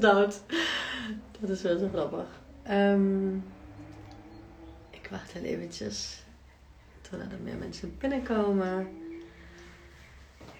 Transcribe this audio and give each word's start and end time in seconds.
dood. 0.00 0.40
Dat 1.40 1.50
is 1.50 1.62
wel 1.62 1.78
zo 1.78 1.88
grappig. 1.88 2.26
Ehm, 2.62 3.34
ik 4.90 5.08
wacht 5.10 5.32
heel 5.32 5.42
eventjes 5.42 6.22
totdat 7.00 7.32
er 7.32 7.38
meer 7.42 7.56
mensen 7.56 7.96
binnenkomen. 7.98 8.88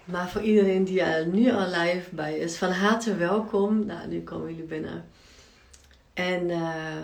Maar 0.05 0.29
voor 0.29 0.43
iedereen 0.43 0.85
die 0.85 1.03
er 1.03 1.27
nu 1.27 1.51
al 1.51 1.67
live 1.67 2.15
bij 2.15 2.39
is, 2.39 2.57
van 2.57 2.71
harte 2.71 3.17
welkom. 3.17 3.87
Nou, 3.87 4.09
nu 4.09 4.23
komen 4.23 4.51
jullie 4.51 4.65
binnen. 4.65 5.05
En 6.13 6.51
eh, 6.51 6.97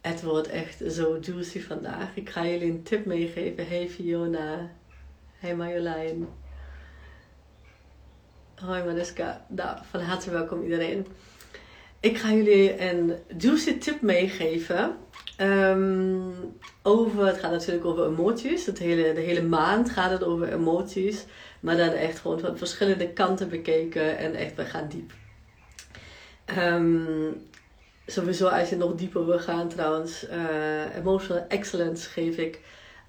het 0.00 0.22
wordt 0.22 0.48
echt 0.48 0.82
zo 0.88 1.18
juicy 1.20 1.60
vandaag. 1.60 2.16
Ik 2.16 2.30
ga 2.30 2.46
jullie 2.46 2.70
een 2.70 2.82
tip 2.82 3.04
meegeven. 3.04 3.68
Hey 3.68 3.88
Fiona. 3.88 4.70
Hey 5.38 5.56
Marjolein. 5.56 6.28
Hoi 8.66 8.84
Mariska. 8.84 9.44
Nou, 9.48 9.78
van 9.90 10.00
harte 10.00 10.30
welkom 10.30 10.62
iedereen. 10.62 11.06
Ik 12.00 12.18
ga 12.18 12.32
jullie 12.32 12.90
een 12.90 13.14
juicy 13.38 13.78
tip 13.78 14.00
meegeven. 14.00 14.96
Ehm, 15.36 16.30
over, 16.82 17.26
het 17.26 17.38
gaat 17.38 17.50
natuurlijk 17.50 17.84
over 17.84 18.06
emoties. 18.06 18.66
Het 18.66 18.78
hele, 18.78 19.12
de 19.12 19.20
hele 19.20 19.42
maand 19.42 19.90
gaat 19.90 20.10
het 20.10 20.24
over 20.24 20.52
emoties. 20.52 21.24
Maar 21.60 21.76
dan 21.76 21.88
echt 21.88 22.18
gewoon 22.18 22.40
van 22.40 22.58
verschillende 22.58 23.08
kanten 23.08 23.48
bekeken. 23.48 24.18
En 24.18 24.34
echt, 24.34 24.54
we 24.54 24.64
gaan 24.64 24.88
diep. 24.88 25.12
Um, 26.58 27.46
sowieso 28.06 28.46
als 28.46 28.68
je 28.68 28.76
nog 28.76 28.94
dieper 28.94 29.26
wil 29.26 29.38
gaan 29.38 29.68
trouwens. 29.68 30.26
Uh, 30.28 30.96
emotional 30.96 31.44
excellence 31.48 32.08
geef 32.08 32.36
ik 32.36 32.60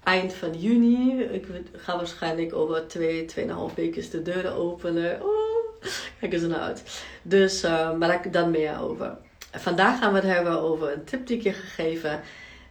eind 0.04 0.34
van 0.34 0.52
juni. 0.58 1.22
Ik 1.22 1.46
ga 1.76 1.96
waarschijnlijk 1.96 2.54
over 2.54 2.86
twee, 2.86 3.24
tweeënhalf 3.24 3.74
weken 3.74 4.10
de 4.10 4.22
deuren 4.22 4.52
openen. 4.52 5.22
Oh, 5.22 5.82
kijk 6.20 6.32
eens 6.32 6.42
naar 6.42 6.58
uit. 6.58 7.04
Dus, 7.22 7.64
uh, 7.64 7.92
maar 7.92 8.30
dan 8.30 8.50
meer 8.50 8.80
over. 8.80 9.16
Vandaag 9.52 9.98
gaan 9.98 10.12
we 10.12 10.18
het 10.18 10.34
hebben 10.34 10.60
over 10.60 10.92
een 10.92 11.04
tip 11.04 11.26
die 11.26 11.36
ik 11.36 11.42
je 11.42 11.52
gegeven. 11.52 12.20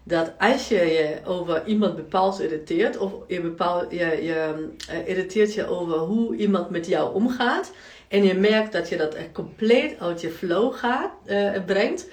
Dat 0.03 0.31
als 0.37 0.67
je 0.67 0.75
je 0.75 1.19
over 1.25 1.65
iemand 1.65 1.95
bepaald 1.95 2.39
irriteert, 2.39 2.97
of 2.97 3.13
je, 3.27 3.41
bepaalt, 3.41 3.91
je, 3.91 3.97
je 3.97 4.69
uh, 4.91 5.07
irriteert 5.07 5.53
je 5.53 5.67
over 5.67 5.97
hoe 5.97 6.35
iemand 6.35 6.69
met 6.69 6.87
jou 6.87 7.13
omgaat, 7.13 7.71
en 8.07 8.23
je 8.23 8.33
merkt 8.33 8.71
dat 8.71 8.89
je 8.89 8.97
dat 8.97 9.17
compleet 9.31 9.99
uit 9.99 10.21
je 10.21 10.29
flow 10.29 10.73
gaat, 10.73 11.11
uh, 11.25 11.65
brengt, 11.65 12.09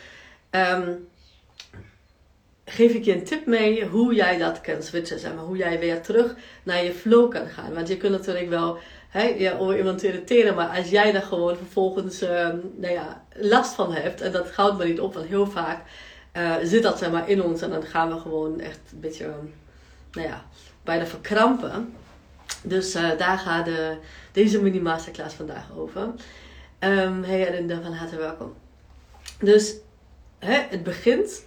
um, 0.50 1.08
geef 2.70 2.92
ik 2.92 3.04
je 3.04 3.12
een 3.12 3.24
tip 3.24 3.46
mee 3.46 3.84
hoe 3.84 4.14
jij 4.14 4.38
dat 4.38 4.60
kan 4.60 4.82
switchen. 4.82 5.18
Zeg 5.18 5.34
maar, 5.34 5.44
hoe 5.44 5.56
jij 5.56 5.78
weer 5.78 6.00
terug 6.00 6.34
naar 6.62 6.84
je 6.84 6.92
flow 6.92 7.30
kan 7.30 7.46
gaan. 7.46 7.74
Want 7.74 7.88
je 7.88 7.96
kunt 7.96 8.12
natuurlijk 8.12 8.48
wel 8.48 8.78
hè, 9.08 9.22
ja, 9.22 9.56
over 9.56 9.78
iemand 9.78 10.02
irriteren, 10.02 10.54
maar 10.54 10.76
als 10.76 10.90
jij 10.90 11.12
daar 11.12 11.22
gewoon 11.22 11.56
vervolgens 11.56 12.22
um, 12.22 12.72
nou 12.76 12.92
ja, 12.92 13.24
last 13.34 13.74
van 13.74 13.92
hebt, 13.94 14.20
en 14.20 14.32
dat 14.32 14.50
houdt 14.50 14.78
me 14.78 14.84
niet 14.84 15.00
op, 15.00 15.14
want 15.14 15.26
heel 15.26 15.46
vaak 15.46 15.82
uh, 16.36 16.54
zit 16.62 16.82
dat 16.82 16.98
zeg 16.98 17.10
maar, 17.10 17.28
in 17.28 17.42
ons 17.42 17.62
en 17.62 17.70
dan 17.70 17.82
gaan 17.82 18.08
we 18.08 18.20
gewoon 18.20 18.60
echt 18.60 18.80
een 18.92 19.00
beetje, 19.00 19.24
um, 19.24 19.54
nou 20.12 20.28
ja, 20.28 20.44
bijna 20.84 21.06
verkrampen. 21.06 21.94
Dus 22.62 22.96
uh, 22.96 23.18
daar 23.18 23.38
gaat 23.38 23.64
de, 23.64 23.96
deze 24.32 24.62
mini 24.62 24.80
masterclass 24.80 25.34
vandaag 25.34 25.66
over. 25.76 26.02
Um, 26.80 27.22
hey 27.22 27.48
Arinda, 27.48 27.80
van 27.82 27.92
harte 27.92 28.16
welkom. 28.16 28.54
Dus 29.40 29.74
hè, 30.38 30.58
het 30.68 30.82
begint 30.82 31.44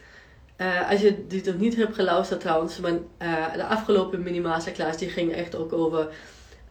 uh, 0.57 0.89
als 0.89 1.01
je 1.01 1.27
dit 1.27 1.45
nog 1.45 1.57
niet 1.57 1.75
hebt 1.75 1.95
geluisterd 1.95 2.39
trouwens, 2.39 2.79
maar 2.79 2.91
uh, 2.91 3.53
de 3.53 3.65
afgelopen 3.65 4.23
mini 4.23 4.39
masterclass 4.39 4.97
die 4.97 5.09
ging 5.09 5.33
echt 5.33 5.55
ook 5.55 5.73
over 5.73 6.07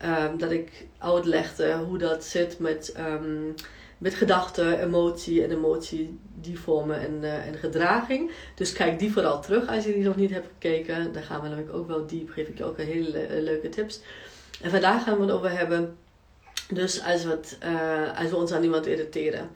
um, 0.04 0.38
dat 0.38 0.50
ik 0.50 0.86
uitlegde 0.98 1.74
hoe 1.74 1.98
dat 1.98 2.24
zit 2.24 2.58
met, 2.58 2.94
um, 2.98 3.54
met 3.98 4.14
gedachten, 4.14 4.80
emotie 4.80 5.42
en 5.42 5.50
emotie, 5.50 6.18
die 6.40 6.58
vormen 6.58 7.00
en, 7.00 7.18
uh, 7.20 7.46
en 7.46 7.54
gedraging. 7.54 8.30
Dus 8.54 8.72
kijk 8.72 8.98
die 8.98 9.12
vooral 9.12 9.40
terug 9.40 9.68
als 9.68 9.84
je 9.84 9.92
die 9.92 10.04
nog 10.04 10.16
niet 10.16 10.30
hebt 10.30 10.48
gekeken. 10.52 11.12
Daar 11.12 11.22
gaan 11.22 11.40
we 11.40 11.48
namelijk 11.48 11.74
ook 11.74 11.86
wel 11.86 12.06
diep, 12.06 12.30
geef 12.30 12.48
ik 12.48 12.58
je 12.58 12.64
ook 12.64 12.78
een 12.78 12.86
hele 12.86 13.26
leuke 13.40 13.68
tips. 13.68 14.00
En 14.60 14.70
vandaag 14.70 15.02
gaan 15.02 15.16
we 15.16 15.22
het 15.22 15.32
over 15.32 15.58
hebben, 15.58 15.96
dus 16.68 17.04
als 17.04 17.24
we, 17.24 17.38
als 18.18 18.30
we 18.30 18.36
ons 18.36 18.52
aan 18.52 18.62
iemand 18.62 18.86
irriteren. 18.86 19.50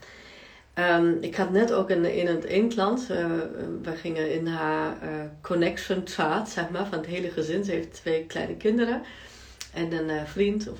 Um, 0.78 1.18
ik 1.20 1.36
had 1.36 1.50
net 1.50 1.72
ook 1.72 1.90
in, 1.90 2.04
in 2.04 2.26
het 2.26 2.44
eendland, 2.44 3.08
uh, 3.10 3.26
we 3.82 3.90
gingen 3.96 4.32
in 4.32 4.46
haar 4.46 4.96
uh, 5.02 5.08
connection 5.40 6.02
chart, 6.04 6.48
zeg 6.48 6.70
maar, 6.70 6.86
van 6.86 6.98
het 6.98 7.06
hele 7.06 7.30
gezin. 7.30 7.64
Ze 7.64 7.70
heeft 7.70 7.92
twee 7.92 8.24
kleine 8.24 8.56
kinderen 8.56 9.02
en 9.72 9.92
een 9.92 10.08
uh, 10.08 10.24
vriend. 10.24 10.68
Of, 10.70 10.78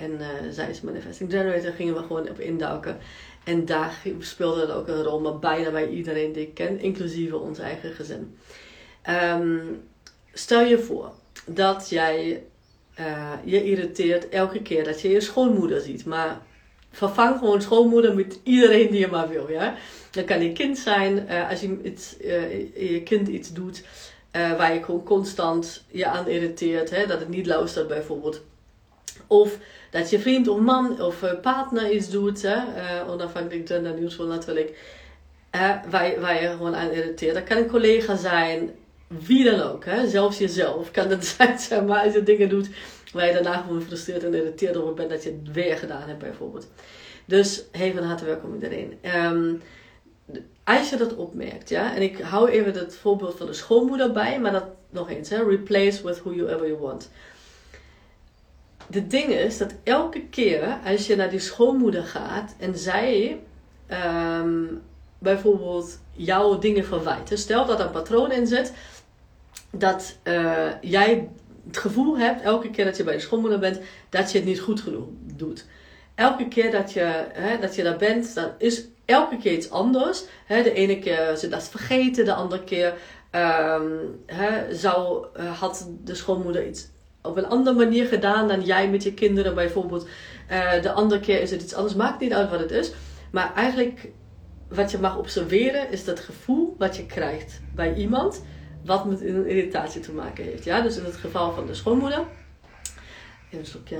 en 0.00 0.20
zij 0.52 0.70
is 0.70 0.80
manifesting 0.80 1.30
generator, 1.30 1.72
gingen 1.72 1.94
we 1.94 2.00
gewoon 2.00 2.28
op 2.28 2.40
induiken. 2.40 2.98
En 3.44 3.64
daar 3.64 4.02
speelde 4.18 4.72
ook 4.72 4.88
een 4.88 5.02
rol, 5.02 5.20
maar 5.20 5.38
bijna 5.38 5.70
bij 5.70 5.88
iedereen 5.88 6.32
die 6.32 6.42
ik 6.42 6.54
ken, 6.54 6.80
inclusief 6.80 7.32
ons 7.32 7.58
eigen 7.58 7.92
gezin. 7.92 8.36
Um, 9.08 9.82
stel 10.32 10.64
je 10.64 10.78
voor 10.78 11.12
dat 11.46 11.88
jij 11.88 12.42
je 13.44 13.64
irriteert 13.64 14.28
elke 14.28 14.62
keer 14.62 14.84
dat 14.84 15.00
je 15.00 15.08
je 15.08 15.20
schoonmoeder 15.20 15.80
ziet, 15.80 16.04
maar 16.04 16.40
vervang 16.96 17.38
gewoon 17.38 17.62
schoonmoeder 17.62 18.14
met 18.14 18.40
iedereen 18.42 18.90
die 18.90 19.00
je 19.00 19.06
maar 19.06 19.28
wil. 19.28 19.50
Ja? 19.50 19.74
Dat 20.10 20.24
kan 20.24 20.42
je 20.42 20.52
kind 20.52 20.78
zijn, 20.78 21.26
uh, 21.30 21.50
als 21.50 21.60
je, 21.60 21.78
iets, 21.82 22.16
uh, 22.20 22.90
je 22.90 23.02
kind 23.02 23.28
iets 23.28 23.52
doet 23.52 23.84
uh, 24.36 24.56
waar 24.56 24.74
je 24.74 24.82
gewoon 24.82 25.02
constant 25.02 25.84
je 25.90 26.06
aan 26.06 26.28
irriteert, 26.28 26.90
hè? 26.90 27.06
dat 27.06 27.18
het 27.18 27.28
niet 27.28 27.46
luistert 27.46 27.88
bijvoorbeeld. 27.88 28.40
Of 29.26 29.58
dat 29.90 30.10
je 30.10 30.18
vriend 30.18 30.48
of 30.48 30.60
man 30.60 31.00
of 31.00 31.24
partner 31.42 31.90
iets 31.90 32.10
doet, 32.10 32.42
hè? 32.42 32.58
onafhankelijk 33.08 33.68
gender 33.68 33.94
nieuwsvol 33.94 34.26
natuurlijk, 34.26 34.78
waar, 35.90 36.10
je, 36.10 36.20
waar 36.20 36.42
je 36.42 36.48
gewoon 36.48 36.74
aan 36.74 36.90
irriteert. 36.90 37.34
Dat 37.34 37.44
kan 37.44 37.56
een 37.56 37.68
collega 37.68 38.16
zijn, 38.16 38.70
wie 39.06 39.44
dan 39.44 39.60
ook, 39.60 39.84
hè? 39.84 40.08
zelfs 40.08 40.38
jezelf 40.38 40.90
kan 40.90 41.08
het 41.08 41.24
zijn, 41.68 41.86
maar, 41.86 42.04
als 42.04 42.14
je 42.14 42.22
dingen 42.22 42.48
doet 42.48 42.68
waar 43.12 43.26
je 43.26 43.32
daarna 43.32 43.56
gewoon 43.56 43.80
gefrustreerd 43.80 44.24
en 44.24 44.34
irriteerd 44.34 44.76
over 44.76 44.94
bent 44.94 45.10
dat 45.10 45.22
je 45.22 45.38
het 45.42 45.52
weer 45.52 45.76
gedaan 45.76 46.08
hebt 46.08 46.18
bijvoorbeeld. 46.18 46.68
Dus 47.24 47.64
hey, 47.72 47.92
van 47.92 48.02
harte 48.02 48.24
welkom 48.24 48.54
iedereen. 48.54 48.98
Um, 49.24 49.62
als 50.64 50.90
je 50.90 50.96
dat 50.96 51.14
opmerkt, 51.14 51.68
ja, 51.68 51.94
en 51.94 52.02
ik 52.02 52.18
hou 52.18 52.50
even 52.50 52.74
het 52.74 52.96
voorbeeld 52.96 53.36
van 53.36 53.46
de 53.46 53.52
schoonmoeder 53.52 54.12
bij, 54.12 54.40
maar 54.40 54.52
dat 54.52 54.66
nog 54.90 55.10
eens, 55.10 55.28
hè, 55.28 55.44
replace 55.44 56.06
with 56.06 56.18
whoever 56.18 56.66
you 56.66 56.76
want. 56.76 57.10
De 58.86 59.06
ding 59.06 59.28
is 59.28 59.58
dat 59.58 59.74
elke 59.82 60.20
keer 60.20 60.78
als 60.84 61.06
je 61.06 61.16
naar 61.16 61.30
die 61.30 61.38
schoonmoeder 61.38 62.02
gaat 62.02 62.54
en 62.58 62.78
zij 62.78 63.40
um, 63.90 64.82
bijvoorbeeld 65.18 65.98
jouw 66.12 66.58
dingen 66.58 66.84
verwijt, 66.84 67.30
stel 67.34 67.66
dat 67.66 67.78
er 67.78 67.86
een 67.86 67.92
patroon 67.92 68.32
in 68.32 68.46
zit 68.46 68.72
dat 69.70 70.16
uh, 70.24 70.68
jij 70.80 71.28
het 71.66 71.76
gevoel 71.76 72.18
hebt, 72.18 72.42
elke 72.42 72.70
keer 72.70 72.84
dat 72.84 72.96
je 72.96 73.04
bij 73.04 73.14
de 73.14 73.20
schoonmoeder 73.20 73.58
bent, 73.58 73.80
dat 74.08 74.32
je 74.32 74.38
het 74.38 74.46
niet 74.46 74.60
goed 74.60 74.80
genoeg 74.80 75.06
doet. 75.36 75.66
Elke 76.14 76.48
keer 76.48 76.70
dat 76.70 76.92
je, 76.92 77.24
hè, 77.32 77.58
dat 77.58 77.74
je 77.74 77.82
daar 77.82 77.96
bent, 77.96 78.34
dat 78.34 78.52
is 78.58 78.84
elke 79.04 79.36
keer 79.36 79.52
iets 79.52 79.70
anders. 79.70 80.24
Hè, 80.46 80.62
de 80.62 80.72
ene 80.72 80.98
keer 80.98 81.36
ze 81.36 81.48
dat 81.48 81.68
vergeten, 81.68 82.24
de 82.24 82.34
andere 82.34 82.64
keer 82.64 82.94
um, 83.32 84.20
hè, 84.26 84.70
uh, 84.70 85.60
had 85.60 85.90
de 86.04 86.14
schoonmoeder 86.14 86.66
iets 86.66 86.88
op 87.22 87.36
een 87.36 87.48
andere 87.48 87.76
manier 87.76 88.06
gedaan 88.06 88.48
dan 88.48 88.62
jij 88.62 88.88
met 88.88 89.02
je 89.02 89.14
kinderen 89.14 89.54
bijvoorbeeld. 89.54 90.08
Uh, 90.50 90.82
de 90.82 90.92
andere 90.92 91.20
keer 91.20 91.40
is 91.40 91.50
het 91.50 91.62
iets 91.62 91.74
anders, 91.74 91.94
maakt 91.94 92.20
niet 92.20 92.32
uit 92.32 92.50
wat 92.50 92.60
het 92.60 92.70
is. 92.70 92.92
Maar 93.30 93.54
eigenlijk 93.54 94.08
wat 94.68 94.90
je 94.90 94.98
mag 94.98 95.18
observeren 95.18 95.90
is 95.90 96.04
dat 96.04 96.20
gevoel 96.20 96.74
wat 96.78 96.96
je 96.96 97.06
krijgt 97.06 97.60
bij 97.74 97.94
iemand 97.94 98.42
wat 98.86 99.04
met 99.04 99.20
een 99.20 99.46
irritatie 99.46 100.00
te 100.00 100.12
maken 100.12 100.44
heeft. 100.44 100.64
Ja? 100.64 100.80
Dus 100.80 100.96
in 100.96 101.04
het 101.04 101.16
geval 101.16 101.52
van 101.52 101.66
de 101.66 101.74
schoonmoeder. 101.74 102.24
Even 103.46 103.58
een 103.58 103.66
slokje. 103.66 103.98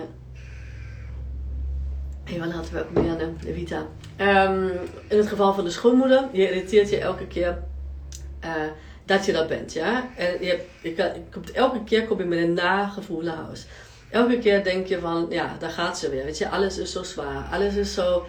Even 2.25 2.49
laten 2.49 2.75
we 2.75 2.81
ook 2.81 2.93
Marianne 2.93 3.33
de 3.41 3.53
Vita. 3.53 3.87
Um, 4.21 4.71
in 5.09 5.17
het 5.17 5.27
geval 5.27 5.55
van 5.55 5.65
de 5.65 5.71
schoonmoeder, 5.71 6.29
je 6.33 6.49
irriteert 6.49 6.91
je 6.91 6.99
elke 6.99 7.27
keer 7.27 7.63
uh, 8.45 8.51
dat 9.05 9.25
je 9.25 9.33
dat 9.33 9.49
bent. 9.49 9.73
Ja? 9.73 10.11
En 10.17 10.45
je, 10.45 10.65
hebt, 10.83 11.19
komt, 11.31 11.51
elke 11.51 11.85
keer 11.85 12.07
kom 12.07 12.19
je 12.19 12.25
met 12.25 12.39
een 12.39 12.53
nagevoel 12.53 13.21
naar 13.21 13.37
huis. 13.37 13.67
Elke 14.11 14.39
keer 14.39 14.65
denk 14.65 14.87
je 14.87 15.01
van, 15.01 15.27
ja, 15.31 15.57
daar 15.59 15.71
gaat 15.71 15.99
ze 15.99 16.11
weer. 16.11 16.25
Weet 16.25 16.39
je, 16.39 16.49
alles 16.49 16.79
is 16.79 16.93
zo 16.93 17.03
zwaar. 17.03 17.49
Alles 17.53 17.75
is 17.75 17.95
zo 17.95 18.27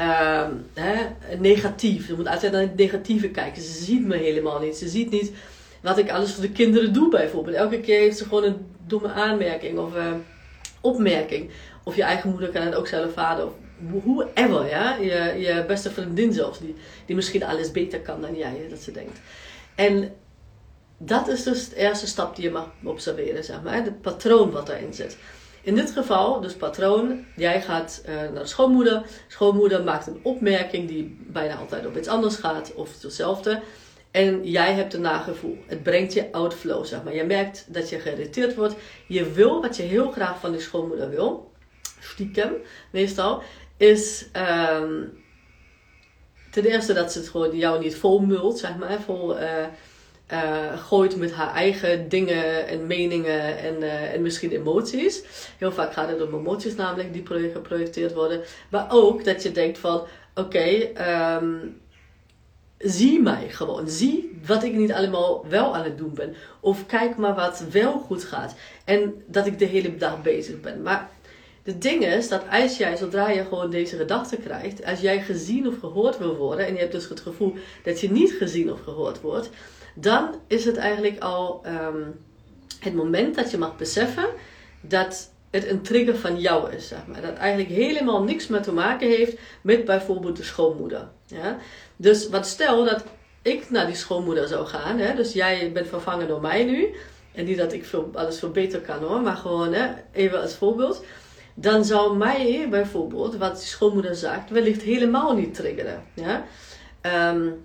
um, 0.00 0.66
hè, 0.74 1.06
negatief. 1.38 2.06
Je 2.06 2.14
moet 2.14 2.26
altijd 2.26 2.52
naar 2.52 2.60
het 2.60 2.76
negatieve 2.76 3.28
kijken. 3.28 3.62
Ze 3.62 3.82
ziet 3.84 4.06
me 4.06 4.16
helemaal 4.16 4.60
niet. 4.60 4.76
Ze 4.76 4.88
ziet 4.88 5.10
niet 5.10 5.32
wat 5.80 5.98
ik 5.98 6.10
alles 6.10 6.32
voor 6.32 6.42
de 6.42 6.52
kinderen 6.52 6.92
doe 6.92 7.10
bijvoorbeeld. 7.10 7.56
Elke 7.56 7.80
keer 7.80 7.98
heeft 7.98 8.18
ze 8.18 8.24
gewoon 8.24 8.44
een 8.44 8.66
domme 8.86 9.08
aanmerking 9.08 9.78
of 9.78 9.96
uh, 9.96 10.12
opmerking. 10.80 11.50
Of 11.84 11.96
je 11.96 12.02
eigen 12.02 12.30
moeder 12.30 12.48
kan 12.48 12.62
het 12.62 12.74
ook 12.74 12.86
zelf 12.86 13.12
vader 13.12 13.46
of 13.46 13.52
whoever, 13.88 14.68
ja. 14.68 14.96
Je, 14.96 15.34
je 15.38 15.64
beste 15.66 15.90
vriendin 15.90 16.32
zelfs, 16.32 16.58
die, 16.58 16.74
die 17.06 17.16
misschien 17.16 17.44
alles 17.44 17.70
beter 17.70 18.00
kan 18.00 18.20
dan 18.20 18.36
jij, 18.36 18.66
dat 18.70 18.78
ze 18.78 18.92
denkt. 18.92 19.18
En 19.74 20.12
dat 20.98 21.28
is 21.28 21.42
dus 21.42 21.68
de 21.68 21.76
eerste 21.76 22.06
stap 22.06 22.36
die 22.36 22.44
je 22.44 22.50
mag 22.50 22.70
observeren, 22.84 23.44
zeg 23.44 23.62
maar. 23.62 23.74
Het 23.74 24.00
patroon 24.00 24.50
wat 24.50 24.68
erin 24.68 24.94
zit. 24.94 25.16
In 25.62 25.74
dit 25.74 25.90
geval, 25.90 26.40
dus 26.40 26.54
patroon, 26.54 27.24
jij 27.36 27.62
gaat 27.62 28.02
uh, 28.08 28.14
naar 28.14 28.42
de 28.42 28.46
schoonmoeder. 28.46 29.02
Schoonmoeder 29.28 29.84
maakt 29.84 30.06
een 30.06 30.20
opmerking 30.22 30.88
die 30.88 31.18
bijna 31.26 31.56
altijd 31.56 31.86
op 31.86 31.96
iets 31.96 32.08
anders 32.08 32.36
gaat 32.36 32.74
of 32.74 33.02
hetzelfde. 33.02 33.60
En 34.10 34.44
jij 34.44 34.72
hebt 34.72 34.94
een 34.94 35.00
nagevoel. 35.00 35.58
Het 35.66 35.82
brengt 35.82 36.12
je 36.12 36.32
outflow, 36.32 36.84
zeg 36.84 37.02
maar. 37.02 37.14
Je 37.14 37.24
merkt 37.24 37.66
dat 37.68 37.88
je 37.88 37.98
geïrriteerd 37.98 38.54
wordt. 38.54 38.74
Je 39.06 39.30
wil 39.30 39.60
wat 39.60 39.76
je 39.76 39.82
heel 39.82 40.10
graag 40.10 40.40
van 40.40 40.52
die 40.52 40.60
schoonmoeder 40.60 41.10
wil. 41.10 41.52
Stiekem, 42.00 42.52
meestal. 42.92 43.42
Is 43.76 44.28
um, 44.72 45.12
ten 46.50 46.64
eerste 46.64 46.92
dat 46.92 47.12
ze 47.12 47.18
het 47.18 47.28
gewoon 47.28 47.56
jou 47.56 47.82
niet 47.82 47.96
vol 47.96 48.20
mult, 48.20 48.58
zeg 48.58 48.76
maar. 48.76 49.00
Vol 49.00 49.38
uh, 49.38 49.66
uh, 50.32 50.78
gooit 50.78 51.16
met 51.16 51.32
haar 51.32 51.54
eigen 51.54 52.08
dingen 52.08 52.66
en 52.66 52.86
meningen 52.86 53.58
en, 53.58 53.82
uh, 53.82 54.12
en 54.12 54.22
misschien 54.22 54.50
emoties. 54.50 55.22
Heel 55.58 55.72
vaak 55.72 55.92
gaat 55.92 56.08
het 56.08 56.22
om 56.22 56.34
emoties 56.34 56.74
namelijk 56.74 57.12
die 57.12 57.50
geprojecteerd 57.52 58.12
worden. 58.12 58.40
Maar 58.68 58.86
ook 58.88 59.24
dat 59.24 59.42
je 59.42 59.52
denkt 59.52 59.78
van, 59.78 60.06
oké, 60.34 60.90
um, 61.38 61.80
zie 62.80 63.20
mij 63.20 63.48
gewoon. 63.48 63.88
Zie 63.88 64.38
wat 64.46 64.64
ik 64.64 64.72
niet 64.72 64.92
allemaal 64.92 65.46
wel 65.48 65.74
aan 65.74 65.84
het 65.84 65.98
doen 65.98 66.14
ben. 66.14 66.34
Of 66.60 66.86
kijk 66.86 67.16
maar 67.16 67.34
wat 67.34 67.64
wel 67.70 67.98
goed 67.98 68.24
gaat. 68.24 68.54
En 68.84 69.22
dat 69.26 69.46
ik 69.46 69.58
de 69.58 69.64
hele 69.64 69.96
dag 69.96 70.22
bezig 70.22 70.60
ben. 70.60 70.82
Maar 70.82 71.10
de 71.62 71.78
ding 71.78 72.04
is 72.04 72.28
dat 72.28 72.42
als 72.50 72.76
jij, 72.76 72.96
zodra 72.96 73.30
je 73.30 73.44
gewoon 73.44 73.70
deze 73.70 73.96
gedachte 73.96 74.36
krijgt, 74.36 74.84
als 74.84 75.00
jij 75.00 75.22
gezien 75.22 75.66
of 75.66 75.78
gehoord 75.78 76.18
wil 76.18 76.36
worden, 76.36 76.66
en 76.66 76.72
je 76.72 76.78
hebt 76.78 76.92
dus 76.92 77.08
het 77.08 77.20
gevoel 77.20 77.54
dat 77.84 78.00
je 78.00 78.10
niet 78.10 78.32
gezien 78.32 78.72
of 78.72 78.80
gehoord 78.80 79.20
wordt, 79.20 79.50
dan 79.94 80.34
is 80.46 80.64
het 80.64 80.76
eigenlijk 80.76 81.22
al 81.22 81.62
um, 81.66 82.20
het 82.80 82.94
moment 82.94 83.34
dat 83.34 83.50
je 83.50 83.58
mag 83.58 83.76
beseffen 83.76 84.28
dat 84.80 85.30
het 85.50 85.68
een 85.68 85.82
trigger 85.82 86.16
van 86.16 86.40
jou 86.40 86.72
is. 86.72 86.88
Zeg 86.88 87.06
maar. 87.06 87.22
Dat 87.22 87.36
eigenlijk 87.36 87.70
helemaal 87.70 88.22
niks 88.22 88.46
meer 88.46 88.62
te 88.62 88.72
maken 88.72 89.08
heeft 89.08 89.38
met 89.60 89.84
bijvoorbeeld 89.84 90.36
de 90.36 90.42
schoonmoeder. 90.42 91.08
Ja? 91.30 91.58
Dus 91.96 92.28
wat 92.28 92.46
stel 92.46 92.84
dat 92.84 93.04
ik 93.42 93.70
naar 93.70 93.86
die 93.86 93.94
schoonmoeder 93.94 94.48
zou 94.48 94.66
gaan, 94.66 94.98
hè? 94.98 95.14
dus 95.14 95.32
jij 95.32 95.72
bent 95.72 95.88
vervangen 95.88 96.28
door 96.28 96.40
mij 96.40 96.64
nu. 96.64 96.94
En 97.32 97.44
niet 97.44 97.58
dat 97.58 97.72
ik 97.72 97.84
veel, 97.84 98.10
alles 98.14 98.38
veel 98.38 98.50
beter 98.50 98.80
kan 98.80 99.02
hoor, 99.02 99.20
maar 99.20 99.36
gewoon 99.36 99.72
hè, 99.72 99.88
even 100.12 100.40
als 100.40 100.54
voorbeeld. 100.54 101.04
Dan 101.54 101.84
zou 101.84 102.16
mij 102.16 102.66
bijvoorbeeld, 102.70 103.36
wat 103.36 103.56
die 103.56 103.66
schoonmoeder 103.66 104.14
zegt, 104.14 104.50
wellicht 104.50 104.82
helemaal 104.82 105.34
niet 105.34 105.54
triggeren. 105.54 106.04
Ja? 106.14 106.44
Um, 107.32 107.60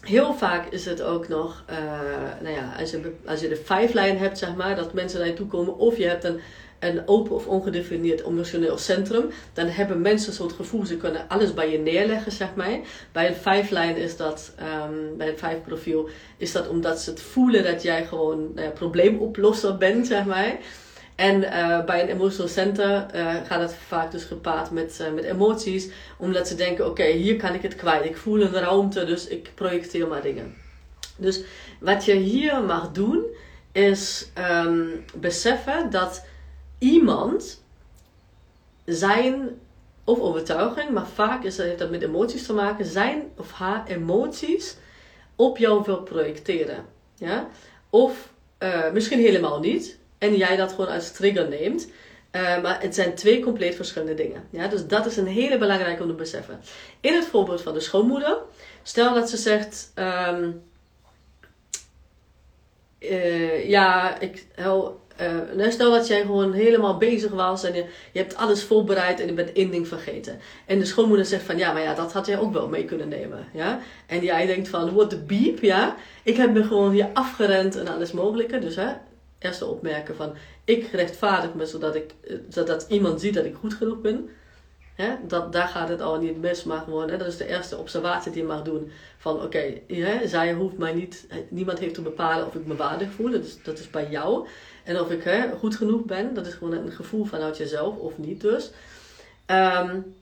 heel 0.00 0.34
vaak 0.34 0.66
is 0.66 0.84
het 0.84 1.02
ook 1.02 1.28
nog, 1.28 1.64
uh, 1.70 1.76
nou 2.42 2.54
ja, 2.54 2.74
als 2.78 2.90
je, 2.90 3.12
als 3.26 3.40
je 3.40 3.48
de 3.48 3.56
vijf 3.56 3.92
lijn 3.92 4.18
hebt, 4.18 4.38
zeg 4.38 4.54
maar, 4.54 4.76
dat 4.76 4.92
mensen 4.92 5.18
naar 5.18 5.28
je 5.28 5.34
toe 5.34 5.46
komen, 5.46 5.76
of 5.76 5.96
je 5.96 6.06
hebt 6.06 6.24
een 6.24 6.40
een 6.78 7.02
open 7.06 7.34
of 7.34 7.46
ongedefinieerd 7.46 8.26
emotioneel 8.26 8.78
centrum, 8.78 9.30
dan 9.52 9.66
hebben 9.66 10.00
mensen 10.00 10.32
zo'n 10.32 10.50
gevoel, 10.50 10.86
ze 10.86 10.96
kunnen 10.96 11.28
alles 11.28 11.54
bij 11.54 11.70
je 11.70 11.78
neerleggen, 11.78 12.32
zeg 12.32 12.54
maar. 12.54 12.78
Bij 13.12 13.28
een 13.28 13.34
vijflijn 13.34 13.96
is 13.96 14.16
dat, 14.16 14.52
um, 14.60 15.16
bij 15.16 15.28
een 15.28 15.38
vijfprofiel, 15.38 16.08
is 16.36 16.52
dat 16.52 16.68
omdat 16.68 17.00
ze 17.00 17.10
het 17.10 17.20
voelen 17.20 17.64
dat 17.64 17.82
jij 17.82 18.06
gewoon 18.06 18.52
ja, 18.54 18.70
probleemoplosser 18.70 19.76
bent, 19.76 20.06
zeg 20.06 20.24
maar. 20.24 20.56
En 21.14 21.42
uh, 21.42 21.84
bij 21.84 22.02
een 22.02 22.08
emotional 22.08 22.48
center 22.48 23.06
uh, 23.14 23.34
gaat 23.46 23.60
het 23.60 23.74
vaak 23.86 24.10
dus 24.10 24.24
gepaard 24.24 24.70
met, 24.70 25.08
met 25.14 25.24
emoties, 25.24 25.88
omdat 26.16 26.48
ze 26.48 26.54
denken: 26.54 26.86
oké, 26.86 27.04
hier 27.04 27.36
kan 27.36 27.54
ik 27.54 27.62
het 27.62 27.76
kwijt. 27.76 28.04
Ik 28.04 28.16
voel 28.16 28.40
een 28.40 28.52
ruimte, 28.52 29.04
dus 29.04 29.26
ik 29.26 29.50
projecteer 29.54 30.08
maar 30.08 30.22
dingen. 30.22 30.54
Dus 31.16 31.42
wat 31.80 32.04
je 32.04 32.14
hier 32.14 32.62
mag 32.62 32.92
doen, 32.92 33.24
is 33.72 34.30
um, 34.64 35.04
beseffen 35.14 35.90
dat 35.90 36.24
iemand 36.78 37.62
zijn 38.84 39.58
of 40.04 40.20
overtuiging, 40.20 40.90
maar 40.90 41.06
vaak 41.06 41.44
is, 41.44 41.56
heeft 41.56 41.78
dat 41.78 41.90
met 41.90 42.02
emoties 42.02 42.46
te 42.46 42.52
maken, 42.52 42.84
zijn 42.84 43.22
of 43.36 43.52
haar 43.52 43.86
emoties 43.86 44.76
op 45.36 45.58
jou 45.58 45.82
wil 45.84 46.02
projecteren. 46.02 46.84
Ja? 47.14 47.48
Of 47.90 48.32
uh, 48.58 48.92
misschien 48.92 49.18
helemaal 49.18 49.60
niet. 49.60 49.98
En 50.18 50.36
jij 50.36 50.56
dat 50.56 50.70
gewoon 50.70 50.88
als 50.88 51.12
trigger 51.12 51.48
neemt. 51.48 51.90
Uh, 52.32 52.62
maar 52.62 52.82
het 52.82 52.94
zijn 52.94 53.14
twee 53.14 53.40
compleet 53.40 53.74
verschillende 53.74 54.14
dingen. 54.14 54.44
Ja? 54.50 54.68
Dus 54.68 54.86
dat 54.86 55.06
is 55.06 55.16
een 55.16 55.26
hele 55.26 55.58
belangrijke 55.58 56.02
om 56.02 56.08
te 56.08 56.14
beseffen. 56.14 56.60
In 57.00 57.14
het 57.14 57.26
voorbeeld 57.26 57.62
van 57.62 57.74
de 57.74 57.80
schoonmoeder. 57.80 58.38
Stel 58.82 59.14
dat 59.14 59.30
ze 59.30 59.36
zegt... 59.36 59.92
Um, 59.94 60.62
uh, 63.00 63.68
ja, 63.68 64.18
ik, 64.20 64.46
hel, 64.54 65.00
uh, 65.56 65.70
stel 65.70 65.90
dat 65.90 66.06
jij 66.06 66.20
gewoon 66.20 66.52
helemaal 66.52 66.96
bezig 66.96 67.30
was 67.30 67.64
en 67.64 67.74
je, 67.74 67.84
je 68.12 68.18
hebt 68.18 68.36
alles 68.36 68.62
voorbereid 68.62 69.20
en 69.20 69.26
je 69.26 69.32
bent 69.32 69.52
één 69.52 69.70
ding 69.70 69.88
vergeten. 69.88 70.38
En 70.66 70.78
de 70.78 70.84
schoonmoeder 70.84 71.26
zegt 71.26 71.42
van 71.42 71.58
ja, 71.58 71.72
maar 71.72 71.82
ja, 71.82 71.94
dat 71.94 72.12
had 72.12 72.26
jij 72.26 72.38
ook 72.38 72.52
wel 72.52 72.68
mee 72.68 72.84
kunnen 72.84 73.08
nemen. 73.08 73.48
Ja? 73.52 73.80
En 74.06 74.24
jij 74.24 74.46
denkt 74.46 74.68
van, 74.68 74.94
what 74.94 75.10
the 75.10 75.22
beep, 75.22 75.62
ja. 75.62 75.96
Ik 76.22 76.36
heb 76.36 76.52
me 76.52 76.62
gewoon 76.62 76.90
hier 76.90 77.10
afgerend 77.12 77.76
en 77.76 77.88
alles 77.88 78.12
mogelijke. 78.12 78.58
Dus 78.58 78.76
hè, 78.76 78.88
eerste 79.38 79.66
opmerken 79.66 80.16
van, 80.16 80.34
ik 80.64 80.88
rechtvaardig 80.92 81.54
me 81.54 81.66
zodat, 81.66 81.94
ik, 81.94 82.14
eh, 82.28 82.36
zodat 82.48 82.86
iemand 82.88 83.20
ziet 83.20 83.34
dat 83.34 83.44
ik 83.44 83.54
goed 83.54 83.74
genoeg 83.74 84.00
ben. 84.00 84.28
Hè? 84.98 85.14
Dat, 85.26 85.52
daar 85.52 85.68
gaat 85.68 85.88
het 85.88 86.00
al 86.00 86.18
niet 86.18 86.40
mis, 86.40 86.64
maar 86.64 86.80
gewoon, 86.80 87.06
dat 87.06 87.26
is 87.26 87.36
de 87.36 87.46
eerste 87.46 87.76
observatie 87.76 88.32
die 88.32 88.42
je 88.42 88.48
mag 88.48 88.62
doen. 88.62 88.90
Van 89.18 89.42
oké, 89.42 89.80
zij 90.24 90.52
hoeft 90.52 90.78
mij 90.78 90.92
niet, 90.92 91.26
niemand 91.48 91.78
heeft 91.78 91.94
te 91.94 92.02
bepalen 92.02 92.46
of 92.46 92.54
ik 92.54 92.66
me 92.66 92.76
waardig 92.76 93.10
voel. 93.10 93.30
Dus 93.30 93.62
dat 93.62 93.78
is 93.78 93.90
bij 93.90 94.08
jou. 94.10 94.46
En 94.84 95.00
of 95.00 95.10
ik 95.10 95.50
goed 95.58 95.76
genoeg 95.76 96.04
ben, 96.04 96.34
dat 96.34 96.46
is 96.46 96.54
gewoon 96.54 96.72
een 96.72 96.92
gevoel 96.92 97.24
vanuit 97.24 97.56
jezelf 97.56 97.96
of 97.96 98.18
niet 98.18 98.40
dus. 98.40 98.70
Um, 99.46 100.14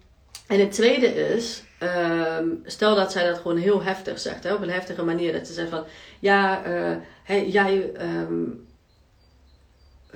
en 0.46 0.60
het 0.60 0.72
tweede 0.72 1.06
is, 1.06 1.62
um, 2.38 2.62
stel 2.64 2.94
dat 2.94 3.12
zij 3.12 3.26
dat 3.26 3.38
gewoon 3.38 3.56
heel 3.56 3.82
heftig 3.82 4.18
zegt, 4.18 4.52
op 4.52 4.62
een 4.62 4.70
heftige 4.70 5.04
manier. 5.04 5.32
Dat 5.32 5.46
ze 5.46 5.52
zegt 5.52 5.70
van, 5.70 5.84
ja, 6.18 6.62
hey, 7.22 7.48
jij, 7.48 7.90
um, 8.00 8.65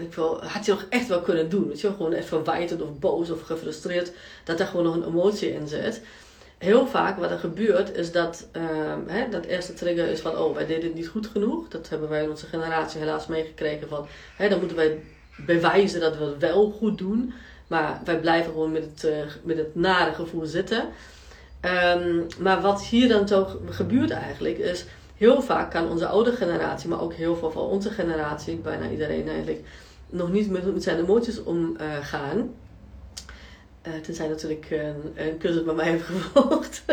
ik 0.01 0.15
wil, 0.15 0.45
had 0.45 0.65
je 0.65 0.71
nog 0.71 0.87
echt 0.89 1.09
wel 1.09 1.21
kunnen 1.21 1.49
doen. 1.49 1.69
Weet 1.69 1.81
je, 1.81 1.91
gewoon 1.91 2.13
even 2.13 2.29
verwijtend 2.29 2.83
of 2.83 2.99
boos 2.99 3.31
of 3.31 3.41
gefrustreerd, 3.43 4.13
dat 4.45 4.61
er 4.61 4.67
gewoon 4.67 4.85
nog 4.85 4.95
een 4.95 5.07
emotie 5.07 5.53
in 5.53 5.69
zit 5.69 6.01
heel 6.61 6.87
vaak 6.87 7.19
wat 7.19 7.31
er 7.31 7.39
gebeurt 7.39 7.97
is 7.97 8.13
dat 8.13 8.47
um, 8.53 9.05
hè, 9.07 9.29
dat 9.29 9.45
eerste 9.45 9.75
trigger 9.75 10.09
is 10.09 10.21
van 10.21 10.37
oh 10.37 10.55
wij 10.55 10.67
deden 10.67 10.85
het 10.85 10.95
niet 10.95 11.09
goed 11.09 11.27
genoeg. 11.27 11.69
Dat 11.69 11.89
hebben 11.89 12.09
wij 12.09 12.23
in 12.23 12.31
onze 12.31 12.47
generatie 12.47 13.01
helaas 13.01 13.27
meegekregen 13.27 13.89
van 13.89 14.07
hè, 14.37 14.49
dan 14.49 14.59
moeten 14.59 14.77
wij 14.77 15.03
bewijzen 15.37 16.01
dat 16.01 16.17
we 16.17 16.25
het 16.25 16.39
wel 16.39 16.71
goed 16.71 16.99
doen. 16.99 17.33
Maar 17.67 18.01
wij 18.05 18.21
blijven 18.21 18.53
gewoon 18.53 18.73
met 18.73 18.85
het, 18.85 19.05
uh, 19.05 19.33
met 19.43 19.57
het 19.57 19.75
nare 19.75 20.15
gevoel 20.15 20.47
zitten. 20.47 20.89
Um, 21.95 22.27
maar 22.39 22.61
wat 22.61 22.83
hier 22.83 23.09
dan 23.09 23.25
toch 23.25 23.57
gebeurt 23.69 24.11
eigenlijk 24.11 24.59
is 24.59 24.85
heel 25.17 25.43
vaak 25.43 25.71
kan 25.71 25.91
onze 25.91 26.07
oude 26.07 26.33
generatie, 26.33 26.89
maar 26.89 27.01
ook 27.01 27.15
heel 27.15 27.37
veel 27.37 27.51
van 27.51 27.63
onze 27.63 27.91
generatie, 27.91 28.57
bijna 28.57 28.91
iedereen 28.91 29.29
eigenlijk, 29.29 29.61
nog 30.11 30.33
niet 30.33 30.51
met, 30.51 30.83
zijn 30.83 30.99
emoties 30.99 31.43
omgaan. 31.43 32.55
Uh, 33.87 33.93
tenzij 34.03 34.29
natuurlijk 34.29 34.67
een, 34.71 35.13
een 35.15 35.39
cursus 35.39 35.65
bij 35.65 35.75
mij 35.75 35.89
heeft 35.89 36.05
gevolgd. 36.05 36.85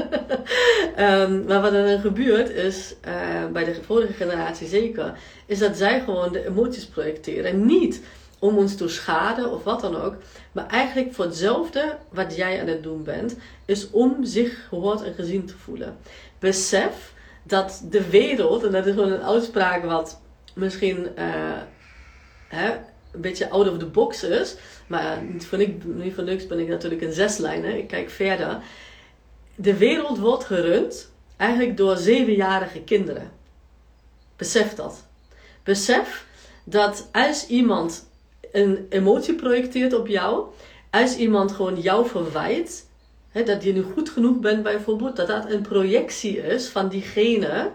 um, 0.99 1.43
maar 1.47 1.61
wat 1.61 1.73
er 1.73 1.87
dan 1.87 1.99
gebeurt 1.99 2.49
is, 2.49 2.95
uh, 3.07 3.45
bij 3.51 3.63
de 3.63 3.83
vorige 3.83 4.13
generatie 4.13 4.67
zeker, 4.67 5.19
is 5.45 5.59
dat 5.59 5.77
zij 5.77 6.01
gewoon 6.01 6.31
de 6.31 6.45
emoties 6.45 6.85
projecteren. 6.85 7.65
Niet 7.65 8.01
om 8.39 8.57
ons 8.57 8.75
te 8.75 8.87
schaden 8.87 9.51
of 9.51 9.63
wat 9.63 9.81
dan 9.81 9.95
ook, 9.95 10.15
maar 10.51 10.67
eigenlijk 10.67 11.13
voor 11.13 11.25
hetzelfde 11.25 11.97
wat 12.09 12.35
jij 12.35 12.61
aan 12.61 12.67
het 12.67 12.83
doen 12.83 13.03
bent, 13.03 13.35
is 13.65 13.89
om 13.91 14.25
zich 14.25 14.67
gehoord 14.67 15.03
en 15.03 15.13
gezien 15.13 15.45
te 15.45 15.57
voelen. 15.57 15.97
Besef 16.39 17.13
dat 17.43 17.83
de 17.89 18.09
wereld, 18.09 18.63
en 18.63 18.71
dat 18.71 18.85
is 18.85 18.93
gewoon 18.93 19.11
een 19.11 19.23
uitspraak 19.23 19.85
wat 19.85 20.21
misschien 20.55 21.07
uh, 21.19 21.57
hè, 22.47 22.71
een 23.11 23.21
beetje 23.21 23.49
out 23.49 23.69
of 23.69 23.77
the 23.77 23.85
box 23.85 24.23
is. 24.23 24.55
Maar 24.87 25.23
niet 25.23 25.45
voor, 25.45 25.57
niet 25.83 26.13
voor 26.13 26.23
ben 26.23 26.59
ik 26.59 26.67
natuurlijk 26.67 27.01
een 27.01 27.13
zeslijner. 27.13 27.75
Ik 27.75 27.87
kijk 27.87 28.09
verder. 28.09 28.61
De 29.55 29.77
wereld 29.77 30.17
wordt 30.17 30.43
gerund 30.43 31.11
eigenlijk 31.37 31.77
door 31.77 31.97
zevenjarige 31.97 32.81
kinderen. 32.81 33.31
Besef 34.35 34.73
dat. 34.73 35.05
Besef 35.63 36.25
dat 36.63 37.09
als 37.11 37.47
iemand 37.47 38.09
een 38.51 38.85
emotie 38.89 39.35
projecteert 39.35 39.93
op 39.93 40.07
jou, 40.07 40.45
als 40.91 41.15
iemand 41.15 41.51
gewoon 41.51 41.79
jou 41.81 42.07
verwijt, 42.07 42.87
hè, 43.29 43.43
dat 43.43 43.63
je 43.63 43.73
nu 43.73 43.83
goed 43.93 44.09
genoeg 44.09 44.39
bent 44.39 44.63
bijvoorbeeld, 44.63 45.15
dat 45.15 45.27
dat 45.27 45.51
een 45.51 45.61
projectie 45.61 46.37
is 46.37 46.67
van 46.67 46.89
diegene 46.89 47.71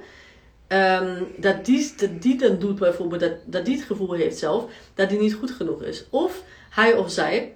Um, 0.73 1.26
dat, 1.37 1.64
die, 1.64 1.93
dat 1.97 2.23
die 2.23 2.38
dan 2.38 2.59
doet 2.59 2.79
bijvoorbeeld, 2.79 3.21
dat, 3.21 3.33
dat 3.45 3.64
die 3.64 3.76
het 3.76 3.85
gevoel 3.85 4.12
heeft 4.12 4.38
zelf, 4.38 4.64
dat 4.95 5.09
die 5.09 5.19
niet 5.19 5.35
goed 5.35 5.50
genoeg 5.50 5.83
is. 5.83 6.05
Of 6.11 6.43
hij 6.71 6.95
of 6.95 7.11
zij 7.11 7.52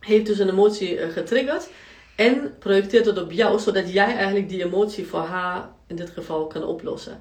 heeft 0.00 0.26
dus 0.26 0.38
een 0.38 0.48
emotie 0.48 0.98
uh, 0.98 1.08
getriggerd 1.08 1.68
en 2.16 2.54
projecteert 2.58 3.06
het 3.06 3.22
op 3.22 3.32
jou, 3.32 3.58
zodat 3.58 3.92
jij 3.92 4.16
eigenlijk 4.16 4.48
die 4.48 4.64
emotie 4.64 5.06
voor 5.06 5.20
haar 5.20 5.68
in 5.86 5.96
dit 5.96 6.10
geval 6.10 6.46
kan 6.46 6.64
oplossen. 6.64 7.20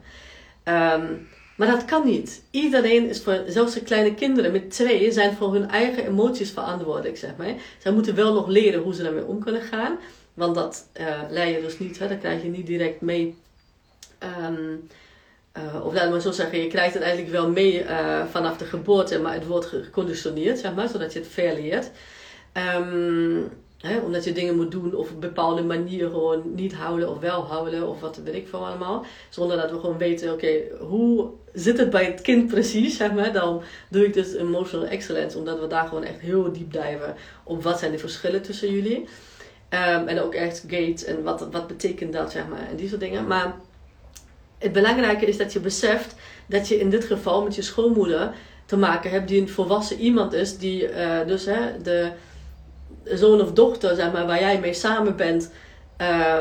Um, 0.63 1.27
Maar 1.56 1.68
dat 1.68 1.86
kan 1.86 2.06
niet. 2.06 2.44
Iedereen 2.51 3.10
is 3.10 3.22
voor, 3.22 3.44
zelfs 3.48 3.74
de 3.74 3.82
kleine 3.82 4.13
kinderen 4.13 4.51
met 4.51 4.72
twee, 4.72 5.12
zijn 5.12 5.36
voor 5.36 5.54
hun 5.54 5.70
eigen 5.70 6.06
emoties 6.06 6.51
verantwoordelijk, 6.51 7.18
zeg 7.18 7.36
maar. 7.38 7.54
Zij 7.77 7.92
moeten 7.92 8.15
wel 8.15 8.34
nog 8.34 8.48
leren 8.48 8.82
hoe 8.82 8.94
ze 8.94 9.04
daarmee 9.04 9.25
om 9.25 9.44
kunnen 9.44 9.62
gaan. 9.62 9.98
Want 10.34 10.56
dat 10.56 10.88
uh, 11.32 11.54
je 11.54 11.62
dus 11.62 11.80
niet, 11.80 12.00
hè? 12.00 12.08
dat 12.08 12.20
krijg 12.20 12.44
je 12.44 12.50
niet 12.50 12.65
direct 12.65 13.01
mee. 13.01 13.36
Um, 14.44 14.88
uh, 15.58 15.86
of 15.86 15.94
laat 15.94 16.10
maar 16.10 16.22
zo 16.22 16.32
zeggen, 16.32 16.62
je 16.62 16.68
krijgt 16.68 16.94
het 16.94 17.04
eigenlijk 17.04 17.34
wel 17.34 17.50
mee 17.50 17.84
uh, 17.84 18.26
vanaf 18.26 18.58
de 18.58 18.66
geboorte, 18.66 19.20
maar 19.20 19.34
het 19.34 19.48
wordt 19.48 19.66
geconditioneerd, 19.66 20.60
zeg 20.60 20.74
maar, 20.74 20.90
zodat 20.90 21.14
je 21.14 21.20
het 21.20 21.28
verleert. 21.28 21.92
Um, 22.78 23.50
hè, 23.78 24.00
omdat 24.00 24.24
je 24.24 24.32
dingen 24.32 24.56
moet 24.56 24.72
doen 24.72 24.96
of 24.96 25.12
op 25.12 25.22
bepaalde 25.22 25.64
manier 25.64 26.10
gewoon 26.10 26.42
niet 26.56 26.74
houden 26.74 27.10
of 27.10 27.20
wel 27.20 27.42
houden 27.42 27.88
of 27.88 28.00
wat 28.00 28.20
weet 28.24 28.36
ik 28.36 28.48
van 28.48 28.66
allemaal. 28.66 29.06
Zonder 29.30 29.58
dat 29.58 29.72
we 29.72 29.80
gewoon 29.80 29.98
weten, 29.98 30.34
oké, 30.34 30.54
hoe 30.80 31.30
zit 31.54 31.78
het 31.78 31.90
bij 31.90 32.06
het 32.06 32.22
kind 32.22 32.48
precies, 32.48 32.98
zeg 32.98 33.14
maar. 33.14 33.34
Dan 33.34 33.62
doe 33.90 34.06
ik 34.06 34.14
dus 34.14 34.34
emotional 34.34 34.88
excellence, 34.88 35.38
omdat 35.38 35.60
we 35.60 35.68
daar 35.68 35.88
gewoon 35.88 36.04
echt 36.04 36.20
heel 36.20 36.52
diep 36.52 36.72
diven 36.72 37.16
op 37.44 37.64
wat 37.64 37.80
zijn 37.80 37.92
de 37.92 37.98
verschillen 37.98 38.42
tussen 38.42 38.72
jullie. 38.72 39.06
Um, 39.70 40.08
en 40.08 40.20
ook 40.22 40.34
echt 40.34 40.64
gate 40.68 41.06
en 41.06 41.24
wat, 41.24 41.48
wat 41.52 41.68
betekent 41.68 42.14
dat, 42.14 42.32
zeg 42.32 42.48
maar, 42.48 42.68
en 42.70 42.76
die 42.76 42.88
soort 42.88 43.02
dingen. 43.02 43.28
Maar 43.28 43.56
het 44.65 44.74
belangrijke 44.74 45.25
is 45.25 45.38
dat 45.38 45.53
je 45.53 45.60
beseft 45.60 46.15
dat 46.45 46.67
je 46.67 46.79
in 46.79 46.89
dit 46.89 47.05
geval 47.05 47.43
met 47.43 47.55
je 47.55 47.62
schoonmoeder 47.62 48.34
te 48.65 48.77
maken 48.77 49.12
hebt 49.12 49.27
die 49.27 49.41
een 49.41 49.50
volwassen 49.50 50.00
iemand 50.00 50.34
is, 50.34 50.57
die 50.57 50.91
uh, 50.91 51.19
dus 51.27 51.45
hè, 51.45 51.81
de 51.81 52.12
zoon 53.03 53.41
of 53.41 53.51
dochter, 53.51 53.95
zeg 53.95 54.12
maar, 54.12 54.25
waar 54.25 54.39
jij 54.39 54.60
mee 54.60 54.74
samen 54.74 55.15
bent, 55.15 55.51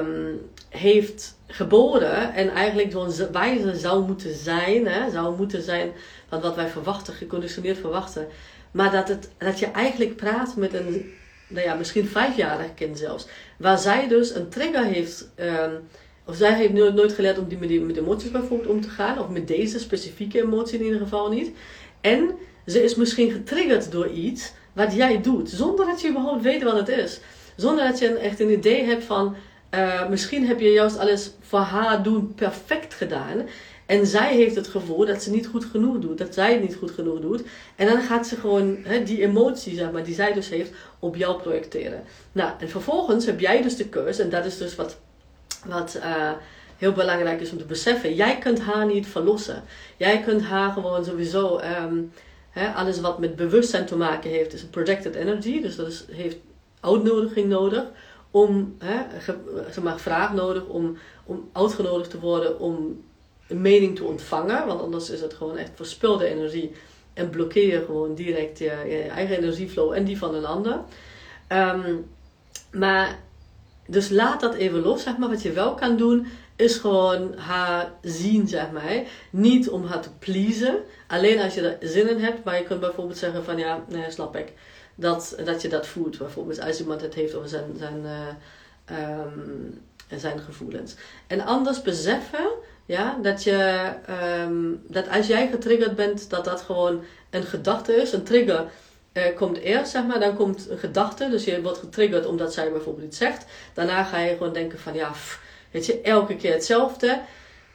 um, 0.01 0.41
heeft 0.69 1.37
geboren 1.47 2.35
en 2.35 2.49
eigenlijk 2.49 2.93
zo'n 2.93 3.33
wijze 3.33 3.77
zou 3.77 4.05
moeten 4.05 4.35
zijn, 4.35 4.87
hè, 4.87 5.11
zou 5.11 5.37
moeten 5.37 5.63
zijn 5.63 5.93
van 6.29 6.41
wat 6.41 6.55
wij 6.55 6.69
verwachten, 6.69 7.15
geconditioneerd 7.15 7.79
verwachten. 7.79 8.27
Maar 8.71 8.91
dat, 8.91 9.09
het, 9.09 9.31
dat 9.39 9.59
je 9.59 9.67
eigenlijk 9.67 10.17
praat 10.17 10.57
met 10.57 10.75
een, 10.75 11.13
nou 11.49 11.67
ja, 11.67 11.75
misschien 11.75 12.09
vijfjarig 12.09 12.75
kind 12.75 12.99
zelfs, 12.99 13.27
waar 13.59 13.79
zij 13.79 14.09
dus 14.09 14.35
een 14.35 14.49
trigger 14.49 14.85
heeft. 14.85 15.29
Um, 15.41 15.89
of 16.27 16.37
zij 16.37 16.55
heeft 16.55 16.73
nooit 16.73 17.13
geleerd 17.13 17.39
om 17.39 17.49
die 17.49 17.59
met, 17.59 17.69
die, 17.69 17.81
met 17.81 17.97
emoties 17.97 18.31
bijvoorbeeld 18.31 18.71
om 18.71 18.81
te 18.81 18.89
gaan. 18.89 19.19
Of 19.19 19.29
met 19.29 19.49
deze 19.49 19.79
specifieke 19.79 20.43
emotie 20.43 20.79
in 20.79 20.85
ieder 20.85 21.01
geval 21.01 21.31
niet. 21.31 21.51
En 22.01 22.31
ze 22.67 22.83
is 22.83 22.95
misschien 22.95 23.31
getriggerd 23.31 23.93
door 23.93 24.09
iets 24.09 24.53
wat 24.73 24.95
jij 24.95 25.21
doet. 25.21 25.51
Zonder 25.51 25.87
dat 25.87 26.01
je 26.01 26.09
überhaupt 26.09 26.43
weet 26.43 26.63
wat 26.63 26.77
het 26.77 26.89
is. 26.89 27.21
Zonder 27.57 27.85
dat 27.85 27.99
je 27.99 28.09
echt 28.09 28.41
een 28.41 28.53
idee 28.53 28.85
hebt 28.85 29.05
van... 29.05 29.37
Uh, 29.75 30.09
misschien 30.09 30.47
heb 30.47 30.61
je 30.61 30.69
juist 30.69 30.99
alles 30.99 31.31
voor 31.41 31.59
haar 31.59 32.03
doen 32.03 32.35
perfect 32.35 32.95
gedaan. 32.95 33.49
En 33.87 34.07
zij 34.07 34.35
heeft 34.35 34.57
het 34.57 34.69
gevoel 34.69 35.07
dat 35.07 35.23
ze 35.23 35.31
niet 35.31 35.47
goed 35.47 35.65
genoeg 35.65 35.99
doet. 35.99 36.19
Dat 36.19 36.35
zij 36.35 36.53
het 36.53 36.63
niet 36.63 36.75
goed 36.75 36.91
genoeg 36.91 37.21
doet. 37.21 37.43
En 37.77 37.87
dan 37.87 38.01
gaat 38.01 38.27
ze 38.27 38.37
gewoon 38.37 38.77
die 39.05 39.23
emotie, 39.23 39.77
zeg 39.77 39.91
maar, 39.93 40.05
die 40.05 40.15
zij 40.15 40.33
dus 40.33 40.49
heeft, 40.49 40.71
op 40.99 41.17
jou 41.17 41.43
projecteren. 41.43 42.05
Nou, 42.33 42.51
en 42.59 42.69
vervolgens 42.69 43.27
heb 43.27 43.41
jij 43.41 43.63
dus 43.63 43.77
de 43.77 43.89
keuze. 43.89 44.23
En 44.23 44.31
dat 44.31 44.45
is 44.45 44.59
dus 44.59 44.75
wat 44.75 44.97
wat 45.65 45.97
uh, 45.97 46.33
heel 46.77 46.93
belangrijk 46.93 47.41
is 47.41 47.51
om 47.51 47.59
te 47.59 47.65
beseffen. 47.65 48.15
Jij 48.15 48.39
kunt 48.39 48.61
haar 48.61 48.87
niet 48.87 49.07
verlossen. 49.07 49.63
Jij 49.97 50.21
kunt 50.21 50.43
haar 50.43 50.73
gewoon 50.73 51.05
sowieso. 51.05 51.61
Um, 51.83 52.13
hè, 52.51 52.73
alles 52.73 53.01
wat 53.01 53.19
met 53.19 53.37
bewustzijn 53.37 53.87
te 53.87 53.97
maken 53.97 54.31
heeft, 54.31 54.53
is 54.53 54.63
een 54.63 54.71
projected 54.71 55.15
energy. 55.15 55.61
Dus 55.61 55.77
dat 55.77 56.05
heeft 56.11 56.37
uitnodiging 56.81 57.49
nodig. 57.49 57.85
Om, 58.31 58.77
hè, 58.79 58.97
zeg 59.71 59.83
maar, 59.83 59.99
vraag 59.99 60.33
nodig 60.33 60.65
om, 60.65 60.97
om 61.25 61.49
uitgenodigd 61.53 62.11
te 62.11 62.21
worden 62.21 62.59
om 62.59 63.05
een 63.49 63.61
mening 63.61 63.97
te 63.97 64.05
ontvangen. 64.05 64.67
Want 64.67 64.81
anders 64.81 65.11
is 65.11 65.21
het 65.21 65.35
gewoon 65.35 65.57
echt 65.57 65.71
verspilde 65.75 66.27
energie. 66.27 66.73
En 67.13 67.31
blokkeer 67.31 67.83
gewoon 67.85 68.15
direct 68.15 68.59
je, 68.59 68.71
eigen 69.15 69.37
energieflow 69.37 69.93
en 69.93 70.05
die 70.05 70.19
van 70.19 70.35
een 70.35 70.45
ander. 70.45 70.81
Um, 71.49 72.07
maar 72.73 73.19
dus 73.87 74.09
laat 74.09 74.41
dat 74.41 74.55
even 74.55 74.83
los, 74.83 75.03
zeg 75.03 75.17
maar. 75.17 75.29
Wat 75.29 75.43
je 75.43 75.53
wel 75.53 75.75
kan 75.75 75.97
doen, 75.97 76.27
is 76.57 76.77
gewoon 76.77 77.35
haar 77.37 77.93
zien, 78.03 78.49
zeg 78.49 78.71
maar. 78.71 79.03
Niet 79.31 79.69
om 79.69 79.85
haar 79.85 80.01
te 80.01 80.09
pleasen. 80.19 80.79
Alleen 81.07 81.41
als 81.41 81.55
je 81.55 81.69
er 81.69 81.89
zin 81.89 82.09
in 82.09 82.19
hebt. 82.25 82.45
Maar 82.45 82.59
je 82.59 82.65
kunt 82.65 82.81
bijvoorbeeld 82.81 83.19
zeggen 83.19 83.45
van, 83.45 83.59
ja, 83.59 83.85
nee, 83.89 84.11
snap 84.11 84.37
ik. 84.37 84.53
Dat, 84.95 85.37
dat 85.45 85.63
je 85.63 85.69
dat 85.69 85.87
voelt. 85.87 86.19
Bijvoorbeeld 86.19 86.61
als 86.61 86.81
iemand 86.81 87.01
het 87.01 87.15
heeft 87.15 87.35
over 87.35 87.49
zijn, 87.49 87.65
zijn, 87.79 88.03
uh, 88.91 89.19
um, 89.19 89.81
zijn 90.17 90.39
gevoelens. 90.41 90.95
En 91.27 91.41
anders 91.41 91.83
beseffen, 91.83 92.49
ja, 92.87 93.19
dat 93.23 93.43
je, 93.43 93.91
um, 94.43 94.83
dat 94.89 95.09
als 95.09 95.27
jij 95.27 95.49
getriggerd 95.49 95.97
bent, 95.97 96.31
dat 96.31 96.45
dat 96.45 96.61
gewoon 96.61 97.03
een 97.31 97.43
gedachte 97.43 97.95
is. 97.95 98.13
Een 98.13 98.25
trigger 98.25 98.65
uh, 99.15 99.37
komt 99.37 99.59
eerst, 99.59 99.91
zeg 99.91 100.07
maar, 100.07 100.21
dan 100.21 100.37
komt 100.37 100.71
een 100.71 100.79
gedachte. 100.79 101.29
Dus 101.31 101.45
je 101.45 101.63
wordt 101.63 101.79
getriggerd 101.79 102.27
omdat 102.27 102.53
zij 102.53 102.71
bijvoorbeeld 102.71 103.07
iets 103.07 103.19
zegt. 103.19 103.45
Daarna 103.75 104.05
ga 104.05 104.19
je 104.19 104.37
gewoon 104.37 104.53
denken 104.53 104.79
van, 104.79 104.95
ja, 104.95 105.13
weet 105.71 105.87
je, 105.87 106.01
elke 106.01 106.37
keer 106.37 106.53
hetzelfde. 106.53 107.21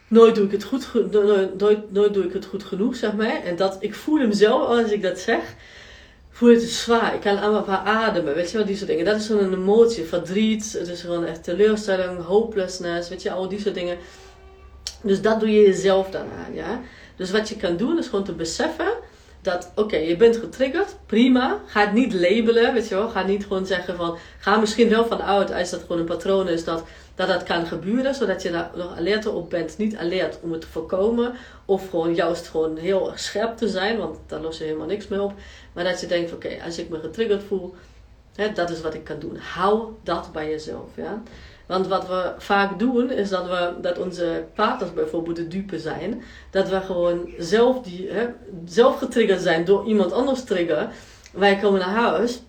Nooit 0.07 0.35
doe 0.35 0.45
ik 0.45 0.51
het 0.51 0.63
goed, 0.63 1.11
nooit, 1.11 1.91
nooit, 1.91 2.13
doe 2.13 2.25
ik 2.25 2.33
het 2.33 2.45
goed 2.45 2.63
genoeg, 2.63 2.95
zeg 2.95 3.13
maar. 3.13 3.43
En 3.43 3.55
dat, 3.55 3.77
ik 3.79 3.95
voel 3.95 4.19
hem 4.19 4.31
zelf 4.31 4.67
als 4.67 4.91
ik 4.91 5.01
dat 5.01 5.19
zeg. 5.19 5.43
Voel 6.29 6.49
het 6.49 6.61
zwaar. 6.61 7.13
Ik 7.15 7.21
kan 7.21 7.39
allemaal 7.39 7.63
paar 7.63 7.85
ademen, 7.85 8.35
weet 8.35 8.51
je 8.51 8.57
wel, 8.57 8.65
die 8.65 8.75
soort 8.75 8.89
dingen. 8.89 9.05
Dat 9.05 9.15
is 9.15 9.25
gewoon 9.25 9.43
een 9.43 9.53
emotie, 9.53 10.03
verdriet. 10.03 10.73
Het 10.73 10.87
is 10.87 11.01
gewoon 11.01 11.25
echt 11.25 11.43
teleurstelling, 11.43 12.23
hopelessness, 12.23 13.09
weet 13.09 13.21
je, 13.21 13.31
al 13.31 13.49
die 13.49 13.59
soort 13.59 13.75
dingen. 13.75 13.97
Dus 15.01 15.21
dat 15.21 15.39
doe 15.39 15.51
je 15.51 15.61
jezelf 15.61 16.09
dan 16.09 16.25
aan, 16.45 16.53
ja. 16.53 16.81
Dus 17.15 17.31
wat 17.31 17.49
je 17.49 17.55
kan 17.55 17.77
doen, 17.77 17.97
is 17.97 18.07
gewoon 18.07 18.23
te 18.23 18.33
beseffen 18.33 18.91
dat, 19.41 19.71
oké, 19.75 19.97
je 19.97 20.15
bent 20.15 20.37
getriggerd, 20.37 20.95
prima. 21.05 21.59
Ga 21.65 21.81
het 21.81 21.93
niet 21.93 22.13
labelen, 22.13 22.73
weet 22.73 22.87
je 22.87 22.95
wel. 22.95 23.09
Ga 23.09 23.23
niet 23.23 23.43
gewoon 23.43 23.65
zeggen 23.65 23.95
van, 23.95 24.17
ga 24.39 24.57
misschien 24.57 24.89
wel 24.89 25.05
van 25.05 25.21
uit 25.21 25.51
als 25.51 25.69
dat 25.69 25.81
gewoon 25.81 25.99
een 25.99 26.05
patroon 26.05 26.47
is 26.47 26.63
dat 26.63 26.83
dat, 27.15 27.27
dat 27.27 27.43
kan 27.43 27.65
gebeuren, 27.65 28.15
zodat 28.15 28.41
je 28.41 28.51
daar 28.51 28.71
nog 28.75 28.97
alert 28.97 29.25
op 29.25 29.49
bent. 29.49 29.77
Niet 29.77 29.97
alert 29.97 30.39
om 30.41 30.51
het 30.51 30.61
te 30.61 30.67
voorkomen, 30.67 31.33
of 31.65 31.89
gewoon 31.89 32.15
juist 32.15 32.47
gewoon 32.47 32.77
heel 32.77 33.11
scherp 33.15 33.57
te 33.57 33.69
zijn, 33.69 33.97
want 33.97 34.17
daar 34.27 34.39
los 34.39 34.57
je 34.57 34.63
helemaal 34.63 34.87
niks 34.87 35.07
mee 35.07 35.21
op. 35.21 35.33
Maar 35.73 35.83
dat 35.83 36.01
je 36.01 36.07
denkt, 36.07 36.33
oké, 36.33 36.49
als 36.65 36.77
ik 36.77 36.89
me 36.89 36.99
getriggerd 36.99 37.43
voel, 37.43 37.75
hè, 38.35 38.51
dat 38.51 38.69
is 38.69 38.81
wat 38.81 38.93
ik 38.93 39.03
kan 39.03 39.19
doen. 39.19 39.37
Hou 39.37 39.93
dat 40.03 40.29
bij 40.31 40.49
jezelf, 40.49 40.89
ja. 40.95 41.21
Want 41.69 41.87
wat 41.87 42.07
we 42.07 42.31
vaak 42.37 42.79
doen, 42.79 43.11
is 43.11 43.29
dat, 43.29 43.45
we, 43.47 43.73
dat 43.81 43.97
onze 43.97 44.45
partners 44.55 44.93
bijvoorbeeld 44.93 45.35
de 45.35 45.47
dupe 45.47 45.79
zijn. 45.79 46.23
Dat 46.51 46.69
we 46.69 46.81
gewoon 46.81 47.29
zelf, 47.37 47.81
die, 47.81 48.09
hè, 48.09 48.27
zelf 48.65 48.97
getriggerd 48.97 49.41
zijn 49.41 49.65
door 49.65 49.85
iemand 49.85 50.11
anders 50.11 50.43
triggeren. 50.43 50.89
Wij 51.33 51.57
komen 51.57 51.79
naar 51.79 51.95
huis 51.95 52.41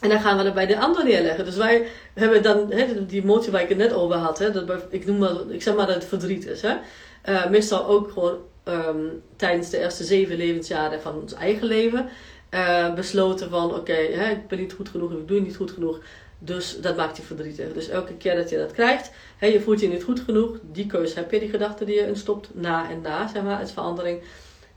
en 0.00 0.08
dan 0.08 0.20
gaan 0.20 0.36
we 0.36 0.44
dat 0.44 0.54
bij 0.54 0.66
de 0.66 0.78
ander 0.78 1.04
neerleggen. 1.04 1.44
Dus 1.44 1.56
wij 1.56 1.86
hebben 2.14 2.42
dan 2.42 2.72
hè, 2.72 3.06
die 3.06 3.22
emotie 3.22 3.52
waar 3.52 3.62
ik 3.62 3.68
het 3.68 3.78
net 3.78 3.92
over 3.92 4.16
had. 4.16 4.38
Hè, 4.38 4.50
dat, 4.50 4.82
ik, 4.90 5.06
noem 5.06 5.18
maar, 5.18 5.34
ik 5.48 5.62
zeg 5.62 5.74
maar 5.74 5.86
dat 5.86 5.94
het 5.94 6.04
verdriet 6.04 6.46
is. 6.46 6.62
Hè. 6.62 6.74
Uh, 7.28 7.50
meestal 7.50 7.86
ook 7.86 8.10
gewoon 8.10 8.38
um, 8.64 9.22
tijdens 9.36 9.70
de 9.70 9.78
eerste 9.78 10.04
zeven 10.04 10.36
levensjaren 10.36 11.00
van 11.00 11.20
ons 11.20 11.34
eigen 11.34 11.66
leven. 11.66 12.08
Uh, 12.50 12.94
besloten 12.94 13.50
van 13.50 13.74
oké, 13.74 13.96
ik 13.96 14.48
ben 14.48 14.58
niet 14.58 14.72
goed 14.72 14.88
genoeg, 14.88 15.12
ik 15.12 15.28
doe 15.28 15.40
niet 15.40 15.56
goed 15.56 15.70
genoeg. 15.70 16.00
Dus 16.38 16.80
dat 16.80 16.96
maakt 16.96 17.16
je 17.16 17.22
verdrietig. 17.22 17.72
Dus 17.72 17.88
elke 17.88 18.14
keer 18.14 18.36
dat 18.36 18.50
je 18.50 18.56
dat 18.56 18.72
krijgt, 18.72 19.10
hè, 19.36 19.46
je 19.46 19.60
voelt 19.60 19.80
je 19.80 19.88
niet 19.88 20.02
goed 20.02 20.20
genoeg, 20.20 20.56
die 20.62 20.86
keuze 20.86 21.14
heb 21.14 21.30
je, 21.30 21.40
die 21.40 21.48
gedachte 21.48 21.84
die 21.84 21.94
je 21.94 22.06
instopt, 22.06 22.48
na 22.52 22.90
en 22.90 23.00
na, 23.00 23.28
zeg 23.28 23.42
maar, 23.42 23.60
als 23.60 23.72
verandering, 23.72 24.22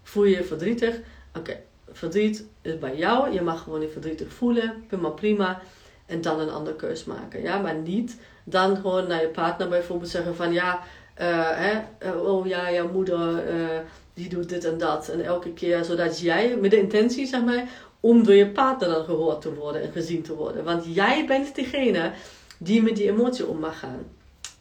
voel 0.03 0.23
je 0.23 0.35
je 0.35 0.43
verdrietig. 0.43 0.99
Oké, 1.37 1.59
verdriet 1.91 2.45
is 2.61 2.79
bij 2.79 2.95
jou, 2.95 3.33
je 3.33 3.41
mag 3.41 3.63
gewoon 3.63 3.81
je 3.81 3.89
verdrietig 3.89 4.33
voelen, 4.33 4.83
prima 4.87 5.09
prima. 5.09 5.61
En 6.05 6.21
dan 6.21 6.39
een 6.39 6.49
andere 6.49 6.75
keus 6.75 7.03
maken, 7.03 7.41
ja, 7.41 7.57
maar 7.59 7.75
niet 7.75 8.17
dan 8.43 8.75
gewoon 8.75 9.07
naar 9.07 9.21
je 9.21 9.27
partner 9.27 9.67
bijvoorbeeld 9.67 10.09
zeggen 10.09 10.35
van 10.35 10.53
ja, 10.53 10.79
uh, 11.21 11.49
hè, 11.49 11.81
uh, 12.05 12.23
oh 12.23 12.47
ja, 12.47 12.71
jouw 12.71 12.91
moeder 12.91 13.53
uh, 13.55 13.65
die 14.13 14.29
doet 14.29 14.49
dit 14.49 14.65
en 14.65 14.77
dat. 14.77 15.09
En 15.09 15.25
elke 15.25 15.53
keer 15.53 15.83
zodat 15.83 16.19
jij 16.19 16.57
met 16.57 16.71
de 16.71 16.77
intentie, 16.77 17.25
zeg 17.25 17.43
maar, 17.43 17.69
om 18.01 18.23
door 18.23 18.35
je 18.35 18.47
partner 18.47 18.89
dan 18.89 19.05
gehoord 19.05 19.41
te 19.41 19.53
worden 19.53 19.81
en 19.81 19.91
gezien 19.91 20.21
te 20.21 20.35
worden. 20.35 20.63
Want 20.63 20.83
jij 20.87 21.25
bent 21.25 21.55
degene 21.55 22.11
die 22.57 22.81
met 22.81 22.95
die 22.95 23.09
emotie 23.09 23.47
om 23.47 23.59
mag 23.59 23.79
gaan. 23.79 24.05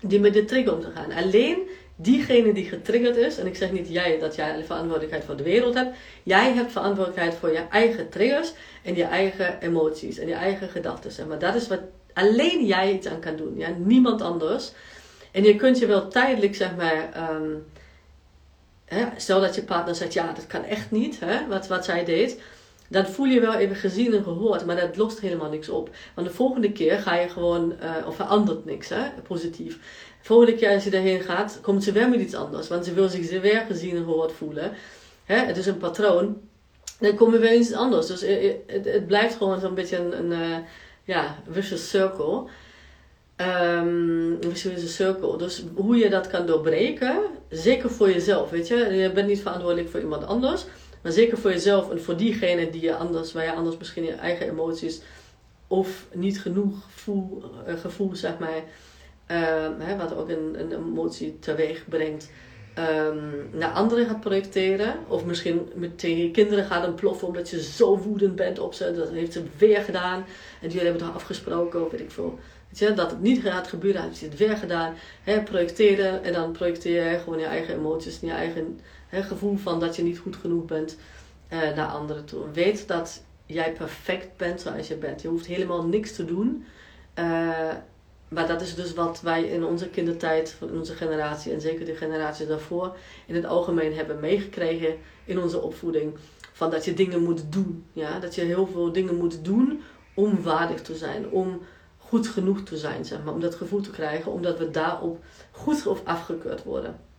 Die 0.01 0.21
met 0.21 0.33
de 0.33 0.45
trigger 0.45 0.75
om 0.75 0.81
te 0.81 0.91
gaan. 0.95 1.13
Alleen 1.13 1.69
diegene 1.97 2.53
die 2.53 2.65
getriggerd 2.65 3.17
is, 3.17 3.39
en 3.39 3.47
ik 3.47 3.57
zeg 3.57 3.73
niet 3.73 3.89
jij 3.89 4.19
dat 4.19 4.35
jij 4.35 4.57
de 4.57 4.65
verantwoordelijkheid 4.65 5.25
voor 5.25 5.37
de 5.37 5.43
wereld 5.43 5.75
hebt. 5.75 5.97
Jij 6.23 6.53
hebt 6.53 6.73
verantwoordelijkheid 6.73 7.35
voor 7.35 7.53
je 7.53 7.65
eigen 7.71 8.09
triggers 8.09 8.53
en 8.83 8.97
je 8.97 9.05
eigen 9.05 9.61
emoties 9.61 10.19
en 10.19 10.29
je 10.29 10.35
eigen 10.35 10.69
gedachten. 10.69 11.29
Maar 11.29 11.39
dat 11.39 11.55
is 11.55 11.69
wat 11.69 11.81
alleen 12.13 12.67
jij 12.67 12.93
iets 12.93 13.07
aan 13.07 13.21
kan 13.21 13.37
doen. 13.37 13.57
Ja? 13.57 13.69
Niemand 13.79 14.23
anders. 14.23 14.73
En 15.33 15.45
je 15.45 15.57
kunt 15.57 15.79
je 15.79 15.87
wel 15.87 16.09
tijdelijk, 16.09 16.55
zeg 16.55 16.77
maar, 16.77 17.31
um, 17.31 17.65
hè, 18.85 19.07
stel 19.17 19.41
dat 19.41 19.55
je 19.55 19.63
partner 19.63 19.95
zegt, 19.95 20.13
ja, 20.13 20.33
dat 20.33 20.47
kan 20.47 20.65
echt 20.65 20.91
niet, 20.91 21.21
hè, 21.21 21.47
wat, 21.49 21.67
wat 21.67 21.85
zij 21.85 22.05
deed. 22.05 22.41
Dan 22.91 23.07
voel 23.07 23.27
je 23.27 23.41
wel 23.41 23.55
even 23.55 23.77
gezien 23.77 24.15
en 24.15 24.23
gehoord, 24.23 24.67
maar 24.67 24.77
dat 24.77 24.97
lost 24.97 25.21
helemaal 25.21 25.51
niks 25.51 25.69
op. 25.69 25.91
Want 26.15 26.27
de 26.27 26.33
volgende 26.33 26.73
keer 26.73 26.99
ga 26.99 27.17
je 27.17 27.29
gewoon, 27.29 27.75
uh, 27.83 28.07
of 28.07 28.17
verandert 28.17 28.65
niks, 28.65 28.89
hè, 28.89 29.03
positief. 29.29 29.75
De 30.21 30.27
volgende 30.27 30.55
keer 30.55 30.75
als 30.75 30.85
je 30.85 30.91
daarheen 30.91 31.21
gaat, 31.21 31.59
komt 31.63 31.85
ze 31.85 31.93
weer 31.93 32.09
met 32.09 32.21
iets 32.21 32.35
anders, 32.35 32.69
want 32.69 32.85
ze 32.85 32.95
wil 32.95 33.09
zich 33.09 33.41
weer 33.41 33.65
gezien 33.67 33.97
en 33.97 34.05
gehoord 34.05 34.33
voelen. 34.33 34.73
Hè, 35.25 35.37
het 35.37 35.57
is 35.57 35.67
een 35.67 35.79
patroon. 35.79 36.41
Dan 36.99 37.15
kom 37.15 37.33
je 37.33 37.39
weer 37.39 37.55
iets 37.55 37.73
anders. 37.73 38.07
Dus 38.07 38.21
het, 38.67 38.85
het 38.85 39.07
blijft 39.07 39.37
gewoon 39.37 39.61
zo'n 39.61 39.75
beetje 39.75 39.97
een, 39.97 40.19
een 40.19 40.41
uh, 40.41 40.57
ja, 41.05 41.37
vicious 41.51 41.91
circle. 41.91 42.45
Um, 43.37 44.39
vicious 44.41 44.95
circle. 44.95 45.39
Dus 45.39 45.65
hoe 45.75 45.97
je 45.97 46.11
dat 46.11 46.27
kan 46.27 46.47
doorbreken, 46.47 47.19
zeker 47.49 47.91
voor 47.91 48.11
jezelf, 48.11 48.51
weet 48.51 48.69
je. 48.69 48.77
Je 48.77 49.13
bent 49.13 49.29
niet 49.29 49.41
verantwoordelijk 49.41 49.89
voor 49.89 50.01
iemand 50.01 50.27
anders. 50.27 50.67
Maar 51.03 51.13
zeker 51.13 51.39
voor 51.39 51.51
jezelf 51.51 51.91
en 51.91 52.03
voor 52.03 52.17
diegene 52.17 52.71
die 52.71 52.83
je 52.83 52.97
anders, 52.97 53.33
waar 53.33 53.45
je 53.45 53.53
anders 53.53 53.77
misschien 53.77 54.05
je 54.05 54.13
eigen 54.13 54.49
emoties 54.49 55.03
of 55.67 56.07
niet 56.13 56.41
genoeg 56.41 56.77
voel, 56.89 57.43
uh, 57.69 57.75
gevoel, 57.75 58.15
zeg 58.15 58.39
maar, 58.39 58.57
uh, 58.57 59.69
hè, 59.79 59.97
wat 59.97 60.15
ook 60.15 60.29
een, 60.29 60.61
een 60.61 60.73
emotie 60.73 61.39
teweeg 61.39 61.85
brengt, 61.89 62.31
um, 62.79 63.49
naar 63.53 63.71
anderen 63.71 64.07
gaat 64.07 64.21
projecteren. 64.21 64.95
Of 65.09 65.25
misschien 65.25 65.69
met 65.75 66.01
je 66.01 66.31
kinderen 66.31 66.65
gaat 66.65 66.87
ontploffen 66.87 67.29
omdat 67.29 67.51
je 67.51 67.63
zo 67.63 67.99
woedend 67.99 68.37
bent 68.37 68.59
op 68.59 68.75
ze. 68.75 68.93
Dat 68.95 69.11
heeft 69.11 69.33
ze 69.33 69.43
weer 69.59 69.81
gedaan. 69.81 70.25
En 70.61 70.69
jullie 70.69 70.89
hebben 70.89 71.07
het 71.07 71.15
afgesproken, 71.15 71.85
of 71.85 71.91
weet 71.91 72.01
ik 72.01 72.11
veel. 72.11 72.39
Dat 72.95 73.11
het 73.11 73.21
niet 73.21 73.43
gaat 73.43 73.69
gebeuren, 73.69 74.03
heeft 74.03 74.17
ze 74.17 74.25
het 74.25 74.37
weer 74.37 74.57
gedaan. 74.57 74.95
Hè, 75.23 75.43
projecteren 75.43 76.25
en 76.25 76.33
dan 76.33 76.53
projecteer 76.53 77.11
je 77.11 77.19
gewoon 77.19 77.39
je 77.39 77.45
eigen 77.45 77.75
emoties 77.75 78.21
en 78.21 78.27
je 78.27 78.33
eigen 78.33 78.81
hè, 79.11 79.23
gevoel 79.23 79.57
van 79.57 79.81
dat 79.81 79.97
je 79.97 80.03
niet 80.03 80.19
goed 80.19 80.37
genoeg 80.37 80.65
bent 80.65 80.97
uh, 81.53 81.59
naar 81.59 81.89
anderen 81.89 82.25
toe. 82.25 82.51
Weet 82.53 82.89
dat 82.89 83.23
jij 83.47 83.73
perfect 83.73 84.37
bent 84.37 84.61
zoals 84.61 84.89
je 84.89 84.97
bent. 84.97 85.23
Je 85.23 85.29
hoeft 85.29 85.47
helemaal 85.47 85.85
niks 85.85 86.15
te 86.15 86.25
doen. 86.25 86.65
Uh, 87.19 87.25
maar 88.29 88.47
dat 88.47 88.61
is 88.61 88.75
dus 88.75 88.95
wat 88.95 89.21
wij 89.21 89.43
in 89.43 89.65
onze 89.65 89.89
kindertijd, 89.89 90.57
in 90.61 90.79
onze 90.79 90.95
generatie 90.95 91.53
en 91.53 91.61
zeker 91.61 91.85
de 91.85 91.95
generatie 91.95 92.47
daarvoor, 92.47 92.97
in 93.27 93.35
het 93.35 93.45
algemeen 93.45 93.95
hebben 93.95 94.21
meegekregen 94.21 94.97
in 95.25 95.41
onze 95.41 95.61
opvoeding. 95.61 96.15
Van 96.53 96.71
dat 96.71 96.85
je 96.85 96.95
dingen 96.95 97.23
moet 97.23 97.53
doen. 97.53 97.85
Ja? 97.93 98.19
Dat 98.19 98.35
je 98.35 98.41
heel 98.41 98.67
veel 98.67 98.93
dingen 98.93 99.17
moet 99.17 99.45
doen 99.45 99.83
om 100.15 100.43
waardig 100.43 100.83
te 100.83 100.97
zijn. 100.97 101.31
Om 101.31 101.61
goed 101.99 102.27
genoeg 102.27 102.63
te 102.63 102.77
zijn, 102.77 103.05
zeg 103.05 103.25
maar. 103.25 103.35
Om 103.35 103.41
dat 103.41 103.55
gevoel 103.55 103.81
te 103.81 103.91
krijgen, 103.91 104.33
omdat 104.33 104.59
we 104.59 104.71
daarop 104.71 105.25
goed 105.51 105.87
of 105.87 106.05
afgekeurd 106.05 106.63
worden. 106.63 107.10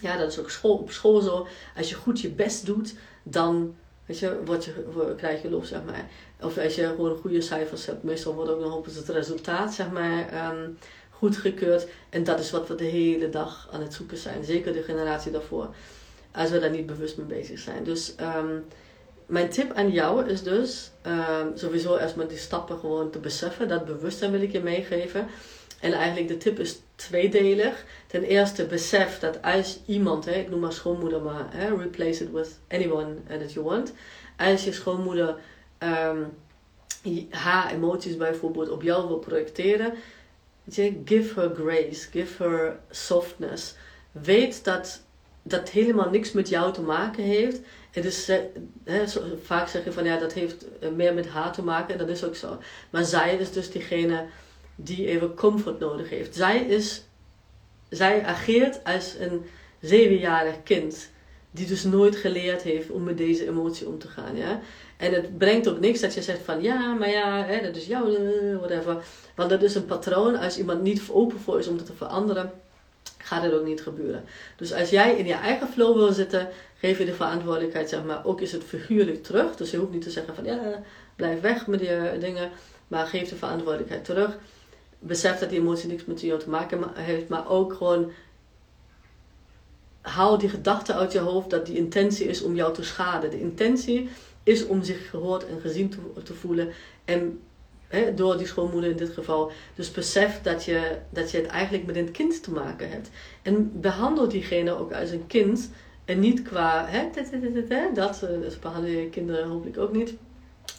Ja, 0.00 0.16
dat 0.16 0.30
is 0.30 0.38
ook 0.38 0.50
school, 0.50 0.76
op 0.76 0.90
school 0.90 1.20
zo. 1.20 1.46
Als 1.76 1.88
je 1.88 1.94
goed 1.94 2.20
je 2.20 2.30
best 2.30 2.66
doet, 2.66 2.94
dan 3.22 3.74
weet 4.06 4.18
je, 4.18 4.40
word 4.44 4.64
je, 4.64 5.14
krijg 5.16 5.42
je 5.42 5.50
lof, 5.50 5.66
zeg 5.66 5.84
maar. 5.84 6.08
Of 6.40 6.58
als 6.58 6.74
je 6.74 6.86
gewoon 6.86 7.16
goede 7.16 7.40
cijfers 7.40 7.86
hebt, 7.86 8.02
meestal 8.02 8.34
wordt 8.34 8.50
ook 8.50 8.60
nog 8.60 8.76
op 8.76 8.84
het 8.84 9.08
resultaat, 9.08 9.74
zeg 9.74 9.90
maar, 9.90 10.50
um, 10.52 10.78
goedgekeurd. 11.10 11.86
En 12.10 12.24
dat 12.24 12.40
is 12.40 12.50
wat 12.50 12.68
we 12.68 12.74
de 12.74 12.84
hele 12.84 13.28
dag 13.28 13.68
aan 13.72 13.80
het 13.80 13.94
zoeken 13.94 14.16
zijn. 14.16 14.44
Zeker 14.44 14.72
de 14.72 14.82
generatie 14.82 15.32
daarvoor. 15.32 15.74
Als 16.32 16.50
we 16.50 16.58
daar 16.58 16.70
niet 16.70 16.86
bewust 16.86 17.16
mee 17.16 17.26
bezig 17.26 17.58
zijn. 17.58 17.84
Dus 17.84 18.14
um, 18.20 18.64
mijn 19.26 19.48
tip 19.48 19.72
aan 19.72 19.90
jou 19.90 20.28
is 20.28 20.42
dus 20.42 20.90
um, 21.06 21.52
sowieso 21.54 21.96
erstmal 21.96 22.26
die 22.26 22.38
stappen 22.38 22.78
gewoon 22.78 23.10
te 23.10 23.18
beseffen. 23.18 23.68
Dat 23.68 23.84
bewustzijn 23.84 24.30
wil 24.30 24.42
ik 24.42 24.52
je 24.52 24.60
meegeven. 24.60 25.26
En 25.80 25.92
eigenlijk 25.92 26.28
de 26.28 26.36
tip 26.36 26.58
is 26.58 26.80
tweedelig. 26.98 27.84
Ten 28.06 28.22
eerste 28.22 28.66
besef 28.66 29.18
dat 29.18 29.42
als 29.42 29.80
iemand, 29.86 30.24
hè, 30.24 30.32
ik 30.32 30.50
noem 30.50 30.60
maar 30.60 30.72
schoonmoeder, 30.72 31.22
maar 31.22 31.46
hè, 31.50 31.76
replace 31.76 32.24
it 32.24 32.30
with 32.32 32.58
anyone 32.68 33.14
that 33.28 33.52
you 33.52 33.66
want. 33.66 33.92
Als 34.36 34.64
je 34.64 34.72
schoonmoeder 34.72 35.36
um, 35.78 36.36
haar 37.30 37.72
emoties 37.72 38.16
bijvoorbeeld 38.16 38.70
op 38.70 38.82
jou 38.82 39.06
wil 39.06 39.18
projecteren, 39.18 39.94
je, 40.64 41.00
give 41.04 41.40
her 41.40 41.50
grace, 41.54 42.10
give 42.10 42.42
her 42.42 42.78
softness. 42.90 43.74
Weet 44.12 44.64
dat 44.64 45.00
dat 45.42 45.68
helemaal 45.70 46.10
niks 46.10 46.32
met 46.32 46.48
jou 46.48 46.72
te 46.72 46.82
maken 46.82 47.22
heeft. 47.22 47.60
Het 47.90 48.04
is, 48.04 48.26
hè, 48.84 49.04
vaak 49.42 49.68
zeg 49.68 49.84
je 49.84 49.92
van 49.92 50.04
ja, 50.04 50.16
dat 50.18 50.32
heeft 50.32 50.64
meer 50.94 51.14
met 51.14 51.28
haar 51.28 51.52
te 51.52 51.62
maken. 51.62 51.98
Dat 51.98 52.08
is 52.08 52.24
ook 52.24 52.36
zo. 52.36 52.58
Maar 52.90 53.04
zij 53.04 53.36
is 53.36 53.52
dus 53.52 53.70
diegene 53.70 54.26
die 54.80 55.06
even 55.06 55.34
comfort 55.34 55.78
nodig 55.78 56.10
heeft. 56.10 56.34
Zij, 56.34 56.60
is, 56.60 57.02
zij 57.88 58.24
ageert 58.24 58.84
als 58.84 59.14
een 59.18 59.44
zevenjarig 59.80 60.62
kind. 60.62 61.10
Die 61.50 61.66
dus 61.66 61.84
nooit 61.84 62.16
geleerd 62.16 62.62
heeft 62.62 62.90
om 62.90 63.02
met 63.02 63.18
deze 63.18 63.46
emotie 63.46 63.86
om 63.86 63.98
te 63.98 64.08
gaan. 64.08 64.36
Ja? 64.36 64.60
En 64.96 65.12
het 65.12 65.38
brengt 65.38 65.68
ook 65.68 65.80
niks 65.80 66.00
dat 66.00 66.14
je 66.14 66.22
zegt 66.22 66.42
van 66.42 66.62
ja, 66.62 66.94
maar 66.94 67.10
ja, 67.10 67.44
hè, 67.44 67.62
dat 67.62 67.76
is 67.76 67.86
jouw, 67.86 68.14
eh, 68.14 68.56
whatever. 68.56 69.04
Want 69.34 69.50
dat 69.50 69.62
is 69.62 69.74
een 69.74 69.84
patroon. 69.84 70.36
Als 70.36 70.58
iemand 70.58 70.82
niet 70.82 71.02
open 71.10 71.40
voor 71.40 71.58
is 71.58 71.68
om 71.68 71.76
dat 71.76 71.86
te 71.86 71.92
veranderen, 71.92 72.52
gaat 73.18 73.42
het 73.42 73.52
ook 73.52 73.64
niet 73.64 73.82
gebeuren. 73.82 74.24
Dus 74.56 74.72
als 74.72 74.90
jij 74.90 75.16
in 75.16 75.26
je 75.26 75.34
eigen 75.34 75.68
flow 75.68 75.96
wil 75.96 76.12
zitten, 76.12 76.48
geef 76.78 76.98
je 76.98 77.04
de 77.04 77.14
verantwoordelijkheid, 77.14 77.88
zeg 77.88 78.04
maar, 78.04 78.24
ook 78.24 78.40
is 78.40 78.52
het 78.52 78.64
figuurlijk 78.64 79.22
terug. 79.22 79.56
Dus 79.56 79.70
je 79.70 79.76
hoeft 79.76 79.92
niet 79.92 80.02
te 80.02 80.10
zeggen 80.10 80.34
van 80.34 80.44
ja, 80.44 80.82
blijf 81.16 81.40
weg 81.40 81.66
met 81.66 81.78
die 81.78 82.18
dingen. 82.18 82.50
Maar 82.88 83.06
geef 83.06 83.28
de 83.28 83.36
verantwoordelijkheid 83.36 84.04
terug. 84.04 84.38
Besef 84.98 85.38
dat 85.38 85.50
die 85.50 85.58
emotie 85.58 85.88
niks 85.88 86.04
met 86.04 86.20
jou 86.20 86.40
te 86.40 86.50
maken 86.50 86.82
heeft, 86.94 87.28
maar 87.28 87.48
ook 87.48 87.72
gewoon 87.72 88.10
haal 90.00 90.38
die 90.38 90.48
gedachte 90.48 90.94
uit 90.94 91.12
je 91.12 91.18
hoofd 91.18 91.50
dat 91.50 91.66
die 91.66 91.76
intentie 91.76 92.26
is 92.26 92.42
om 92.42 92.54
jou 92.54 92.74
te 92.74 92.84
schaden. 92.84 93.30
De 93.30 93.40
intentie 93.40 94.08
is 94.42 94.66
om 94.66 94.82
zich 94.82 95.10
gehoord 95.10 95.46
en 95.46 95.60
gezien 95.60 95.94
te, 96.24 96.34
voelen. 96.34 96.68
En 97.04 97.40
hè, 97.88 98.14
door 98.14 98.36
die 98.36 98.46
schoonmoeder 98.46 98.90
in 98.90 98.96
dit 98.96 99.10
geval. 99.10 99.50
Dus 99.74 99.90
besef 99.90 100.42
dat 100.42 100.64
je, 100.64 100.96
dat 101.10 101.30
je 101.30 101.36
het 101.36 101.46
eigenlijk 101.46 101.86
met 101.86 101.96
een 101.96 102.10
kind 102.10 102.42
te 102.42 102.50
maken 102.50 102.90
hebt. 102.90 103.10
En 103.42 103.80
behandel 103.80 104.28
diegene 104.28 104.78
ook 104.78 104.92
als 104.92 105.10
een 105.10 105.26
kind. 105.26 105.70
En 106.04 106.18
niet 106.18 106.42
qua, 106.42 106.86
hè, 106.86 107.08
dat, 107.94 108.22
eh, 108.22 108.40
dus 108.40 108.58
behandel 108.58 108.90
je 108.90 109.08
kinderen 109.08 109.48
hopelijk 109.48 109.78
ook 109.78 109.92
niet. 109.92 110.14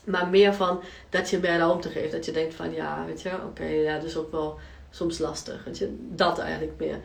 Maar 0.04 0.28
meer 0.28 0.54
van 0.54 0.82
dat 1.10 1.30
je 1.30 1.40
meer 1.40 1.58
ruimte 1.58 1.90
geeft. 1.90 2.12
Dat 2.12 2.26
je 2.26 2.32
denkt 2.32 2.54
van 2.54 2.74
ja, 2.74 3.06
weet 3.06 3.22
je, 3.22 3.32
oké, 3.46 3.66
ja, 3.66 3.96
dat 3.96 4.04
is 4.04 4.18
ook 4.18 4.32
wel 4.32 4.60
soms 4.90 5.18
lastig. 5.18 5.64
Weet 5.64 5.78
je, 5.78 5.96
dat 6.12 6.40
eigenlijk 6.40 6.74
meer. 6.78 7.00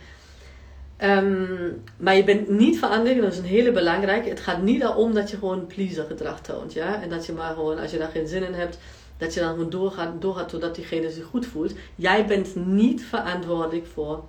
Um, 0.99 1.83
maar 1.97 2.17
je 2.17 2.25
bent 2.25 2.49
niet 2.49 2.79
veranderd, 2.79 3.23
dat 3.23 3.33
is 3.33 3.39
een 3.39 3.45
hele 3.45 3.73
belangrijke. 3.73 4.29
Het 4.29 4.41
gaat 4.41 4.63
niet 4.63 4.87
om 4.87 5.15
dat 5.15 5.31
je 5.31 5.37
gewoon 5.37 5.67
pleaser 5.67 6.05
gedrag 6.05 6.41
toont. 6.41 6.73
Ja? 6.73 7.03
En 7.03 7.09
dat 7.09 7.27
je 7.27 7.33
maar 7.33 7.55
gewoon, 7.55 7.79
als 7.79 7.91
je 7.91 7.99
daar 7.99 8.09
geen 8.09 8.29
zin 8.29 8.43
in 8.43 8.55
hebt, 8.55 8.79
dat 9.17 9.35
je 9.35 9.41
dan 9.41 9.51
gewoon 9.51 9.71
doorgaat, 9.71 10.23
doorgaat 10.23 10.49
totdat 10.49 10.75
diegene 10.75 11.11
zich 11.11 11.25
goed 11.25 11.47
voelt. 11.47 11.73
Jij 11.95 12.27
bent 12.27 12.57
niet 12.57 13.03
verantwoordelijk 13.03 13.87
voor 13.87 14.25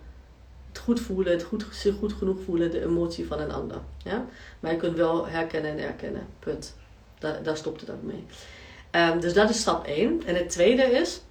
het 0.68 0.80
goed 0.80 1.00
voelen, 1.00 1.34
het 1.34 1.44
goed, 1.44 1.66
zich 1.72 1.96
goed 1.96 2.14
genoeg 2.14 2.38
voelen, 2.46 2.72
de 2.72 2.84
emotie 2.84 3.28
van 3.28 3.40
een 3.40 3.52
ander. 3.52 3.78
Ja? 4.04 4.26
Maar 4.60 4.72
je 4.72 4.78
kunt 4.78 4.98
wel 4.98 5.28
herkennen 5.28 5.72
en 5.72 5.80
erkennen. 5.80 6.28
Punt. 6.40 6.76
Daar, 7.20 7.58
stopt 7.58 7.82
het 7.82 7.90
ook 7.90 8.02
mee. 8.02 8.26
Um, 8.92 9.20
dus 9.20 9.34
dat 9.34 9.50
is 9.50 9.60
stap 9.60 9.86
1. 9.86 10.22
En 10.26 10.36
het 10.36 10.50
tweede 10.50 10.84
is 10.84 11.22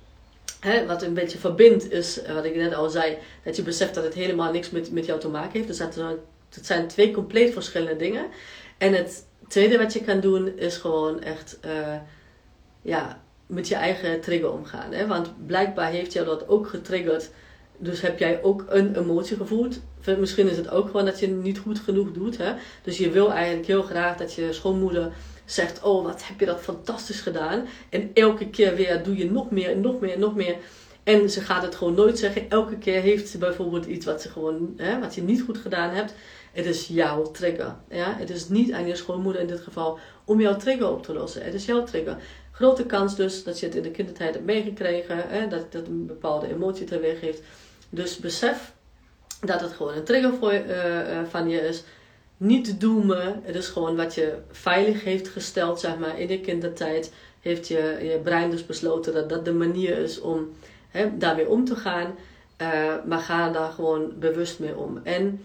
Hè, 0.64 0.86
wat 0.86 1.02
een 1.02 1.14
beetje 1.14 1.38
verbindt 1.38 1.90
is, 1.90 2.22
eh, 2.22 2.34
wat 2.34 2.44
ik 2.44 2.54
net 2.54 2.74
al 2.74 2.90
zei, 2.90 3.18
dat 3.42 3.56
je 3.56 3.62
beseft 3.62 3.94
dat 3.94 4.04
het 4.04 4.14
helemaal 4.14 4.52
niks 4.52 4.70
met, 4.70 4.92
met 4.92 5.06
jou 5.06 5.20
te 5.20 5.28
maken 5.28 5.52
heeft. 5.52 5.66
Dus 5.66 5.78
dat, 5.78 5.94
het 6.54 6.66
zijn 6.66 6.88
twee 6.88 7.10
compleet 7.10 7.52
verschillende 7.52 7.96
dingen. 7.96 8.26
En 8.78 8.92
het 8.92 9.26
tweede 9.48 9.78
wat 9.78 9.92
je 9.92 10.00
kan 10.00 10.20
doen 10.20 10.58
is 10.58 10.76
gewoon 10.76 11.22
echt 11.22 11.58
uh, 11.64 11.96
ja, 12.82 13.22
met 13.46 13.68
je 13.68 13.74
eigen 13.74 14.20
trigger 14.20 14.52
omgaan. 14.52 14.92
Hè? 14.92 15.06
Want 15.06 15.46
blijkbaar 15.46 15.90
heeft 15.90 16.12
jou 16.12 16.26
dat 16.26 16.48
ook 16.48 16.68
getriggerd. 16.68 17.30
Dus 17.78 18.00
heb 18.00 18.18
jij 18.18 18.42
ook 18.42 18.64
een 18.68 18.96
emotie 18.96 19.36
gevoeld. 19.36 19.80
Misschien 20.18 20.50
is 20.50 20.56
het 20.56 20.70
ook 20.70 20.86
gewoon 20.86 21.04
dat 21.04 21.20
je 21.20 21.28
niet 21.28 21.58
goed 21.58 21.78
genoeg 21.78 22.12
doet. 22.12 22.36
Hè? 22.36 22.52
Dus 22.82 22.98
je 22.98 23.10
wil 23.10 23.32
eigenlijk 23.32 23.66
heel 23.66 23.82
graag 23.82 24.16
dat 24.16 24.34
je 24.34 24.52
schoonmoeder 24.52 25.12
zegt: 25.44 25.82
Oh, 25.82 26.04
wat 26.04 26.26
heb 26.26 26.40
je 26.40 26.46
dat 26.46 26.60
fantastisch 26.60 27.20
gedaan. 27.20 27.66
En 27.88 28.10
elke 28.14 28.48
keer 28.50 28.74
weer 28.74 29.02
doe 29.02 29.16
je 29.16 29.30
nog 29.30 29.50
meer 29.50 29.70
en 29.70 29.80
nog 29.80 30.00
meer 30.00 30.12
en 30.12 30.20
nog 30.20 30.34
meer. 30.34 30.56
En 31.02 31.30
ze 31.30 31.40
gaat 31.40 31.62
het 31.62 31.74
gewoon 31.74 31.94
nooit 31.94 32.18
zeggen. 32.18 32.50
Elke 32.50 32.78
keer 32.78 33.00
heeft 33.00 33.28
ze 33.28 33.38
bijvoorbeeld 33.38 33.86
iets 33.86 34.06
wat, 34.06 34.22
ze 34.22 34.28
gewoon, 34.28 34.74
hè, 34.76 35.00
wat 35.00 35.14
je 35.14 35.22
niet 35.22 35.42
goed 35.42 35.58
gedaan 35.58 35.90
hebt. 35.90 36.14
Het 36.52 36.66
is 36.66 36.86
jouw 36.86 37.22
trigger. 37.30 37.76
Ja? 37.88 38.16
Het 38.18 38.30
is 38.30 38.48
niet 38.48 38.72
aan 38.72 38.86
je 38.86 38.94
schoonmoeder 38.94 39.42
in 39.42 39.46
dit 39.46 39.60
geval 39.60 39.98
om 40.24 40.40
jouw 40.40 40.56
trigger 40.56 40.90
op 40.90 41.02
te 41.02 41.12
lossen. 41.12 41.44
Het 41.44 41.54
is 41.54 41.64
jouw 41.64 41.84
trigger. 41.84 42.16
Grote 42.50 42.86
kans 42.86 43.16
dus 43.16 43.44
dat 43.44 43.60
je 43.60 43.66
het 43.66 43.74
in 43.74 43.82
de 43.82 43.90
kindertijd 43.90 44.34
hebt 44.34 44.46
meegekregen. 44.46 45.28
Hè? 45.28 45.48
Dat 45.48 45.72
dat 45.72 45.86
een 45.86 46.06
bepaalde 46.06 46.48
emotie 46.48 46.86
teweeg 46.86 47.20
heeft. 47.20 47.42
Dus 47.90 48.18
besef 48.18 48.72
dat 49.40 49.60
het 49.60 49.72
gewoon 49.72 49.94
een 49.94 50.04
trigger 50.04 50.32
voor, 50.34 50.52
uh, 50.52 51.20
van 51.28 51.48
je 51.48 51.60
is 51.60 51.82
niet 52.36 52.80
doemen. 52.80 53.40
Het 53.42 53.54
is 53.54 53.68
gewoon 53.68 53.96
wat 53.96 54.14
je 54.14 54.34
veilig 54.50 55.04
heeft 55.04 55.28
gesteld, 55.28 55.80
zeg 55.80 55.98
maar, 55.98 56.20
in 56.20 56.26
de 56.26 56.40
kindertijd. 56.40 57.12
Heeft 57.40 57.68
je, 57.68 57.98
je 58.02 58.20
brein 58.22 58.50
dus 58.50 58.66
besloten 58.66 59.14
dat 59.14 59.28
dat 59.28 59.44
de 59.44 59.52
manier 59.52 59.98
is 59.98 60.20
om 60.20 60.48
hè, 60.88 61.18
daarmee 61.18 61.48
om 61.48 61.64
te 61.64 61.76
gaan. 61.76 62.14
Uh, 62.62 62.94
maar 63.06 63.18
ga 63.18 63.50
daar 63.50 63.70
gewoon 63.70 64.12
bewust 64.18 64.58
mee 64.58 64.76
om. 64.76 65.00
En 65.02 65.44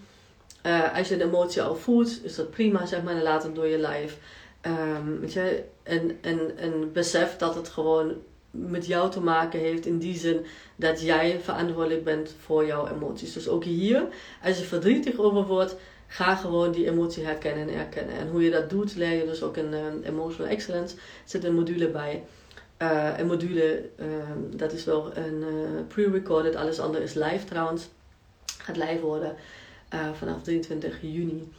uh, 0.66 0.96
als 0.96 1.08
je 1.08 1.16
de 1.16 1.24
emotie 1.24 1.62
al 1.62 1.76
voelt, 1.76 2.24
is 2.24 2.34
dat 2.34 2.50
prima, 2.50 2.86
zeg 2.86 3.02
maar, 3.02 3.14
en 3.14 3.22
laat 3.22 3.42
het 3.42 3.54
door 3.54 3.66
je 3.66 3.78
lijf. 3.78 4.18
Um, 4.66 5.20
weet 5.20 5.32
je, 5.32 5.62
en, 5.82 6.18
en, 6.20 6.56
en 6.56 6.92
besef 6.92 7.36
dat 7.36 7.54
het 7.54 7.68
gewoon 7.68 8.14
met 8.50 8.86
jou 8.86 9.10
te 9.10 9.20
maken 9.20 9.60
heeft 9.60 9.86
in 9.86 9.98
die 9.98 10.18
zin 10.18 10.46
dat 10.76 11.00
jij 11.02 11.40
verantwoordelijk 11.42 12.04
bent 12.04 12.34
voor 12.40 12.66
jouw 12.66 12.88
emoties. 12.88 13.32
Dus 13.32 13.48
ook 13.48 13.64
hier, 13.64 14.04
als 14.42 14.58
je 14.58 14.64
verdrietig 14.64 15.18
over 15.18 15.46
wordt, 15.46 15.76
ga 16.12 16.34
gewoon 16.34 16.72
die 16.72 16.90
emotie 16.90 17.24
herkennen 17.24 17.68
en 17.68 17.74
erkennen. 17.74 18.14
En 18.14 18.28
hoe 18.28 18.42
je 18.42 18.50
dat 18.50 18.70
doet, 18.70 18.96
leer 18.96 19.12
je 19.12 19.26
dus 19.26 19.42
ook 19.42 19.56
in 19.56 19.72
uh, 19.72 20.08
Emotional 20.08 20.52
Excellence. 20.52 20.96
Zit 21.24 21.44
een 21.44 21.54
module 21.54 21.88
bij. 21.88 22.24
Uh, 22.78 23.18
een 23.18 23.26
module, 23.26 23.88
uh, 23.96 24.06
dat 24.50 24.72
is 24.72 24.84
wel 24.84 25.16
een 25.16 25.40
uh, 25.40 25.80
pre-recorded, 25.88 26.56
alles 26.56 26.80
andere 26.80 27.04
is 27.04 27.14
live 27.14 27.44
trouwens. 27.44 27.88
Gaat 28.58 28.76
live 28.76 29.00
worden 29.00 29.34
vanaf 30.12 30.42
23 30.42 30.98
juni. 31.00 31.52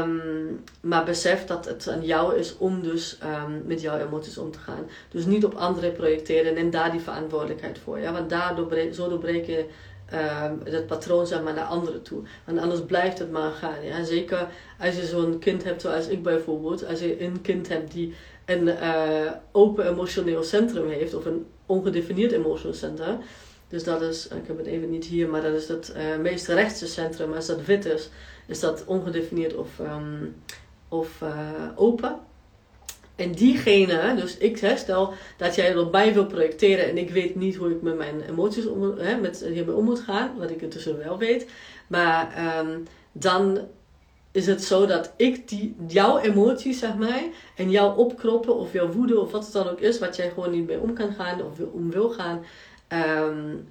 Um, 0.00 0.64
maar 0.80 1.04
besef 1.04 1.44
dat 1.44 1.64
het 1.64 1.88
aan 1.88 2.04
jou 2.04 2.36
is 2.36 2.56
om 2.58 2.82
dus 2.82 3.18
um, 3.24 3.62
met 3.66 3.80
jouw 3.80 3.98
emoties 3.98 4.38
om 4.38 4.50
te 4.50 4.58
gaan. 4.58 4.86
Dus 5.10 5.24
niet 5.24 5.44
op 5.44 5.54
anderen 5.54 5.92
projecteren 5.92 6.56
en 6.56 6.70
daar 6.70 6.90
die 6.90 7.00
verantwoordelijkheid 7.00 7.78
voor. 7.78 7.98
Ja? 7.98 8.12
Want 8.12 8.30
daardoor 8.30 8.92
zo 8.92 9.08
doorbreek 9.08 9.46
je 9.46 9.66
um, 10.12 10.60
het 10.64 10.86
patroon 10.86 11.26
zeg 11.26 11.42
maar, 11.42 11.54
naar 11.54 11.64
anderen 11.64 12.02
toe. 12.02 12.22
Want 12.44 12.58
anders 12.58 12.80
blijft 12.80 13.18
het 13.18 13.30
maar 13.30 13.50
gaan. 13.50 13.84
Ja? 13.84 14.04
Zeker 14.04 14.48
als 14.78 14.96
je 14.96 15.06
zo'n 15.06 15.38
kind 15.38 15.64
hebt 15.64 15.80
zoals 15.80 16.06
ik 16.06 16.22
bijvoorbeeld. 16.22 16.86
Als 16.86 17.00
je 17.00 17.22
een 17.22 17.40
kind 17.40 17.68
hebt 17.68 17.92
die 17.92 18.14
een 18.44 18.66
uh, 18.66 19.30
open 19.52 19.88
emotioneel 19.88 20.42
centrum 20.42 20.88
heeft. 20.88 21.14
Of 21.14 21.24
een 21.24 21.46
ongedefinieerd 21.66 22.32
emotioneel 22.32 22.74
centrum. 22.76 23.18
Dus 23.68 23.84
dat 23.84 24.02
is, 24.02 24.28
ik 24.28 24.46
heb 24.46 24.56
het 24.58 24.66
even 24.66 24.90
niet 24.90 25.04
hier, 25.04 25.28
maar 25.28 25.42
dat 25.42 25.54
is 25.54 25.68
het 25.68 25.94
uh, 25.96 26.16
meest 26.16 26.48
rechtse 26.48 26.86
centrum. 26.86 27.32
Als 27.32 27.46
dat 27.46 27.64
wit 27.64 27.84
is 27.84 28.10
is 28.48 28.60
dat 28.60 28.84
ongedefinieerd 28.84 29.56
of, 29.56 29.78
um, 29.78 30.34
of 30.88 31.20
uh, 31.22 31.68
open. 31.74 32.18
En 33.18 33.32
diegene, 33.32 34.14
dus 34.16 34.36
ik 34.36 34.58
hè, 34.58 34.76
stel 34.76 35.12
dat 35.36 35.54
jij 35.54 35.74
erbij 35.74 36.14
wil 36.14 36.26
projecteren 36.26 36.88
en 36.88 36.98
ik 36.98 37.10
weet 37.10 37.34
niet 37.34 37.56
hoe 37.56 37.70
ik 37.70 37.82
met 37.82 37.96
mijn 37.96 38.20
emoties 38.28 38.66
om, 38.66 38.98
hè, 38.98 39.16
met, 39.16 39.44
hiermee 39.52 39.74
om 39.74 39.84
moet 39.84 40.00
gaan, 40.00 40.38
wat 40.38 40.50
ik 40.50 40.62
intussen 40.62 40.98
wel 40.98 41.18
weet. 41.18 41.46
Maar 41.86 42.44
um, 42.58 42.86
dan 43.12 43.58
is 44.30 44.46
het 44.46 44.64
zo 44.64 44.86
dat 44.86 45.12
ik 45.16 45.48
die, 45.48 45.76
jouw 45.88 46.18
emoties, 46.18 46.78
zeg 46.78 46.96
maar, 46.96 47.22
en 47.56 47.70
jou 47.70 47.98
opkroppen 47.98 48.56
of 48.56 48.72
jouw 48.72 48.92
woede 48.92 49.20
of 49.20 49.30
wat 49.30 49.44
het 49.44 49.52
dan 49.52 49.68
ook 49.68 49.80
is, 49.80 49.98
wat 49.98 50.16
jij 50.16 50.30
gewoon 50.30 50.50
niet 50.50 50.66
mee 50.66 50.80
om 50.80 50.94
kan 50.94 51.12
gaan 51.12 51.42
of 51.42 51.58
om 51.72 51.90
wil 51.90 52.10
gaan, 52.10 52.44
um, 52.88 53.68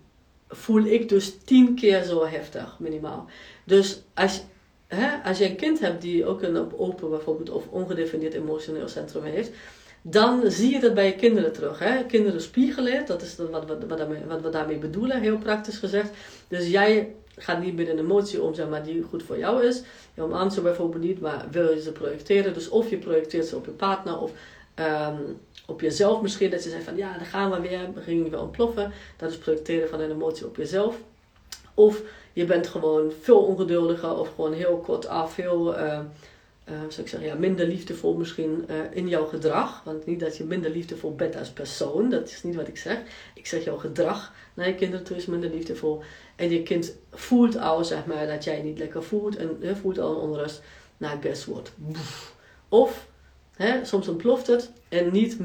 voel 0.49 0.86
ik 0.86 1.10
dus 1.10 1.38
tien 1.43 1.75
keer 1.75 2.03
zo 2.03 2.25
heftig, 2.25 2.75
minimaal. 2.79 3.25
Dus 3.63 4.01
als 4.13 4.43
hè, 4.88 5.30
als 5.30 5.38
je 5.38 5.50
een 5.50 5.56
kind 5.56 5.80
hebt 5.80 6.02
die 6.02 6.26
ook 6.26 6.41
een 6.41 6.78
open 6.78 7.10
bijvoorbeeld 7.10 7.50
of 7.50 7.67
ongedefinieerd 7.69 8.34
emotioneel 8.34 8.88
centrum 8.88 9.23
heeft, 9.23 9.52
dan 10.02 10.52
zie 10.52 10.73
je 10.73 10.80
dat 10.80 10.93
bij 10.93 11.06
je 11.06 11.15
kinderen 11.15 11.54
terug. 11.54 11.80
Hè? 11.80 12.06
Kinderen 12.06 12.41
spiegelen, 12.41 13.06
dat 13.06 13.21
is 13.21 13.36
wat, 13.36 13.65
wat, 13.65 13.84
wat, 13.88 14.08
wat 14.28 14.41
we 14.41 14.50
daarmee 14.50 14.78
bedoelen, 14.78 15.21
heel 15.21 15.38
praktisch 15.38 15.78
gezegd. 15.78 16.10
Dus 16.47 16.67
jij 16.67 17.13
gaat 17.38 17.62
niet 17.62 17.76
met 17.76 17.88
een 17.88 18.00
emotie 18.00 18.41
om, 18.41 18.69
maar, 18.69 18.84
die 18.84 19.04
goed 19.04 19.23
voor 19.23 19.38
jou 19.38 19.65
is. 19.65 19.84
Je 20.13 20.21
omarmt 20.21 20.54
ze 20.54 20.62
bijvoorbeeld 20.62 21.04
niet, 21.04 21.19
maar 21.19 21.45
wil 21.52 21.73
je 21.73 21.82
ze 21.82 21.91
projecteren. 21.91 22.54
Dus 22.54 22.69
of 22.69 22.89
je 22.89 22.97
projecteert 22.97 23.45
ze 23.45 23.56
op 23.56 23.65
je 23.65 23.71
partner 23.71 24.19
of 24.19 24.32
um, 24.76 25.38
op 25.65 25.82
jezelf 25.82 26.21
misschien. 26.21 26.50
Dat 26.50 26.63
je 26.63 26.69
zegt 26.69 26.84
van 26.84 26.97
ja, 26.97 27.17
dan 27.17 27.26
gaan 27.26 27.52
we 27.52 27.60
weer, 27.60 27.93
we 27.93 28.02
gingen 28.02 28.30
weer 28.30 28.41
ontploffen. 28.41 28.91
Dat 29.17 29.32
is 29.32 29.38
projecteren 29.38 29.89
van 29.89 30.00
een 30.00 30.12
emotie 30.12 30.45
op 30.45 30.56
jezelf. 30.56 30.97
Of 31.77 32.01
je 32.33 32.45
bent 32.45 32.67
gewoon 32.67 33.11
veel 33.21 33.39
ongeduldiger 33.39 34.17
of 34.17 34.29
gewoon 34.35 34.53
heel 34.53 34.77
kort 34.77 35.07
af, 35.07 35.35
heel, 35.35 35.79
uh, 35.79 35.99
ik 36.97 37.07
zeggen, 37.07 37.21
ja, 37.21 37.35
minder 37.35 37.67
liefdevol 37.67 38.13
misschien 38.13 38.65
uh, 38.69 38.75
in 38.89 39.07
jouw 39.07 39.25
gedrag. 39.25 39.81
Want 39.83 40.05
niet 40.05 40.19
dat 40.19 40.37
je 40.37 40.43
minder 40.43 40.71
liefdevol 40.71 41.15
bent 41.15 41.35
als 41.35 41.49
persoon, 41.49 42.09
dat 42.09 42.29
is 42.29 42.43
niet 42.43 42.55
wat 42.55 42.67
ik 42.67 42.77
zeg. 42.77 42.97
Ik 43.33 43.47
zeg 43.47 43.63
jouw 43.63 43.77
gedrag 43.77 44.33
naar 44.53 44.67
je 44.67 44.75
kinderen 44.75 45.05
toe 45.05 45.17
is 45.17 45.25
minder 45.25 45.49
liefdevol. 45.49 46.01
En 46.35 46.49
je 46.49 46.63
kind 46.63 46.95
voelt 47.11 47.57
al, 47.57 47.85
zeg 47.85 48.05
maar, 48.05 48.27
dat 48.27 48.43
jij 48.43 48.61
niet 48.61 48.77
lekker 48.77 49.03
voelt 49.03 49.35
en 49.35 49.77
voelt 49.81 49.99
al 49.99 50.15
onrust. 50.15 50.61
Nou, 50.97 51.21
guess 51.21 51.45
what? 51.45 51.71
Of, 52.69 53.07
soms 53.83 54.07
ontploft 54.07 54.47
het 54.47 54.71
en 54.89 55.11
niet 55.11 55.37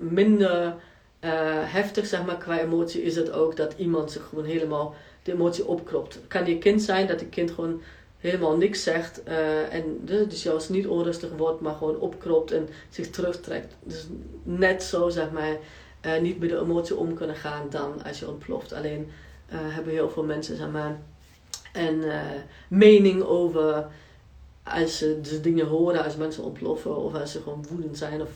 minder 0.00 0.74
heftig, 1.64 2.06
zeg 2.06 2.24
maar, 2.24 2.38
qua 2.38 2.60
emotie 2.60 3.02
is 3.02 3.16
het 3.16 3.30
ook 3.30 3.56
dat 3.56 3.74
iemand 3.76 4.12
zich 4.12 4.28
gewoon 4.28 4.44
helemaal 4.44 4.94
de 5.26 5.32
emotie 5.32 5.66
opkropt. 5.66 6.14
Het 6.14 6.26
kan 6.26 6.46
je 6.46 6.58
kind 6.58 6.82
zijn 6.82 7.06
dat 7.06 7.20
je 7.20 7.26
kind 7.26 7.50
gewoon 7.50 7.82
helemaal 8.16 8.56
niks 8.56 8.82
zegt 8.82 9.20
uh, 9.28 9.74
en 9.74 10.00
dus 10.02 10.42
juist 10.42 10.70
niet 10.70 10.86
onrustig 10.86 11.30
wordt, 11.36 11.60
maar 11.60 11.74
gewoon 11.74 11.98
opkropt 11.98 12.50
en 12.50 12.68
zich 12.88 13.10
terugtrekt. 13.10 13.76
Dus 13.82 14.06
net 14.42 14.82
zo 14.82 15.08
zeg 15.08 15.30
maar 15.30 15.56
uh, 16.06 16.20
niet 16.20 16.38
met 16.38 16.48
de 16.48 16.58
emotie 16.58 16.96
om 16.96 17.14
kunnen 17.14 17.36
gaan 17.36 17.66
dan 17.70 18.04
als 18.04 18.18
je 18.18 18.28
ontploft. 18.28 18.72
Alleen 18.72 19.10
uh, 19.52 19.58
hebben 19.60 19.92
heel 19.92 20.10
veel 20.10 20.24
mensen 20.24 20.56
zeg 20.56 20.70
maar 20.70 20.98
een 21.72 22.04
mening 22.68 23.22
over 23.22 23.86
als 24.64 24.98
ze 24.98 25.20
dus 25.20 25.42
dingen 25.42 25.66
horen 25.66 26.04
als 26.04 26.16
mensen 26.16 26.44
ontploffen 26.44 26.96
of 26.96 27.14
als 27.14 27.32
ze 27.32 27.42
gewoon 27.42 27.66
woedend 27.70 27.98
zijn 27.98 28.20
of 28.22 28.30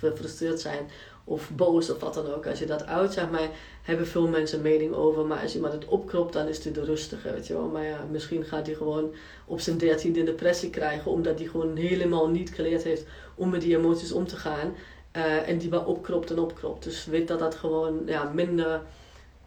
gefrustreerd 0.00 0.60
zijn 0.60 0.88
of 1.30 1.50
boos 1.50 1.90
of 1.90 2.00
wat 2.00 2.14
dan 2.14 2.34
ook. 2.34 2.46
Als 2.46 2.58
je 2.58 2.66
dat 2.66 2.86
uit, 2.86 3.12
zeg 3.12 3.30
maar, 3.30 3.48
hebben 3.82 4.06
veel 4.06 4.28
mensen 4.28 4.62
mening 4.62 4.94
over. 4.94 5.26
Maar 5.26 5.42
als 5.42 5.54
iemand 5.54 5.72
het 5.72 5.84
opkropt, 5.84 6.32
dan 6.32 6.46
is 6.46 6.64
hij 6.64 6.72
de 6.72 6.84
rustige, 6.84 7.32
weet 7.32 7.46
je 7.46 7.54
wel. 7.54 7.68
Maar 7.68 7.84
ja, 7.84 8.06
misschien 8.10 8.44
gaat 8.44 8.66
hij 8.66 8.74
gewoon 8.74 9.14
op 9.46 9.60
zijn 9.60 9.78
dertiende 9.78 10.24
depressie 10.24 10.70
krijgen, 10.70 11.10
omdat 11.10 11.38
hij 11.38 11.48
gewoon 11.48 11.76
helemaal 11.76 12.28
niet 12.28 12.50
geleerd 12.54 12.82
heeft 12.82 13.04
om 13.34 13.50
met 13.50 13.60
die 13.60 13.76
emoties 13.76 14.12
om 14.12 14.26
te 14.26 14.36
gaan. 14.36 14.74
Uh, 15.16 15.48
en 15.48 15.58
die 15.58 15.70
maar 15.70 15.86
opkropt 15.86 16.30
en 16.30 16.38
opkropt. 16.38 16.84
Dus 16.84 17.04
weet 17.06 17.28
dat 17.28 17.38
dat 17.38 17.54
gewoon 17.54 18.02
ja, 18.06 18.30
minder, 18.34 18.82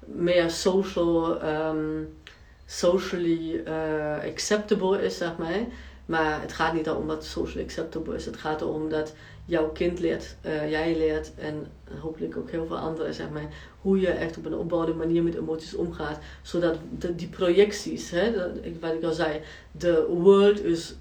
meer 0.06 0.50
social, 0.50 1.43
um, 1.46 2.17
socially 2.65 3.63
uh, 3.67 4.32
acceptable 4.32 5.02
is, 5.02 5.17
zeg 5.17 5.38
maar. 5.38 5.65
Maar 6.06 6.41
het 6.41 6.54
gaat 6.54 6.74
niet 6.74 6.89
om 6.89 7.08
wat 7.08 7.26
socially 7.26 7.63
acceptable 7.63 8.15
is. 8.15 8.26
Het 8.26 8.38
gaat 8.38 8.62
erom 8.62 8.89
dat 8.89 9.13
jouw 9.46 9.70
kind 9.70 10.00
leert, 10.00 10.36
uh, 10.46 10.70
jij 10.70 10.98
leert 10.98 11.32
en 11.36 11.68
hopelijk 12.00 12.38
ook 12.38 12.52
heel 12.52 12.66
veel 12.66 12.78
anderen, 12.78 13.14
zeg 13.14 13.30
maar, 13.30 13.48
hoe 13.82 14.00
je 14.00 14.08
echt 14.08 14.38
op 14.38 14.46
een 14.46 14.56
opbouwende 14.56 14.96
manier 14.96 15.24
met 15.24 15.36
emoties 15.36 15.76
omgaat. 15.76 16.20
Zodat 16.42 16.78
de, 17.00 17.16
die 17.16 17.28
projecties, 17.28 18.10
hè, 18.10 18.32
wat 18.80 18.94
ik 18.94 19.04
al 19.04 19.14
zei, 19.14 19.40
de 19.72 20.06
world 20.10 20.64
is 20.64 20.96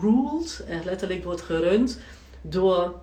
ruled, 0.00 0.64
echt 0.68 0.84
letterlijk 0.84 1.24
wordt 1.24 1.42
gerund 1.42 1.98
door 2.40 2.94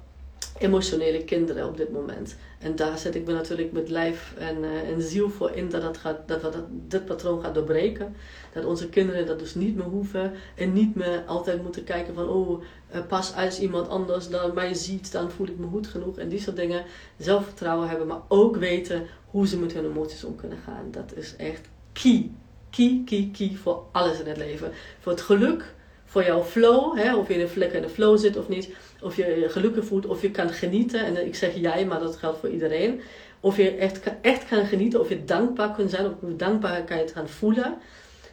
emotionele 0.57 1.23
kinderen 1.23 1.67
op 1.67 1.77
dit 1.77 1.91
moment. 1.91 2.35
En 2.63 2.75
daar 2.75 2.97
zet 2.97 3.15
ik 3.15 3.25
me 3.25 3.33
natuurlijk 3.33 3.71
met 3.71 3.89
lijf 3.89 4.33
en, 4.37 4.57
uh, 4.63 4.89
en 4.89 5.01
ziel 5.01 5.29
voor 5.29 5.51
in 5.51 5.69
dat, 5.69 5.81
dat, 5.81 5.97
gaat, 5.97 6.27
dat 6.27 6.41
we 6.41 6.49
dat, 6.49 6.63
dit 6.69 7.05
patroon 7.05 7.41
gaat 7.41 7.53
doorbreken. 7.53 8.15
Dat 8.53 8.65
onze 8.65 8.89
kinderen 8.89 9.25
dat 9.25 9.39
dus 9.39 9.55
niet 9.55 9.75
meer 9.75 9.85
hoeven 9.85 10.33
en 10.55 10.73
niet 10.73 10.95
meer 10.95 11.23
altijd 11.25 11.63
moeten 11.63 11.83
kijken 11.83 12.13
van 12.13 12.29
oh, 12.29 12.63
uh, 12.95 13.05
pas 13.07 13.35
als 13.35 13.59
iemand 13.59 13.87
anders 13.87 14.29
dan 14.29 14.53
mij 14.53 14.73
ziet, 14.73 15.11
dan 15.11 15.31
voel 15.31 15.47
ik 15.47 15.57
me 15.57 15.67
goed 15.67 15.87
genoeg 15.87 16.17
en 16.17 16.29
die 16.29 16.39
soort 16.39 16.55
dingen. 16.55 16.83
Zelfvertrouwen 17.17 17.89
hebben, 17.89 18.07
maar 18.07 18.21
ook 18.27 18.57
weten 18.57 19.07
hoe 19.25 19.47
ze 19.47 19.59
met 19.59 19.73
hun 19.73 19.85
emoties 19.85 20.23
om 20.23 20.35
kunnen 20.35 20.57
gaan. 20.65 20.87
Dat 20.91 21.13
is 21.15 21.35
echt 21.35 21.67
key. 21.93 22.31
Key, 22.69 23.01
key, 23.05 23.29
key 23.33 23.57
voor 23.61 23.83
alles 23.91 24.19
in 24.19 24.27
het 24.27 24.37
leven. 24.37 24.71
Voor 24.99 25.11
het 25.11 25.21
geluk, 25.21 25.73
voor 26.05 26.23
jouw 26.23 26.43
flow, 26.43 26.97
hè, 26.97 27.15
of 27.15 27.27
je 27.27 27.33
in 27.33 27.41
een 27.41 27.49
vlek 27.49 27.73
in 27.73 27.81
de 27.81 27.89
flow 27.89 28.17
zit 28.17 28.37
of 28.37 28.49
niet 28.49 28.69
of 29.03 29.15
je 29.15 29.39
je 29.39 29.49
gelukkig 29.49 29.85
voelt, 29.85 30.05
of 30.05 30.21
je 30.21 30.31
kan 30.31 30.49
genieten. 30.49 31.05
En 31.05 31.25
ik 31.25 31.35
zeg 31.35 31.55
jij, 31.55 31.85
maar 31.85 31.99
dat 31.99 32.15
geldt 32.15 32.39
voor 32.39 32.49
iedereen. 32.49 33.01
Of 33.39 33.57
je 33.57 33.75
echt, 33.75 33.99
echt 34.21 34.47
kan 34.47 34.65
genieten, 34.65 34.99
of 34.99 35.09
je 35.09 35.23
dankbaar 35.23 35.71
kunt 35.71 35.89
zijn, 35.89 36.05
of 36.05 36.11
je 36.27 36.35
dankbaarheid 36.35 37.11
gaan 37.11 37.29
voelen. 37.29 37.77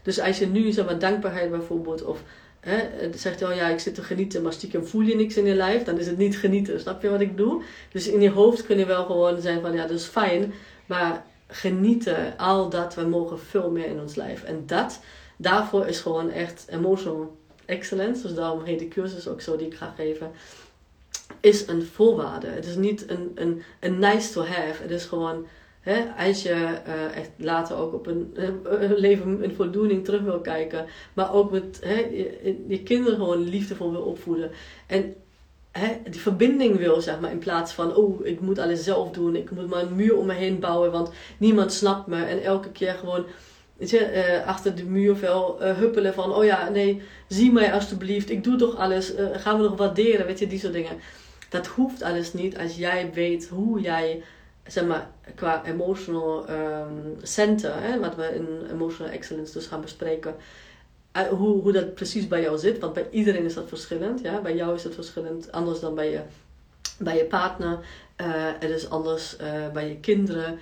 Dus 0.02 0.20
als 0.20 0.38
je 0.38 0.46
nu 0.46 0.72
zeg 0.72 0.85
maar, 0.85 0.98
dankbaarheid 0.98 1.50
bijvoorbeeld, 1.50 2.04
of 2.04 2.22
hè, 2.61 2.78
zegt 3.14 3.42
oh 3.42 3.54
ja, 3.54 3.68
ik 3.68 3.78
zit 3.78 3.94
te 3.94 4.02
genieten, 4.02 4.42
maar 4.42 4.52
stiekem 4.52 4.87
voel 4.87 5.00
je 5.00 5.14
niks 5.16 5.37
in 5.37 5.44
je 5.44 5.54
lijf, 5.54 5.83
dan 5.83 5.98
is 5.98 6.06
het 6.06 6.18
niet 6.18 6.38
genieten. 6.38 6.80
Snap 6.80 7.02
je 7.02 7.11
wat 7.11 7.20
ik 7.20 7.37
bedoel? 7.37 7.62
Dus 7.92 8.09
in 8.09 8.20
je 8.20 8.30
hoofd 8.30 8.66
kun 8.66 8.78
je 8.78 8.87
wel 8.87 9.04
gewoon 9.04 9.40
zijn 9.40 9.61
van, 9.61 9.72
ja, 9.72 9.83
dat 9.83 9.98
is 9.98 10.04
fijn, 10.04 10.52
maar 10.87 11.24
genieten, 11.46 12.35
al 12.37 12.68
dat, 12.68 12.94
we 12.94 13.02
mogen 13.02 13.40
veel 13.40 13.70
meer 13.70 13.87
in 13.87 14.00
ons 14.00 14.14
lijf. 14.14 14.42
En 14.42 14.62
dat, 14.66 15.00
daarvoor 15.37 15.87
is 15.87 16.00
gewoon 16.00 16.30
echt 16.30 16.66
emotional 16.68 17.38
excellence, 17.70 18.22
dus 18.22 18.35
daarom 18.35 18.64
heet 18.64 18.78
de 18.78 18.88
cursus 18.88 19.28
ook 19.28 19.40
zo 19.40 19.56
die 19.56 19.66
ik 19.66 19.74
ga 19.74 19.94
geven, 19.96 20.30
is 21.40 21.68
een 21.68 21.83
voorwaarde. 21.83 22.46
Het 22.46 22.66
is 22.66 22.76
niet 22.76 23.11
een, 23.11 23.33
een, 23.35 23.62
een 23.80 23.98
nice 23.98 24.33
to 24.33 24.42
have. 24.42 24.83
Het 24.83 24.90
is 24.90 25.04
gewoon, 25.04 25.46
hè, 25.80 26.04
als 26.26 26.42
je 26.42 26.78
uh, 26.87 27.16
echt 27.16 27.30
later 27.37 27.76
ook 27.76 27.94
op 27.94 28.06
een, 28.06 28.35
een 28.64 28.94
leven 28.94 29.42
in 29.42 29.54
voldoening 29.54 30.04
terug 30.04 30.20
wil 30.20 30.40
kijken, 30.40 30.87
maar 31.12 31.35
ook 31.35 31.50
met 31.50 31.78
hè, 31.83 31.98
je, 31.98 32.64
je 32.68 32.83
kinderen 32.83 33.18
gewoon 33.18 33.48
liefdevol 33.48 33.92
wil 33.92 34.02
opvoeden. 34.02 34.50
En 34.87 35.14
hè, 35.70 35.96
die 36.11 36.20
verbinding 36.20 36.76
wil, 36.76 37.00
zeg 37.00 37.20
maar, 37.20 37.30
in 37.30 37.38
plaats 37.38 37.72
van, 37.72 37.94
oh, 37.94 38.26
ik 38.26 38.40
moet 38.40 38.59
alles 38.59 38.85
zelf 38.85 39.11
doen, 39.11 39.37
ik 39.37 39.50
moet 39.50 39.68
maar 39.68 39.83
een 39.83 39.96
muur 39.96 40.16
om 40.16 40.26
me 40.26 40.35
heen 40.35 40.59
bouwen, 40.59 40.92
want 40.92 41.11
niemand 41.38 41.72
snapt 41.72 42.06
me. 42.06 42.24
En 42.24 42.42
elke 42.42 42.70
keer 42.70 42.92
gewoon 42.92 43.24
weet 43.80 43.90
je, 43.90 43.98
eh, 43.98 44.46
achter 44.46 44.74
de 44.74 44.84
muur 44.84 45.20
wel 45.20 45.62
uh, 45.62 45.76
huppelen 45.76 46.14
van, 46.14 46.34
oh 46.34 46.44
ja, 46.44 46.68
nee, 46.68 47.02
zie 47.28 47.52
mij 47.52 47.72
alstublieft, 47.72 48.30
ik 48.30 48.44
doe 48.44 48.56
toch 48.56 48.76
alles, 48.76 49.14
uh, 49.16 49.26
gaan 49.32 49.56
we 49.56 49.62
nog 49.62 49.76
waarderen, 49.76 50.26
weet 50.26 50.38
je, 50.38 50.46
die 50.46 50.58
soort 50.58 50.72
dingen. 50.72 50.98
Dat 51.48 51.66
hoeft 51.66 52.02
alles 52.02 52.32
niet 52.32 52.58
als 52.58 52.76
jij 52.76 53.10
weet 53.12 53.48
hoe 53.48 53.80
jij, 53.80 54.22
zeg 54.66 54.84
maar, 54.84 55.10
qua 55.34 55.64
emotional 55.64 56.50
um, 56.50 57.16
center, 57.22 57.82
hè, 57.82 58.00
wat 58.00 58.14
we 58.14 58.34
in 58.34 58.70
emotional 58.70 59.12
excellence 59.12 59.52
dus 59.52 59.66
gaan 59.66 59.80
bespreken, 59.80 60.34
hoe, 61.30 61.62
hoe 61.62 61.72
dat 61.72 61.94
precies 61.94 62.28
bij 62.28 62.40
jou 62.40 62.58
zit, 62.58 62.78
want 62.78 62.92
bij 62.92 63.06
iedereen 63.10 63.44
is 63.44 63.54
dat 63.54 63.68
verschillend, 63.68 64.20
ja, 64.20 64.40
bij 64.40 64.54
jou 64.54 64.74
is 64.74 64.84
het 64.84 64.94
verschillend, 64.94 65.52
anders 65.52 65.80
dan 65.80 65.94
bij 65.94 66.10
je, 66.10 66.20
bij 66.98 67.16
je 67.16 67.24
partner, 67.24 67.78
het 68.58 68.70
is 68.70 68.90
anders 68.90 69.36
bij 69.72 69.88
je 69.88 69.96
kinderen, 69.96 70.58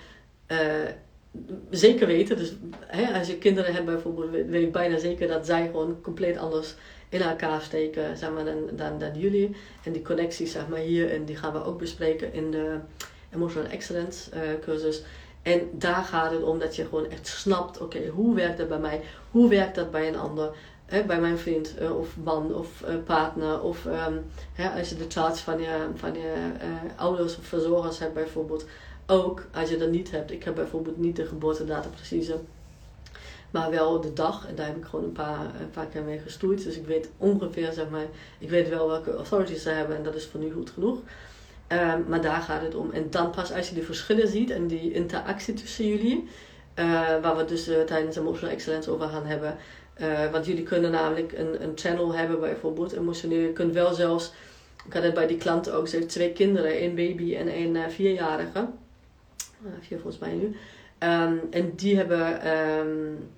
zeker 1.69 2.07
weten. 2.07 2.37
Dus 2.37 2.53
hè, 2.85 3.17
als 3.17 3.27
je 3.27 3.37
kinderen 3.37 3.73
hebt 3.73 3.85
bijvoorbeeld, 3.85 4.31
weet 4.31 4.63
ik 4.63 4.71
bijna 4.71 4.97
zeker 4.97 5.27
dat 5.27 5.45
zij 5.45 5.65
gewoon 5.65 6.01
compleet 6.01 6.37
anders 6.37 6.75
in 7.09 7.21
elkaar 7.21 7.61
steken 7.61 8.17
zeg 8.17 8.31
maar, 8.31 8.45
dan, 8.75 8.99
dan, 8.99 9.19
jullie. 9.19 9.55
En 9.83 9.91
die 9.91 10.01
connecties 10.01 10.51
zeg 10.51 10.67
maar, 10.67 10.79
hier, 10.79 11.11
en 11.11 11.25
die 11.25 11.35
gaan 11.35 11.53
we 11.53 11.63
ook 11.63 11.79
bespreken 11.79 12.33
in 12.33 12.51
de 12.51 12.77
Emotional 13.33 13.69
Excellence 13.69 14.29
uh, 14.35 14.41
cursus. 14.61 15.03
En 15.41 15.69
daar 15.71 16.03
gaat 16.03 16.31
het 16.31 16.43
om 16.43 16.59
dat 16.59 16.75
je 16.75 16.85
gewoon 16.85 17.09
echt 17.09 17.27
snapt, 17.27 17.81
oké, 17.81 18.07
hoe 18.07 18.35
werkt 18.35 18.57
dat 18.57 18.67
bij 18.67 18.79
mij? 18.79 19.01
Hoe 19.31 19.49
werkt 19.49 19.75
dat 19.75 19.91
bij 19.91 20.07
een 20.07 20.17
ander? 20.17 20.51
Hè, 20.85 21.03
bij 21.03 21.19
mijn 21.19 21.37
vriend 21.37 21.75
uh, 21.81 21.97
of 21.97 22.17
man 22.23 22.55
of 22.55 22.81
uh, 22.81 22.95
partner. 23.05 23.61
Of 23.61 23.85
um, 23.85 24.25
hè, 24.53 24.69
als 24.79 24.89
je 24.89 24.95
de 24.95 25.05
charts 25.07 25.41
van 25.41 25.61
je, 25.61 25.87
van 25.95 26.13
je 26.13 26.33
ouders 26.95 27.37
of 27.37 27.45
verzorgers 27.45 27.99
hebt 27.99 28.13
bijvoorbeeld 28.13 28.65
ook 29.09 29.45
als 29.53 29.69
je 29.69 29.77
dat 29.77 29.89
niet 29.89 30.11
hebt. 30.11 30.31
Ik 30.31 30.43
heb 30.43 30.55
bijvoorbeeld 30.55 30.97
niet 30.97 31.15
de 31.15 31.25
geboortedata 31.25 31.89
precieze, 31.89 32.35
maar 33.51 33.69
wel 33.69 34.01
de 34.01 34.13
dag. 34.13 34.47
En 34.47 34.55
daar 34.55 34.65
heb 34.65 34.77
ik 34.77 34.85
gewoon 34.85 35.05
een 35.05 35.11
paar, 35.11 35.39
een 35.39 35.69
paar 35.73 35.85
keer 35.85 36.03
mee 36.03 36.19
gestoeid. 36.19 36.63
Dus 36.63 36.77
ik 36.77 36.85
weet 36.85 37.09
ongeveer, 37.17 37.71
zeg 37.71 37.89
maar, 37.89 38.05
ik 38.39 38.49
weet 38.49 38.69
wel 38.69 38.87
welke 38.87 39.15
authorities 39.15 39.63
ze 39.63 39.69
hebben 39.69 39.97
en 39.97 40.03
dat 40.03 40.15
is 40.15 40.25
voor 40.25 40.39
nu 40.39 40.51
goed 40.51 40.69
genoeg. 40.69 40.97
Um, 41.71 42.05
maar 42.07 42.21
daar 42.21 42.41
gaat 42.41 42.61
het 42.61 42.75
om. 42.75 42.91
En 42.91 43.07
dan 43.09 43.31
pas 43.31 43.53
als 43.53 43.69
je 43.69 43.75
de 43.75 43.83
verschillen 43.83 44.27
ziet 44.27 44.49
en 44.49 44.67
die 44.67 44.93
interactie 44.93 45.53
tussen 45.53 45.87
jullie, 45.87 46.27
uh, 46.75 46.85
waar 47.21 47.37
we 47.37 47.45
dus 47.45 47.67
uh, 47.67 47.81
tijdens 47.81 48.15
Emotional 48.15 48.55
Excellence 48.55 48.91
over 48.91 49.07
gaan 49.07 49.25
hebben. 49.25 49.57
Uh, 50.01 50.31
want 50.31 50.45
jullie 50.45 50.63
kunnen 50.63 50.91
namelijk 50.91 51.31
een, 51.31 51.63
een 51.63 51.71
channel 51.75 52.13
hebben, 52.13 52.39
bijvoorbeeld 52.39 52.91
emotioneel. 52.91 53.39
Je 53.39 53.53
kunt 53.53 53.73
wel 53.73 53.93
zelfs, 53.93 54.33
ik 54.85 54.93
had 54.93 55.03
het 55.03 55.13
bij 55.13 55.27
die 55.27 55.37
klanten 55.37 55.73
ook, 55.73 55.87
ze 55.87 55.95
heeft 55.95 56.09
twee 56.09 56.31
kinderen, 56.31 56.71
één 56.71 56.95
baby 56.95 57.35
en 57.35 57.47
één 57.47 57.91
vierjarige. 57.91 58.67
Eh, 59.65 59.71
vier 59.79 59.99
volgens 59.99 60.21
mij 60.21 60.33
nu. 60.33 60.55
Ehm, 60.97 61.37
en 61.51 61.75
die 61.75 61.95
hebben 61.95 62.57
um, 62.57 63.29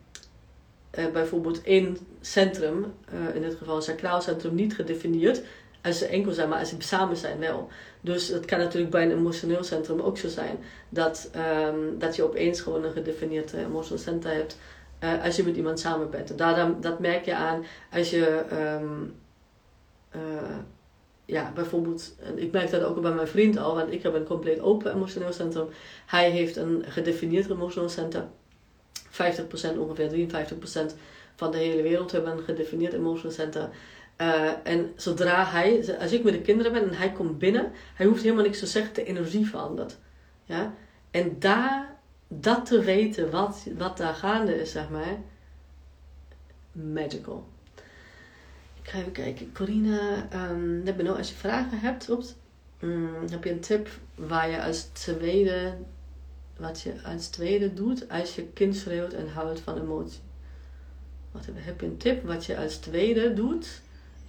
uh, 0.99 1.11
bijvoorbeeld 1.11 1.63
één 1.63 1.97
centrum, 2.21 2.93
uh, 3.13 3.35
in 3.35 3.41
dit 3.41 3.55
geval 3.55 3.75
een 3.75 3.81
sacraal 3.81 4.21
centrum, 4.21 4.55
niet 4.55 4.75
gedefinieerd. 4.75 5.41
Als 5.83 5.97
ze 5.97 6.05
enkel 6.05 6.31
zijn, 6.31 6.49
maar 6.49 6.59
als 6.59 6.69
ze 6.69 6.75
samen 6.77 7.17
zijn 7.17 7.39
wel. 7.39 7.69
Dus 8.01 8.27
het 8.27 8.45
kan 8.45 8.59
natuurlijk 8.59 8.91
bij 8.91 9.03
een 9.03 9.17
emotioneel 9.17 9.63
centrum 9.63 9.99
ook 9.99 10.17
zo 10.17 10.27
zijn. 10.27 10.57
Dat, 10.89 11.31
um, 11.67 11.99
dat 11.99 12.15
je 12.15 12.23
opeens 12.23 12.61
gewoon 12.61 12.83
een 12.83 12.91
gedefinieerd 12.91 13.53
emotioneel 13.53 14.03
centrum 14.03 14.33
hebt. 14.33 14.57
als 15.23 15.35
je 15.35 15.43
met 15.43 15.55
iemand 15.55 15.79
samen 15.79 16.09
bent. 16.09 16.37
Daar, 16.37 16.81
dat 16.81 16.99
merk 16.99 17.25
je 17.25 17.35
aan 17.35 17.65
als 17.91 18.09
je 18.09 18.43
ja, 21.31 21.51
bijvoorbeeld, 21.55 22.15
ik 22.35 22.51
merk 22.51 22.71
dat 22.71 22.83
ook 22.83 23.01
bij 23.01 23.11
mijn 23.11 23.27
vriend 23.27 23.57
al, 23.57 23.75
want 23.75 23.91
ik 23.91 24.03
heb 24.03 24.13
een 24.13 24.23
compleet 24.23 24.59
open 24.59 24.93
emotioneel 24.93 25.33
centrum. 25.33 25.67
Hij 26.05 26.29
heeft 26.29 26.55
een 26.55 26.83
gedefinieerd 26.87 27.49
emotioneel 27.49 27.89
centrum. 27.89 28.23
50% 29.11 29.77
ongeveer, 29.77 30.27
53% 30.91 30.95
van 31.35 31.51
de 31.51 31.57
hele 31.57 31.81
wereld 31.81 32.11
hebben 32.11 32.31
een 32.31 32.43
gedefinieerd 32.43 32.93
emotioneel 32.93 33.31
centrum. 33.31 33.69
Uh, 34.17 34.49
en 34.63 34.91
zodra 34.95 35.45
hij, 35.45 35.97
als 35.99 36.11
ik 36.11 36.23
met 36.23 36.33
de 36.33 36.41
kinderen 36.41 36.71
ben 36.71 36.83
en 36.83 36.93
hij 36.93 37.11
komt 37.11 37.39
binnen, 37.39 37.71
hij 37.95 38.05
hoeft 38.05 38.23
helemaal 38.23 38.43
niks 38.43 38.59
te 38.59 38.67
zeggen, 38.67 38.93
de 38.93 39.03
energie 39.03 39.47
verandert. 39.47 39.97
Ja? 40.45 40.73
En 41.11 41.35
daar, 41.39 41.95
dat 42.27 42.65
te 42.65 42.81
weten, 42.81 43.31
wat, 43.31 43.65
wat 43.77 43.97
daar 43.97 44.13
gaande 44.13 44.61
is, 44.61 44.71
zeg 44.71 44.89
maar, 44.89 45.17
magical. 46.71 47.47
Ik 48.81 48.89
ga 48.89 48.99
even 48.99 49.11
kijken. 49.11 49.51
Corina, 49.53 50.27
um, 50.49 51.07
als 51.07 51.29
je 51.29 51.35
vragen 51.35 51.79
hebt, 51.79 52.09
um, 52.79 53.29
heb 53.29 53.43
je 53.43 53.51
een 53.51 53.59
tip 53.59 53.89
waar 54.15 54.49
je 54.49 54.63
als 54.63 54.83
tweede, 54.83 55.73
wat 56.57 56.81
je 56.81 56.93
als 57.03 57.27
tweede 57.27 57.73
doet 57.73 58.09
als 58.09 58.35
je 58.35 58.47
kind 58.47 58.75
schreeuwt 58.75 59.13
en 59.13 59.29
houdt 59.29 59.59
van 59.59 59.77
emotie? 59.77 60.19
Wat 61.31 61.45
heb, 61.45 61.55
heb 61.57 61.81
je 61.81 61.85
een 61.85 61.97
tip 61.97 62.25
wat 62.25 62.45
je 62.45 62.57
als 62.57 62.77
tweede 62.77 63.33
doet 63.33 63.81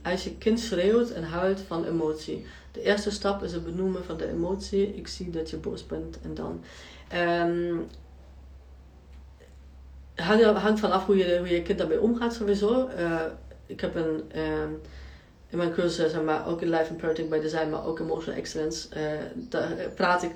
als 0.02 0.24
je 0.24 0.36
kind 0.36 0.60
schreeuwt 0.60 1.10
en 1.10 1.24
houdt 1.24 1.60
van 1.60 1.84
emotie? 1.84 2.46
De 2.72 2.82
eerste 2.82 3.10
stap 3.10 3.42
is 3.42 3.52
het 3.52 3.64
benoemen 3.64 4.04
van 4.04 4.16
de 4.16 4.28
emotie. 4.28 4.94
Ik 4.94 5.08
zie 5.08 5.30
dat 5.30 5.50
je 5.50 5.56
boos 5.56 5.86
bent 5.86 6.20
en 6.20 6.34
dan. 6.34 6.64
Um, 7.14 7.86
hangt 10.14 10.80
vanaf 10.80 11.06
hoe 11.06 11.16
je, 11.16 11.38
hoe 11.38 11.48
je 11.48 11.62
kind 11.62 11.78
daarmee 11.78 12.00
omgaat 12.00 12.34
sowieso. 12.34 12.88
Uh, 12.98 13.20
ik 13.72 13.80
heb 13.80 13.94
een, 13.94 14.22
uh, 14.34 14.42
in 15.48 15.58
mijn 15.58 15.72
cursus, 15.72 16.12
zeg 16.12 16.22
maar, 16.22 16.46
ook 16.46 16.62
in 16.62 16.70
Life 16.70 16.90
Imperative 16.90 17.28
bij 17.28 17.40
Design, 17.40 17.70
maar 17.70 17.86
ook 17.86 18.00
Emotional 18.00 18.40
Excellence, 18.40 18.88
uh, 18.96 19.02
daar 19.34 19.76
praat 19.94 20.22
ik 20.22 20.30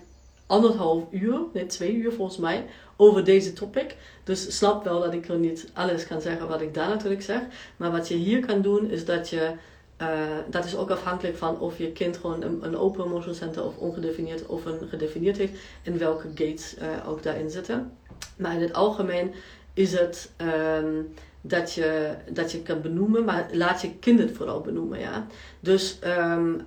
anderhalf 0.47 1.05
uur, 1.11 1.41
nee 1.53 1.67
twee 1.67 1.95
uur 1.95 2.13
volgens 2.13 2.39
mij, 2.39 2.67
over 2.97 3.25
deze 3.25 3.53
topic. 3.53 3.97
Dus 4.25 4.57
snap 4.57 4.85
wel 4.85 5.01
dat 5.01 5.13
ik 5.13 5.29
er 5.29 5.39
niet 5.39 5.71
alles 5.73 6.07
kan 6.07 6.21
zeggen 6.21 6.49
wat 6.49 6.61
ik 6.61 6.75
daar 6.75 6.89
natuurlijk 6.89 7.23
zeg. 7.23 7.41
Maar 7.77 7.91
wat 7.91 8.09
je 8.09 8.15
hier 8.15 8.47
kan 8.47 8.63
doen, 8.63 8.91
is 8.91 9.05
dat 9.05 9.29
je, 9.29 9.53
dat 10.51 10.65
is 10.65 10.77
ook 10.77 10.91
afhankelijk 10.91 11.37
van 11.37 11.61
of 11.61 11.79
je 11.79 11.93
kind 11.93 12.17
gewoon 12.17 12.43
een, 12.43 12.77
open 12.77 13.05
emotional 13.05 13.35
center 13.35 13.65
of 13.65 13.77
ongedefinieerd 13.77 14.47
of 14.47 14.65
een 14.65 14.89
gedefinieerd 14.89 15.37
heeft. 15.37 15.53
En 15.83 15.99
welke 15.99 16.29
gates 16.29 16.77
ook 17.07 17.23
daarin 17.23 17.51
zitten. 17.51 17.93
Maar 18.37 18.55
in 18.55 18.61
het 18.61 18.73
algemeen 18.73 19.35
is 19.75 19.93
het... 19.93 20.31
Um, 20.81 21.15
dat 21.49 21.73
je, 21.73 22.15
dat 22.31 22.53
je 22.53 22.63
kan 22.63 22.81
benoemen, 22.81 23.25
maar 23.25 23.49
laat 23.53 23.81
je 23.81 23.99
kind 23.99 24.19
het 24.19 24.33
vooral 24.33 24.61
benoemen. 24.61 24.99
Ja? 24.99 25.27
Dus 25.61 25.99
um, 26.05 26.67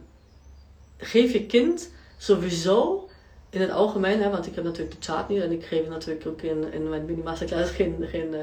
geef 0.97 1.31
je 1.31 1.45
kind 1.45 1.91
sowieso 2.17 3.09
in 3.51 3.61
het 3.61 3.71
algemeen, 3.71 4.21
hè, 4.21 4.29
want 4.29 4.47
ik 4.47 4.55
heb 4.55 4.63
natuurlijk 4.63 4.91
de 4.91 5.11
chart 5.11 5.29
niet 5.29 5.41
en 5.41 5.51
ik 5.51 5.65
geef 5.65 5.87
natuurlijk 5.87 6.27
ook 6.27 6.41
in, 6.41 6.73
in 6.73 6.89
mijn 6.89 7.05
mini 7.05 7.21
masterclass 7.21 7.71
geen, 7.71 7.95
geen 8.09 8.33
uh, 8.33 8.39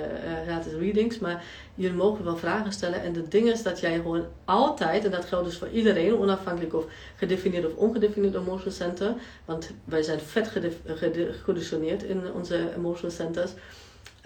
gratis 0.46 0.72
readings, 0.72 1.18
maar 1.18 1.44
jullie 1.75 1.96
mogen 1.96 2.25
wel 2.25 2.37
vragen 2.37 2.72
stellen. 2.72 3.03
En 3.03 3.14
het 3.14 3.31
ding 3.31 3.49
is 3.49 3.62
dat 3.62 3.81
jij 3.81 3.94
gewoon 3.94 4.25
altijd, 4.44 5.05
en 5.05 5.11
dat 5.11 5.25
geldt 5.25 5.44
dus 5.44 5.59
voor 5.59 5.68
iedereen, 5.68 6.18
onafhankelijk 6.18 6.75
of 6.75 6.85
gedefinieerd 7.16 7.66
of 7.66 7.75
ongedefinieerd 7.75 8.35
emotional 8.35 8.72
center, 8.72 9.14
want 9.44 9.70
wij 9.85 10.03
zijn 10.03 10.20
vet 10.20 10.53
geconditioneerd 11.31 12.03
in 12.03 12.33
onze 12.33 12.75
emotional 12.77 13.16
centers 13.16 13.51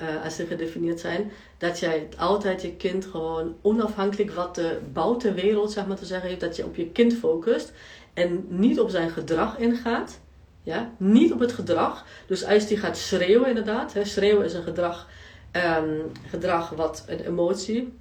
uh, 0.03 0.25
als 0.25 0.37
ze 0.37 0.47
gedefinieerd 0.47 1.01
zijn, 1.01 1.31
dat 1.59 1.79
jij 1.79 2.09
altijd 2.19 2.63
je 2.63 2.77
kind 2.77 3.05
gewoon 3.05 3.57
onafhankelijk 3.63 4.31
wat 4.31 4.55
de 4.55 4.79
buitenwereld 4.93 5.73
zeg 5.73 5.87
maar 5.87 5.97
te 5.97 6.05
zeggen 6.05 6.29
heeft, 6.29 6.41
dat 6.41 6.57
je 6.57 6.65
op 6.65 6.77
je 6.77 6.91
kind 6.91 7.15
focust 7.15 7.73
en 8.15 8.45
niet 8.49 8.81
op 8.81 8.91
zijn 8.91 9.11
gedrag 9.11 9.59
ingaat. 9.59 10.21
Ja? 10.63 10.91
Niet 10.97 11.33
op 11.33 11.41
het 11.41 11.53
gedrag. 11.53 12.05
Dus 12.27 12.45
als 12.45 12.67
die 12.67 12.77
gaat 12.77 12.97
schreeuwen 12.97 13.49
inderdaad, 13.49 13.93
hè, 13.93 14.05
schreeuwen 14.05 14.45
is 14.45 14.55
een 14.55 14.63
gedrag, 14.63 15.09
um, 15.53 16.13
gedrag 16.29 16.71
wat 16.71 17.05
een 17.07 17.21
emotie, 17.21 17.93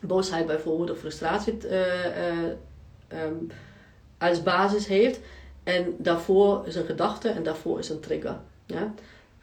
boosheid 0.00 0.46
bijvoorbeeld 0.46 0.90
of 0.90 0.98
frustratie 0.98 1.58
uh, 1.64 1.70
uh, 1.70 3.22
um, 3.24 3.50
als 4.18 4.42
basis 4.42 4.86
heeft. 4.86 5.20
En 5.64 5.94
daarvoor 5.98 6.62
is 6.66 6.74
een 6.74 6.86
gedachte 6.86 7.28
en 7.28 7.42
daarvoor 7.42 7.78
is 7.78 7.88
een 7.88 8.00
trigger. 8.00 8.38
Ja? 8.66 8.94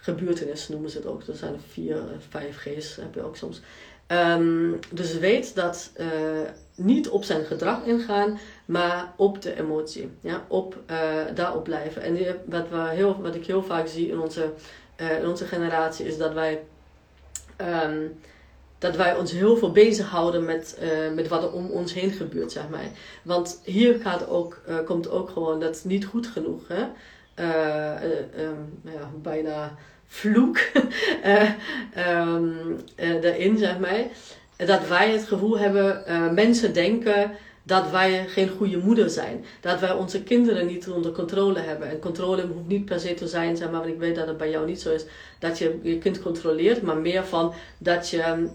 Gebeurtenis 0.06 0.68
noemen 0.68 0.90
ze 0.90 0.98
het 0.98 1.06
ook. 1.06 1.24
Er 1.24 1.36
zijn 1.36 1.60
vier, 1.70 1.98
vijf 2.30 2.58
G's 2.58 2.96
heb 2.96 3.14
je 3.14 3.24
ook 3.24 3.36
soms. 3.36 3.62
Um, 4.08 4.80
dus 4.92 5.18
weet 5.18 5.56
dat 5.56 5.92
uh, 5.98 6.08
niet 6.76 7.10
op 7.10 7.24
zijn 7.24 7.46
gedrag 7.46 7.86
ingaan, 7.86 8.40
maar 8.66 9.14
op 9.18 9.42
de 9.42 9.60
emotie. 9.60 10.10
Ja? 10.22 10.46
Op, 10.48 10.78
uh, 10.92 10.98
daarop 11.36 11.64
blijven. 11.64 12.02
En 12.02 12.18
wat, 12.46 12.70
we 12.70 12.90
heel, 12.90 13.22
wat 13.22 13.36
ik 13.36 13.46
heel 13.46 13.64
vaak 13.64 13.88
zie 13.88 14.10
in 14.10 14.20
onze, 14.20 14.54
in 15.22 15.28
onze 15.28 15.46
generatie 15.46 16.06
is 16.06 16.18
dat 16.18 16.34
wij, 16.34 16.64
um, 17.86 18.20
dat 18.78 18.96
wij 18.96 19.18
ons 19.18 19.32
heel 19.32 19.58
veel 19.58 19.72
bezighouden 19.72 20.46
met, 20.46 20.80
met 21.16 21.28
wat 21.28 21.44
er 21.44 21.52
om 21.52 21.70
ons 21.70 21.94
heen 21.94 22.12
gebeurt. 22.12 22.52
Zeg 22.52 22.70
maar. 22.70 22.90
Want 23.24 23.62
hier 23.64 24.00
gaat 24.00 24.28
ook, 24.28 24.62
komt 24.86 25.10
ook 25.10 25.30
gewoon 25.30 25.60
dat 25.60 25.82
niet 25.84 26.06
goed 26.06 26.28
genoeg. 26.28 26.68
Hè? 26.68 26.84
um, 28.38 28.80
ja, 28.84 29.12
bijna 29.22 29.76
vloek 30.08 30.60
uh, 31.26 31.50
um, 32.08 32.78
uh, 33.00 33.22
daarin, 33.22 33.58
zeg 33.58 33.80
maar. 33.80 34.04
Dat 34.56 34.88
wij 34.88 35.12
het 35.12 35.24
gevoel 35.24 35.58
hebben, 35.60 36.04
uh, 36.08 36.32
mensen 36.32 36.74
denken 36.74 37.32
dat 37.64 37.90
wij 37.90 38.28
geen 38.28 38.50
goede 38.50 38.78
moeder 38.78 39.10
zijn. 39.10 39.46
Dat 39.62 39.80
wij 39.80 39.92
onze 39.92 40.24
kinderen 40.24 40.68
niet 40.68 40.90
onder 40.90 41.12
controle 41.12 41.60
hebben. 41.60 41.90
En 41.90 42.00
controle 42.00 42.46
hoeft 42.46 42.68
niet 42.68 42.86
per 42.86 43.00
se 43.00 43.14
te 43.14 43.28
zijn, 43.28 43.58
zeg 43.58 43.70
maar, 43.72 43.80
want 43.80 43.94
ik 43.94 44.00
weet 44.00 44.16
dat 44.16 44.28
het 44.28 44.38
bij 44.38 44.50
jou 44.50 44.66
niet 44.66 44.82
zo 44.82 44.94
is, 44.94 45.06
dat 45.40 45.58
je 45.58 45.80
je 45.84 45.98
kind 45.98 46.22
controleert, 46.22 46.82
maar 46.82 46.98
meer 46.98 47.26
van 47.26 47.54
dat 47.78 48.10
je, 48.10 48.48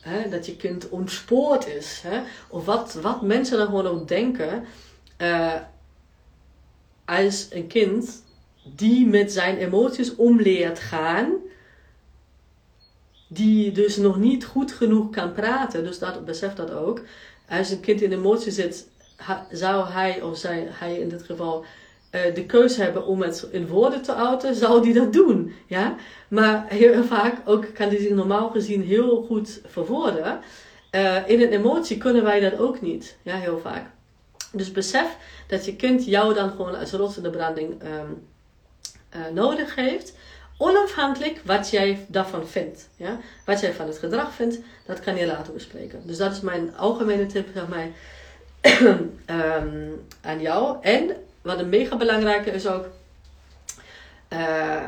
hè, 0.00 0.28
dat 0.28 0.46
je 0.46 0.56
kind 0.56 0.88
ontspoord 0.88 1.66
is. 1.66 2.02
Hè? 2.06 2.20
Of 2.48 2.64
wat, 2.64 2.98
wat 3.02 3.22
mensen 3.22 3.58
dan 3.58 3.66
gewoon 3.66 3.86
ook 3.86 4.08
denken 4.08 4.64
uh, 5.18 5.54
als 7.04 7.48
een 7.50 7.66
kind 7.66 8.22
die 8.62 9.06
met 9.06 9.32
zijn 9.32 9.56
emoties 9.56 10.14
omleert 10.14 10.78
gaan 10.78 11.32
die 13.28 13.72
dus 13.72 13.96
nog 13.96 14.18
niet 14.18 14.44
goed 14.44 14.72
genoeg 14.72 15.10
kan 15.10 15.32
praten, 15.32 15.84
dus 15.84 15.98
dat 15.98 16.24
beseft 16.24 16.56
dat 16.56 16.70
ook. 16.70 17.00
Als 17.48 17.70
een 17.70 17.80
kind 17.80 18.02
in 18.02 18.12
emotie 18.12 18.52
zit, 18.52 18.88
zou 19.50 19.88
hij 19.88 20.22
of 20.22 20.38
zij, 20.38 20.66
hij 20.70 20.98
in 20.98 21.08
dit 21.08 21.22
geval, 21.22 21.64
uh, 22.12 22.34
de 22.34 22.46
keuze 22.46 22.82
hebben 22.82 23.06
om 23.06 23.22
het 23.22 23.48
in 23.50 23.66
woorden 23.66 24.02
te 24.02 24.14
uiten, 24.14 24.54
zou 24.54 24.82
die 24.82 24.94
dat 24.94 25.12
doen. 25.12 25.52
Ja? 25.66 25.96
Maar 26.28 26.64
heel 26.68 27.04
vaak 27.04 27.36
ook 27.44 27.74
kan 27.74 27.88
hij 27.88 27.98
zich 27.98 28.10
normaal 28.10 28.50
gezien 28.50 28.82
heel 28.82 29.24
goed 29.26 29.60
verwoorden. 29.64 30.40
Uh, 30.90 31.28
in 31.28 31.40
een 31.40 31.52
emotie 31.52 31.98
kunnen 31.98 32.22
wij 32.22 32.40
dat 32.40 32.58
ook 32.58 32.80
niet. 32.80 33.16
Ja, 33.22 33.36
heel 33.36 33.58
vaak. 33.58 33.90
Dus 34.52 34.72
besef 34.72 35.16
dat 35.46 35.64
je 35.64 35.76
kind 35.76 36.04
jou 36.04 36.34
dan 36.34 36.50
gewoon 36.50 36.78
als 36.78 36.92
rots 36.92 37.16
in 37.16 37.22
de 37.22 37.30
branding 37.30 37.82
um, 37.82 38.26
uh, 39.16 39.22
nodig 39.34 39.74
heeft. 39.74 40.14
Onafhankelijk 40.56 41.40
wat 41.44 41.70
jij 41.70 42.04
daarvan 42.08 42.46
vindt. 42.46 42.88
Ja? 42.96 43.18
Wat 43.44 43.60
jij 43.60 43.72
van 43.72 43.86
het 43.86 43.98
gedrag 43.98 44.34
vindt, 44.34 44.58
dat 44.86 45.00
kan 45.00 45.16
je 45.16 45.26
later 45.26 45.52
bespreken. 45.52 46.02
Dus 46.04 46.16
dat 46.16 46.32
is 46.32 46.40
mijn 46.40 46.76
algemene 46.76 47.26
tip 47.26 47.48
zeg 47.54 47.68
maar, 47.68 47.88
um, 48.86 50.06
aan 50.20 50.40
jou. 50.40 50.82
En 50.82 51.16
wat 51.42 51.58
een 51.58 51.68
mega 51.68 51.96
belangrijke 51.96 52.50
is 52.50 52.66
ook, 52.66 52.86
uh, 54.28 54.84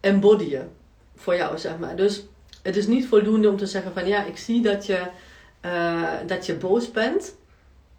embodyen 0.00 0.70
voor 1.16 1.36
jou, 1.36 1.58
zeg 1.58 1.78
maar. 1.78 1.96
Dus 1.96 2.22
het 2.62 2.76
is 2.76 2.86
niet 2.86 3.06
voldoende 3.06 3.48
om 3.48 3.56
te 3.56 3.66
zeggen 3.66 3.92
van 3.92 4.06
ja, 4.06 4.24
ik 4.24 4.36
zie 4.36 4.62
dat 4.62 4.86
je, 4.86 5.06
uh, 5.62 6.12
dat 6.26 6.46
je 6.46 6.54
boos 6.54 6.90
bent. 6.90 7.34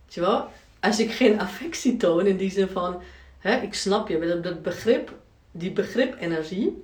Weet 0.06 0.14
je 0.14 0.22
wel? 0.22 0.48
Als 0.80 1.00
ik 1.00 1.12
geen 1.12 1.40
affectie 1.40 1.98
toon 1.98 2.26
in 2.26 2.38
die 2.38 2.52
zin 2.52 2.68
van, 2.68 3.02
hè, 3.46 3.62
ik 3.62 3.74
snap 3.74 4.08
je, 4.08 4.40
dat 4.42 4.62
begrip 4.62 5.14
die 5.52 5.72
begripenergie, 5.72 6.84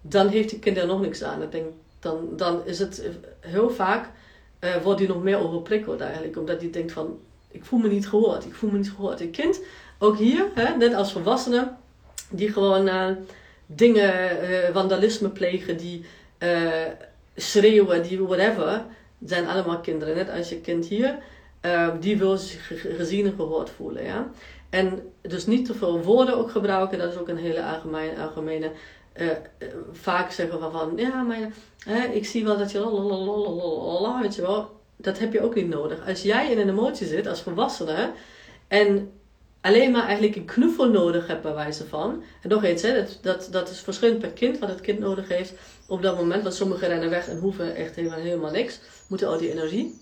dan 0.00 0.28
heeft 0.28 0.50
die 0.50 0.58
kind 0.58 0.76
er 0.76 0.86
nog 0.86 1.00
niks 1.00 1.22
aan. 1.22 1.42
Ik 1.42 1.52
denk, 1.52 1.66
dan, 1.98 2.28
dan 2.36 2.66
is 2.66 2.78
het 2.78 3.02
heel 3.40 3.70
vaak, 3.70 4.10
uh, 4.60 4.76
wordt 4.76 4.98
die 4.98 5.08
nog 5.08 5.22
meer 5.22 5.38
overprikkeld 5.38 6.00
eigenlijk. 6.00 6.36
Omdat 6.36 6.60
die 6.60 6.70
denkt 6.70 6.92
van, 6.92 7.18
ik 7.50 7.64
voel 7.64 7.78
me 7.78 7.88
niet 7.88 8.08
gehoord, 8.08 8.44
ik 8.44 8.54
voel 8.54 8.70
me 8.70 8.76
niet 8.76 8.90
gehoord. 8.90 9.20
Een 9.20 9.30
kind, 9.30 9.60
ook 9.98 10.18
hier, 10.18 10.46
hè, 10.54 10.76
net 10.76 10.94
als 10.94 11.12
volwassenen, 11.12 11.76
die 12.30 12.52
gewoon 12.52 12.86
uh, 12.86 13.10
dingen, 13.66 14.38
uh, 14.50 14.72
vandalisme 14.72 15.28
plegen, 15.28 15.76
die 15.76 16.04
schreeuwen, 17.36 18.02
die 18.02 18.22
whatever, 18.22 18.84
zijn 19.24 19.46
allemaal 19.46 19.80
kinderen. 19.80 20.16
Net 20.16 20.30
als 20.30 20.48
je 20.48 20.60
kind 20.60 20.86
hier, 20.86 21.18
die 22.00 22.18
wil 22.18 22.36
zich 22.36 22.72
gezien 22.96 23.26
en 23.26 23.34
gehoord 23.36 23.70
voelen. 23.70 24.04
Ja? 24.04 24.30
En 24.70 25.12
dus 25.20 25.46
niet 25.46 25.66
te 25.66 25.74
veel 25.74 26.02
woorden 26.02 26.36
ook 26.36 26.50
gebruiken, 26.50 26.98
dat 26.98 27.12
is 27.12 27.18
ook 27.18 27.28
een 27.28 27.36
hele 27.36 27.64
algemene, 27.64 28.22
algemene 28.22 28.70
uh, 29.16 29.28
vaak 29.92 30.30
zeggen 30.30 30.60
we 30.60 30.70
van, 30.70 30.92
ja, 30.96 31.22
maar 31.22 31.52
hè, 31.78 32.04
ik 32.04 32.26
zie 32.26 32.44
wel 32.44 32.58
dat 32.58 32.72
je 32.72 32.78
lalalala, 32.78 34.20
weet 34.20 34.34
je 34.34 34.42
wel, 34.42 34.80
dat 34.96 35.18
heb 35.18 35.32
je 35.32 35.42
ook 35.42 35.54
niet 35.54 35.68
nodig. 35.68 36.06
Als 36.06 36.22
jij 36.22 36.50
in 36.50 36.58
een 36.58 36.68
emotie 36.68 37.06
zit 37.06 37.26
als 37.26 37.42
volwassene 37.42 38.12
en 38.68 39.12
alleen 39.60 39.90
maar 39.90 40.04
eigenlijk 40.04 40.36
een 40.36 40.44
knuffel 40.44 40.90
nodig 40.90 41.26
hebt 41.26 41.42
bij 41.42 41.54
wijze 41.54 41.86
van, 41.86 42.22
en 42.42 42.48
nog 42.48 42.64
eens, 42.64 42.82
hè, 42.82 42.94
dat, 42.94 43.18
dat, 43.22 43.48
dat 43.50 43.70
is 43.70 43.80
verschillend 43.80 44.18
per 44.18 44.30
kind 44.30 44.58
wat 44.58 44.68
het 44.68 44.80
kind 44.80 44.98
nodig 44.98 45.28
heeft 45.28 45.52
op 45.86 46.02
dat 46.02 46.16
moment, 46.16 46.42
want 46.42 46.54
sommigen 46.54 46.88
rennen 46.88 47.10
weg 47.10 47.28
en 47.28 47.38
hoeven 47.38 47.74
echt 47.74 47.94
helemaal, 47.94 48.18
helemaal 48.18 48.50
niks, 48.50 48.80
moeten 49.08 49.28
al 49.28 49.38
die 49.38 49.50
energie. 49.50 50.00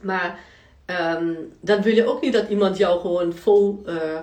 Maar 0.00 0.38
Um, 0.86 1.52
dan 1.60 1.82
wil 1.82 1.94
je 1.94 2.06
ook 2.06 2.20
niet 2.20 2.32
dat 2.32 2.48
iemand 2.48 2.76
jou 2.76 3.00
gewoon 3.00 3.32
vol 3.32 3.82
uh, 3.86 4.20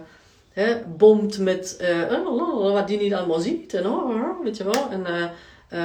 hè, 0.49 0.81
bomt 0.97 1.39
met 1.39 1.77
uh, 1.81 2.73
wat 2.73 2.87
die 2.87 2.99
niet 2.99 3.13
allemaal 3.13 3.39
ziet. 3.39 3.73
En 3.73 3.87
oh, 3.87 4.43
weet 4.43 4.57
je 4.57 4.63
wel. 4.63 4.89
En 4.89 5.31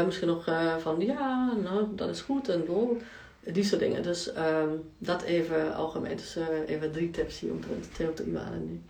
misschien 0.07 0.29
nog 0.29 0.51
van 0.79 1.01
ja, 1.01 1.53
nou, 1.63 1.87
dat 1.95 2.09
is 2.09 2.21
goed. 2.21 2.49
En 2.49 2.69
oh, 2.69 3.01
die 3.45 3.65
soort 3.65 3.81
dingen. 3.81 4.03
Dus 4.03 4.31
um, 4.37 4.91
dat 4.99 5.23
even 5.23 5.75
algemeen. 5.75 6.17
Dus 6.17 6.37
even 6.67 6.93
drie 6.93 7.11
tips 7.11 7.41
hier 7.41 7.51
omtrent 7.51 7.95
Theo 7.95 8.13
te 8.13 8.23
nu. 8.67 8.81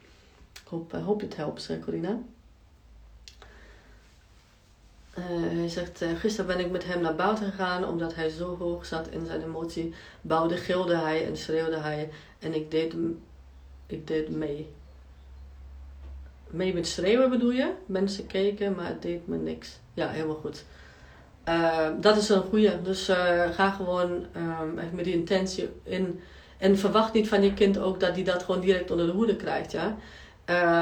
Ik 0.52 0.68
hoop, 0.68 0.92
hoop 0.92 1.20
het 1.20 1.36
helpt, 1.36 1.70
Corina. 1.84 2.20
Uh, 5.18 5.58
hij 5.58 5.68
zegt, 5.68 6.02
uh, 6.02 6.08
gisteren 6.18 6.56
ben 6.56 6.64
ik 6.64 6.70
met 6.70 6.84
hem 6.84 7.00
naar 7.00 7.14
buiten 7.14 7.50
gegaan 7.50 7.88
omdat 7.88 8.14
hij 8.14 8.28
zo 8.28 8.56
hoog 8.56 8.86
zat 8.86 9.08
in 9.08 9.26
zijn 9.26 9.42
emotie. 9.42 9.94
Bouwde, 10.20 10.56
gilde 10.56 10.96
hij 10.96 11.26
en 11.26 11.36
schreeuwde 11.36 11.78
hij 11.78 12.10
en 12.38 12.54
ik 12.54 12.70
deed, 12.70 12.94
ik 13.86 14.06
deed 14.06 14.28
mee. 14.28 14.68
Mee 16.50 16.74
met 16.74 16.86
schreeuwen 16.86 17.30
bedoel 17.30 17.50
je? 17.50 17.72
Mensen 17.86 18.26
keken, 18.26 18.74
maar 18.74 18.86
het 18.86 19.02
deed 19.02 19.26
me 19.26 19.36
niks. 19.36 19.78
Ja, 19.94 20.08
helemaal 20.08 20.34
goed. 20.36 20.64
Uh, 21.48 21.88
dat 22.00 22.16
is 22.16 22.28
een 22.28 22.42
goede. 22.42 22.82
Dus 22.82 23.04
ga 23.52 23.70
gewoon 23.70 24.10
um, 24.36 24.74
met 24.92 25.04
die 25.04 25.14
intentie 25.14 25.68
in. 25.82 26.20
En 26.58 26.78
verwacht 26.78 27.12
niet 27.12 27.28
van 27.28 27.42
je 27.42 27.54
kind 27.54 27.78
ook 27.78 28.00
dat 28.00 28.14
hij 28.14 28.24
dat 28.24 28.42
gewoon 28.42 28.60
direct 28.60 28.90
onder 28.90 29.06
de 29.06 29.12
hoede 29.12 29.36
krijgt. 29.36 29.72
Ja? 29.72 29.96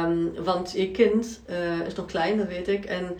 Um, 0.04 0.44
want 0.44 0.72
je 0.72 0.90
kind 0.90 1.40
is 1.86 1.94
nog 1.94 2.06
klein, 2.06 2.38
dat 2.38 2.46
weet 2.46 2.68
ik. 2.68 2.84
En 2.84 3.16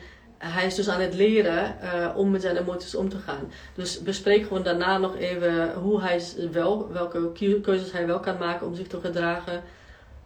hij 0.53 0.67
is 0.67 0.75
dus 0.75 0.89
aan 0.89 1.01
het 1.01 1.15
leren 1.15 1.77
uh, 1.83 2.17
om 2.17 2.31
met 2.31 2.43
zijn 2.43 2.57
emoties 2.57 2.95
om 2.95 3.09
te 3.09 3.19
gaan. 3.19 3.53
Dus 3.75 4.03
bespreek 4.03 4.43
gewoon 4.43 4.63
daarna 4.63 4.99
nog 4.99 5.17
even 5.17 5.75
hoe 5.75 6.01
hij 6.01 6.23
wel, 6.53 6.93
welke 6.93 7.33
keuzes 7.63 7.93
hij 7.93 8.07
wel 8.07 8.21
kan 8.21 8.39
maken 8.39 8.67
om 8.67 8.75
zich 8.75 8.87
te 8.87 9.01
gedragen. 9.01 9.63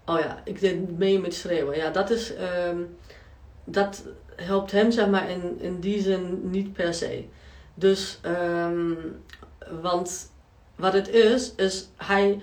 Oh 0.04 0.18
ja, 0.18 0.40
ik 0.44 0.61
deed 0.61 0.98
mee 0.98 1.20
met 1.20 1.35
schreeuwen. 1.35 1.76
Ja, 1.76 1.90
dat 1.90 2.11
is. 2.11 2.33
Um, 2.68 2.96
dat 3.64 4.04
helpt 4.37 4.70
hem, 4.70 4.90
zeg 4.90 5.09
maar, 5.09 5.30
in, 5.30 5.59
in 5.61 5.80
die 5.80 6.02
zin 6.02 6.50
niet 6.50 6.72
per 6.72 6.94
se. 6.94 7.24
Dus, 7.74 8.20
um, 8.26 9.22
want 9.80 10.30
wat 10.76 10.92
het 10.92 11.09
is, 11.09 11.54
is 11.54 11.88
hij. 11.96 12.42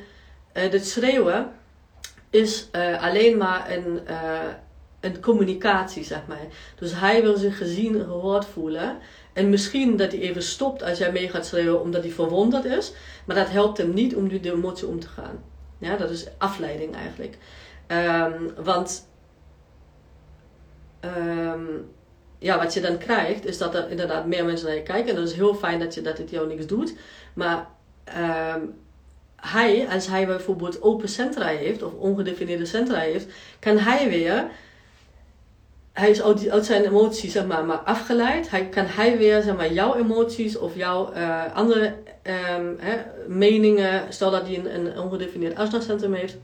Uh, 0.54 0.72
dit 0.72 0.88
schreeuwen 0.88 1.52
is 2.30 2.70
uh, 2.76 3.04
alleen 3.04 3.38
maar 3.38 3.72
een 3.72 4.00
een 5.00 5.22
communicatie, 5.22 6.04
zeg 6.04 6.22
maar. 6.28 6.48
Dus 6.76 7.00
hij 7.00 7.22
wil 7.22 7.38
zich 7.38 7.58
gezien 7.58 7.96
en 7.96 8.06
gehoord 8.06 8.46
voelen. 8.46 8.98
En 9.34 9.50
misschien 9.50 9.98
dat 9.98 10.12
hij 10.12 10.22
even 10.22 10.44
stopt 10.44 10.84
als 10.84 10.98
jij 10.98 11.12
mee 11.12 11.30
gaat 11.30 11.46
schreeuwen 11.46 11.82
omdat 11.82 12.04
hij 12.04 12.12
verwonderd 12.12 12.66
is. 12.66 12.94
Maar 13.26 13.36
dat 13.36 13.50
helpt 13.50 13.78
hem 13.78 13.94
niet 13.94 14.16
om 14.16 14.28
de 14.28 14.52
emotie 14.52 14.88
om 14.88 15.00
te 15.00 15.08
gaan. 15.08 15.44
Ja, 15.78 15.98
dat 15.98 16.10
is 16.10 16.28
afleiding 16.38 16.96
eigenlijk. 16.96 17.38
Um, 17.88 18.54
want 18.64 19.08
um, 21.02 21.90
ja, 22.40 22.58
wat 22.58 22.74
je 22.74 22.82
dan 22.82 22.98
krijgt, 22.98 23.46
is 23.46 23.58
dat 23.58 23.76
er 23.76 23.90
inderdaad 23.90 24.26
meer 24.26 24.46
mensen 24.46 24.68
naar 24.68 24.76
je 24.76 24.84
kijken. 24.84 25.10
En 25.10 25.16
dat 25.16 25.28
is 25.28 25.34
heel 25.34 25.56
fijn 25.56 25.80
dat, 25.80 25.94
je, 25.94 26.02
dat 26.02 26.18
het 26.18 26.30
jou 26.30 26.48
niks 26.48 26.66
doet. 26.66 26.96
Maar 27.34 27.68
um, 28.56 28.74
hij, 29.36 29.88
als 29.90 30.08
hij 30.08 30.26
bijvoorbeeld 30.26 30.82
open 30.82 31.10
centra 31.10 31.48
heeft, 31.48 31.84
of 31.84 31.94
ongedefinieerde 31.94 32.66
centra 32.66 33.00
heeft, 33.00 33.28
kan 33.60 33.78
hij 33.78 34.10
weer 34.10 34.50
hij 35.98 36.10
is 36.10 36.22
uit, 36.24 36.66
zijn 36.66 36.86
emoties 36.86 37.32
zeg 37.32 37.46
maar, 37.46 37.66
maar 37.66 37.78
afgeleid. 37.78 38.50
Hij, 38.50 38.70
kan 38.70 38.86
hij 38.86 39.18
weer 39.18 39.42
zeg 39.42 39.56
maar, 39.56 39.74
jouw 39.74 39.96
emoties 39.96 40.58
of 40.58 40.76
jouw 40.76 41.14
uh, 41.14 41.44
andere 41.54 41.86
um, 42.24 42.76
hè, 42.80 42.98
meningen, 43.28 44.04
stel 44.10 44.32
dat 44.32 44.48
hij 44.48 44.58
een, 44.58 44.76
een 44.76 45.00
ongedefinieerd 45.00 45.56
afstandscentrum 45.56 46.14
heeft. 46.14 46.38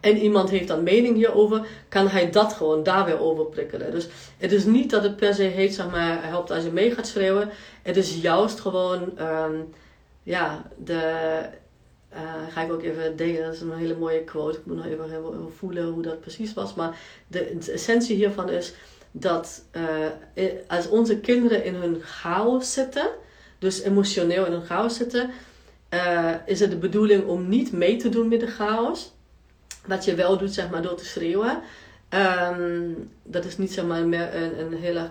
En 0.00 0.16
iemand 0.16 0.50
heeft 0.50 0.68
dan 0.68 0.82
mening 0.82 1.16
hierover, 1.16 1.66
kan 1.88 2.08
hij 2.08 2.30
dat 2.30 2.52
gewoon 2.52 2.82
daar 2.82 3.04
weer 3.04 3.20
over 3.20 3.46
prikkelen. 3.46 3.90
Dus 3.90 4.08
het 4.38 4.52
is 4.52 4.64
niet 4.64 4.90
dat 4.90 5.02
het 5.02 5.16
per 5.16 5.34
se 5.34 5.42
heet, 5.42 5.74
zeg 5.74 5.90
maar, 5.90 6.18
helpt 6.22 6.50
als 6.50 6.64
je 6.64 6.70
mee 6.70 6.94
gaat 6.94 7.06
schreeuwen. 7.06 7.50
Het 7.82 7.96
is 7.96 8.20
juist 8.20 8.60
gewoon, 8.60 9.12
um, 9.20 9.68
ja, 10.22 10.62
de, 10.76 11.12
uh, 12.14 12.52
ga 12.52 12.62
ik 12.62 12.72
ook 12.72 12.82
even 12.82 13.16
delen. 13.16 13.44
Dat 13.44 13.54
is 13.54 13.60
een 13.60 13.72
hele 13.72 13.96
mooie 13.96 14.24
quote. 14.24 14.58
Ik 14.58 14.66
moet 14.66 14.76
nog 14.76 14.86
even, 14.86 15.52
voelen 15.56 15.84
hoe 15.84 16.02
dat 16.02 16.20
precies 16.20 16.54
was. 16.54 16.74
Maar 16.74 16.98
de, 17.26 17.58
essentie 17.72 18.16
hiervan 18.16 18.50
is 18.50 18.74
dat 19.10 19.64
uh, 20.36 20.46
als 20.68 20.88
onze 20.88 21.20
kinderen 21.20 21.64
in 21.64 21.74
hun 21.74 22.00
chaos 22.02 22.72
zitten, 22.72 23.08
dus 23.58 23.82
emotioneel 23.82 24.46
in 24.46 24.52
hun 24.52 24.64
chaos 24.64 24.96
zitten, 24.96 25.30
uh, 25.90 26.34
is 26.46 26.60
het 26.60 26.70
de 26.70 26.76
bedoeling 26.76 27.26
om 27.26 27.48
niet 27.48 27.72
mee 27.72 27.96
te 27.96 28.08
doen 28.08 28.28
met 28.28 28.40
de 28.40 28.46
chaos. 28.46 29.12
Wat 29.86 30.04
je 30.04 30.14
wel 30.14 30.38
doet, 30.38 30.54
zeg 30.54 30.70
maar, 30.70 30.82
door 30.82 30.96
te 30.96 31.04
schreeuwen. 31.04 31.62
Um, 32.10 33.10
dat 33.22 33.44
is 33.44 33.58
niet 33.58 33.72
zeg 33.72 33.84
maar 33.84 34.06
meer 34.06 34.34
een, 34.34 34.60
een 34.60 34.72
heel 34.72 34.96
erg 34.96 35.10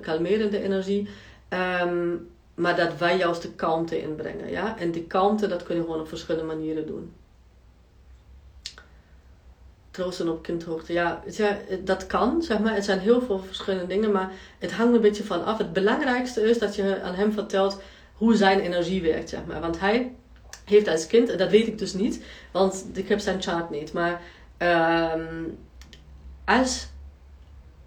kalmerende 0.00 0.62
energie. 0.62 1.08
Um, 1.82 2.28
maar 2.54 2.76
dat 2.76 2.98
wij 2.98 3.16
juist 3.16 3.42
de 3.42 3.50
kalmte 3.50 4.00
inbrengen. 4.00 4.50
Ja? 4.50 4.78
En 4.78 4.90
die 4.90 5.06
kalmte, 5.06 5.46
dat 5.46 5.62
kun 5.62 5.76
je 5.76 5.82
gewoon 5.82 6.00
op 6.00 6.08
verschillende 6.08 6.54
manieren 6.54 6.86
doen. 6.86 7.12
Troosten 9.90 10.28
op 10.28 10.42
kindhoogte. 10.42 10.92
Ja, 10.92 11.22
dat 11.84 12.06
kan, 12.06 12.42
zeg 12.42 12.58
maar. 12.58 12.74
Het 12.74 12.84
zijn 12.84 12.98
heel 12.98 13.22
veel 13.22 13.38
verschillende 13.38 13.86
dingen, 13.86 14.12
maar 14.12 14.32
het 14.58 14.72
hangt 14.72 14.94
een 14.94 15.00
beetje 15.00 15.24
van 15.24 15.44
af. 15.44 15.58
Het 15.58 15.72
belangrijkste 15.72 16.42
is 16.42 16.58
dat 16.58 16.74
je 16.74 17.02
aan 17.02 17.14
hem 17.14 17.32
vertelt 17.32 17.80
hoe 18.14 18.34
zijn 18.36 18.60
energie 18.60 19.02
werkt, 19.02 19.28
zeg 19.28 19.40
maar. 19.46 19.60
Want 19.60 19.80
hij 19.80 20.14
heeft 20.64 20.88
als 20.88 21.06
kind, 21.06 21.28
en 21.28 21.38
dat 21.38 21.50
weet 21.50 21.66
ik 21.66 21.78
dus 21.78 21.92
niet, 21.92 22.24
want 22.52 22.86
ik 22.92 23.08
heb 23.08 23.18
zijn 23.18 23.42
chart 23.42 23.70
niet, 23.70 23.92
maar 23.92 24.20
ehm, 24.56 25.44
als 26.44 26.88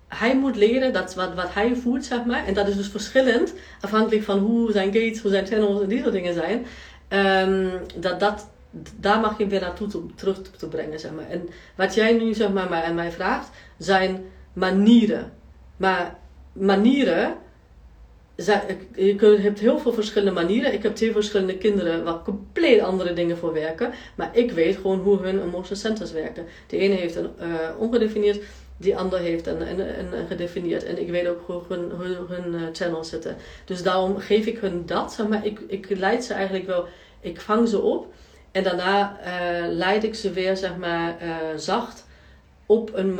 hij 0.08 0.38
moet 0.38 0.55
leren 0.55 0.93
dat 0.93 1.16
wat, 1.16 1.34
wat 1.34 1.53
hij 1.53 1.76
voelt, 1.76 2.05
zeg 2.05 2.26
maar, 2.26 2.45
en 2.45 2.53
dat 2.53 2.68
is 2.68 2.76
dus 2.76 2.88
verschillend, 2.88 3.53
afhankelijk 3.82 4.24
van 4.24 4.39
hoe 4.39 4.72
zijn 4.72 4.93
gates, 4.93 5.22
hoe 5.22 5.32
zijn 5.32 5.47
channels 5.47 5.82
en 5.82 5.88
die 5.88 6.01
soort 6.01 6.14
dingen 6.14 6.34
zijn, 6.34 6.66
um, 7.10 7.72
dat 7.99 8.20
dat, 8.20 8.49
daar 8.99 9.20
mag 9.20 9.38
je 9.38 9.47
weer 9.47 9.62
naartoe 9.62 9.88
te, 9.88 10.05
terug 10.16 10.41
te 10.41 10.68
brengen, 10.68 10.99
zeg 10.99 11.12
maar. 11.12 11.30
En 11.30 11.49
wat 11.76 11.93
jij 11.93 12.14
nu, 12.14 12.34
zeg 12.34 12.51
maar, 12.51 12.84
aan 12.84 12.95
mij 12.95 13.12
vraagt, 13.12 13.49
zijn 13.78 14.26
manieren. 14.53 15.32
Maar 15.78 16.16
manieren, 16.53 17.36
je 18.36 19.38
hebt 19.41 19.60
heel 19.60 19.80
veel 19.80 19.93
verschillende 19.93 20.41
manieren. 20.41 20.74
Ik 20.74 20.84
heb 20.84 20.95
twee 20.95 21.12
verschillende 21.12 21.58
kinderen 21.58 22.03
waar 22.03 22.22
compleet 22.24 22.82
andere 22.82 23.14
dingen 23.14 23.38
voor 23.38 23.53
werken. 23.53 23.91
Maar 24.16 24.30
ik 24.34 24.51
weet 24.51 24.76
gewoon 24.76 24.99
hoe 24.99 25.18
hun 25.18 25.41
emotional 25.41 25.76
centers 25.76 26.12
werken. 26.12 26.45
De 26.68 26.78
ene 26.78 26.93
heeft 26.93 27.16
een 27.16 27.30
uh, 27.41 27.45
ongedefinieerd 27.78 28.43
die 28.78 28.98
ander 28.98 29.20
heeft 29.20 29.48
en, 29.48 29.68
en, 29.68 29.96
en, 29.96 30.28
gedefinieerd. 30.28 30.84
En 30.84 31.02
ik 31.02 31.10
weet 31.10 31.28
ook 31.28 31.42
hoe 31.46 31.62
hun, 31.68 31.92
hun, 32.28 32.54
uh, 32.54 32.62
channels 32.74 33.10
zitten. 33.10 33.36
Dus 33.66 33.84
daarom 33.84 34.18
geef 34.18 34.46
ik 34.46 34.58
hun 34.58 34.86
dat. 34.86 35.18
Maar 35.30 35.46
ik, 35.46 35.60
ik 35.68 35.90
leid 35.90 36.24
ze 36.24 36.34
eigenlijk 36.34 36.66
wel, 36.66 36.86
ik 37.20 37.42
vang 37.42 37.68
ze 37.70 37.82
op. 37.82 38.14
En 38.52 38.64
daarna 38.64 39.20
uh, 39.20 39.74
leid 39.76 40.04
ik 40.04 40.16
ze 40.16 40.32
weer, 40.32 40.58
zeg 40.58 40.78
maar, 40.78 41.18
uh, 41.24 41.36
zacht 41.56 42.06
op 42.66 42.92
een, 42.94 43.20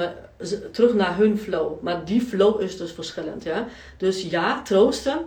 terug 0.72 0.94
naar 0.94 1.18
hun 1.18 1.38
flow. 1.38 1.82
Maar 1.82 2.06
die 2.06 2.22
flow 2.22 2.62
is 2.62 2.78
dus 2.78 2.92
verschillend. 2.92 3.44
Ja? 3.44 3.68
Dus 3.98 4.22
ja, 4.30 4.62
troosten. 4.62 5.26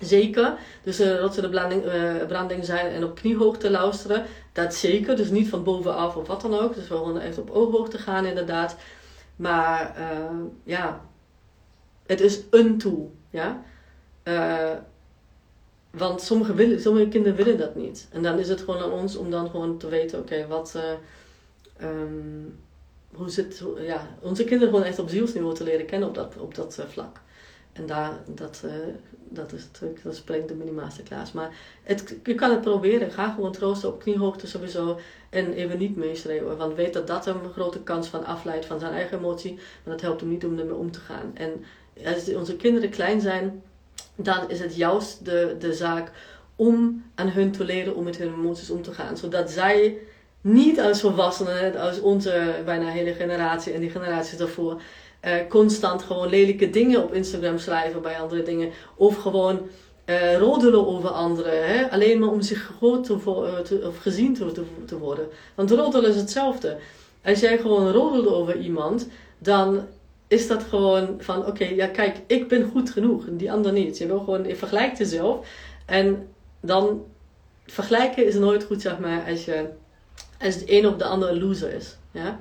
Zeker. 0.00 0.54
Dus 0.82 1.00
uh, 1.00 1.16
dat 1.16 1.34
ze 1.34 1.40
de 1.40 1.48
branding, 1.48 1.82
branding 2.26 2.64
zijn 2.64 2.92
en 2.92 3.04
op 3.04 3.14
kniehoogte 3.14 3.70
luisteren. 3.70 4.24
Dat 4.52 4.74
zeker. 4.74 5.16
Dus 5.16 5.30
niet 5.30 5.48
van 5.48 5.64
bovenaf 5.64 6.16
of 6.16 6.26
wat 6.26 6.40
dan 6.40 6.58
ook. 6.58 6.74
Dus 6.74 6.88
we 6.88 6.96
gewoon 6.96 7.20
echt 7.20 7.38
op 7.38 7.50
ooghoogte 7.50 7.98
gaan 7.98 8.24
inderdaad. 8.24 8.76
Maar 9.38 9.96
uh, 9.98 10.40
ja, 10.64 11.00
het 12.06 12.20
is 12.20 12.40
een 12.50 12.78
tool. 12.78 13.12
Ja? 13.30 13.62
Uh, 14.24 14.76
want 15.90 16.20
sommige, 16.20 16.54
willen, 16.54 16.80
sommige 16.80 17.08
kinderen 17.08 17.36
willen 17.36 17.58
dat 17.58 17.74
niet. 17.74 18.08
En 18.12 18.22
dan 18.22 18.38
is 18.38 18.48
het 18.48 18.60
gewoon 18.60 18.82
aan 18.82 18.92
ons 18.92 19.16
om 19.16 19.30
dan 19.30 19.50
gewoon 19.50 19.78
te 19.78 19.88
weten, 19.88 20.18
oké, 20.18 20.46
wat... 20.46 20.74
Uh, 20.76 21.88
um, 21.88 22.58
hoe 23.14 23.30
zit, 23.30 23.62
ja, 23.78 24.08
onze 24.20 24.44
kinderen 24.44 24.74
gewoon 24.74 24.88
echt 24.88 24.98
op 24.98 25.08
zielsniveau 25.08 25.54
te 25.54 25.64
leren 25.64 25.86
kennen 25.86 26.08
op 26.08 26.14
dat, 26.14 26.36
op 26.38 26.54
dat 26.54 26.84
vlak. 26.88 27.20
En 27.72 27.86
daar, 27.86 28.12
dat, 28.26 28.64
dat 29.28 29.52
is 29.52 29.64
natuurlijk, 29.72 30.02
dat 30.02 30.16
spreekt 30.16 30.48
de 30.48 30.54
mini-masterclass. 30.54 31.32
Maar 31.32 31.56
het, 31.82 32.16
je 32.24 32.34
kan 32.34 32.50
het 32.50 32.60
proberen. 32.60 33.10
Ga 33.10 33.32
gewoon 33.32 33.52
troosten 33.52 33.88
op 33.88 34.00
kniehoogte 34.00 34.46
sowieso. 34.46 34.98
En 35.30 35.52
even 35.52 35.78
niet 35.78 35.96
meeschreeuwen. 35.96 36.56
Want 36.56 36.74
weet 36.74 36.92
dat 36.92 37.06
dat 37.06 37.24
hem 37.24 37.36
een 37.44 37.52
grote 37.52 37.80
kans 37.80 38.08
van 38.08 38.24
afleidt 38.24 38.66
van 38.66 38.78
zijn 38.78 38.92
eigen 38.92 39.18
emotie. 39.18 39.54
Maar 39.54 39.94
dat 39.94 40.00
helpt 40.00 40.20
hem 40.20 40.30
niet 40.30 40.44
om 40.44 40.58
ermee 40.58 40.74
om 40.74 40.90
te 40.90 41.00
gaan. 41.00 41.30
En 41.34 41.64
als 42.04 42.34
onze 42.34 42.56
kinderen 42.56 42.90
klein 42.90 43.20
zijn, 43.20 43.62
dan 44.14 44.50
is 44.50 44.60
het 44.60 44.76
juist 44.76 45.24
de, 45.24 45.56
de 45.58 45.72
zaak 45.72 46.10
om 46.56 47.04
aan 47.14 47.28
hun 47.28 47.52
te 47.52 47.64
leren 47.64 47.94
om 47.94 48.04
met 48.04 48.16
hun 48.16 48.34
emoties 48.34 48.70
om 48.70 48.82
te 48.82 48.92
gaan. 48.92 49.16
Zodat 49.16 49.50
zij 49.50 49.98
niet 50.40 50.80
als 50.80 51.00
volwassenen, 51.00 51.76
als 51.76 52.00
onze 52.00 52.62
bijna 52.64 52.88
hele 52.88 53.14
generatie 53.14 53.72
en 53.72 53.80
die 53.80 53.90
generaties 53.90 54.38
daarvoor 54.38 54.80
uh, 55.24 55.32
constant 55.48 56.02
gewoon 56.02 56.28
lelijke 56.28 56.70
dingen 56.70 57.02
op 57.02 57.14
Instagram 57.14 57.58
schrijven 57.58 58.02
bij 58.02 58.20
andere 58.20 58.42
dingen. 58.42 58.70
Of 58.96 59.16
gewoon 59.16 59.68
uh, 60.08 60.36
roddelen 60.38 60.86
over 60.86 61.08
anderen. 61.08 61.66
Hè? 61.68 61.90
Alleen 61.90 62.18
maar 62.18 62.28
om 62.28 62.42
zich 62.42 62.72
groot 62.76 63.04
te, 63.04 63.16
uh, 63.26 63.58
te, 63.58 63.82
of 63.86 63.98
gezien 63.98 64.34
te, 64.34 64.64
te, 64.86 64.98
worden. 64.98 65.28
Want 65.54 65.70
roddelen 65.70 66.10
is 66.10 66.16
hetzelfde. 66.16 66.76
Als 67.24 67.40
jij 67.40 67.58
gewoon 67.58 67.90
roddelt 67.92 68.26
over 68.26 68.56
iemand, 68.56 69.08
dan 69.38 69.86
is 70.28 70.46
dat 70.46 70.62
gewoon 70.62 71.14
van: 71.18 71.46
oké, 71.46 71.64
ja, 71.64 71.86
kijk, 71.86 72.16
ik 72.26 72.48
ben 72.48 72.70
goed 72.70 72.90
genoeg 72.90 73.26
en 73.26 73.36
die 73.36 73.52
ander 73.52 73.72
niet. 73.72 73.98
Je 73.98 74.06
wil 74.06 74.18
gewoon, 74.18 74.44
je 74.44 74.56
vergelijkt 74.56 74.98
jezelf. 74.98 75.46
En 75.86 76.28
dan 76.60 77.04
vergelijken 77.66 78.26
is 78.26 78.34
nooit 78.34 78.64
goed, 78.64 78.82
zeg 78.82 78.98
maar, 78.98 79.24
als, 79.28 79.44
je, 79.44 79.68
als 80.40 80.58
de 80.58 80.78
een 80.78 80.86
of 80.86 80.96
de 80.96 81.04
ander 81.04 81.28
een 81.28 81.38
loser 81.38 81.72
is. 81.72 81.96
Ja? 82.10 82.40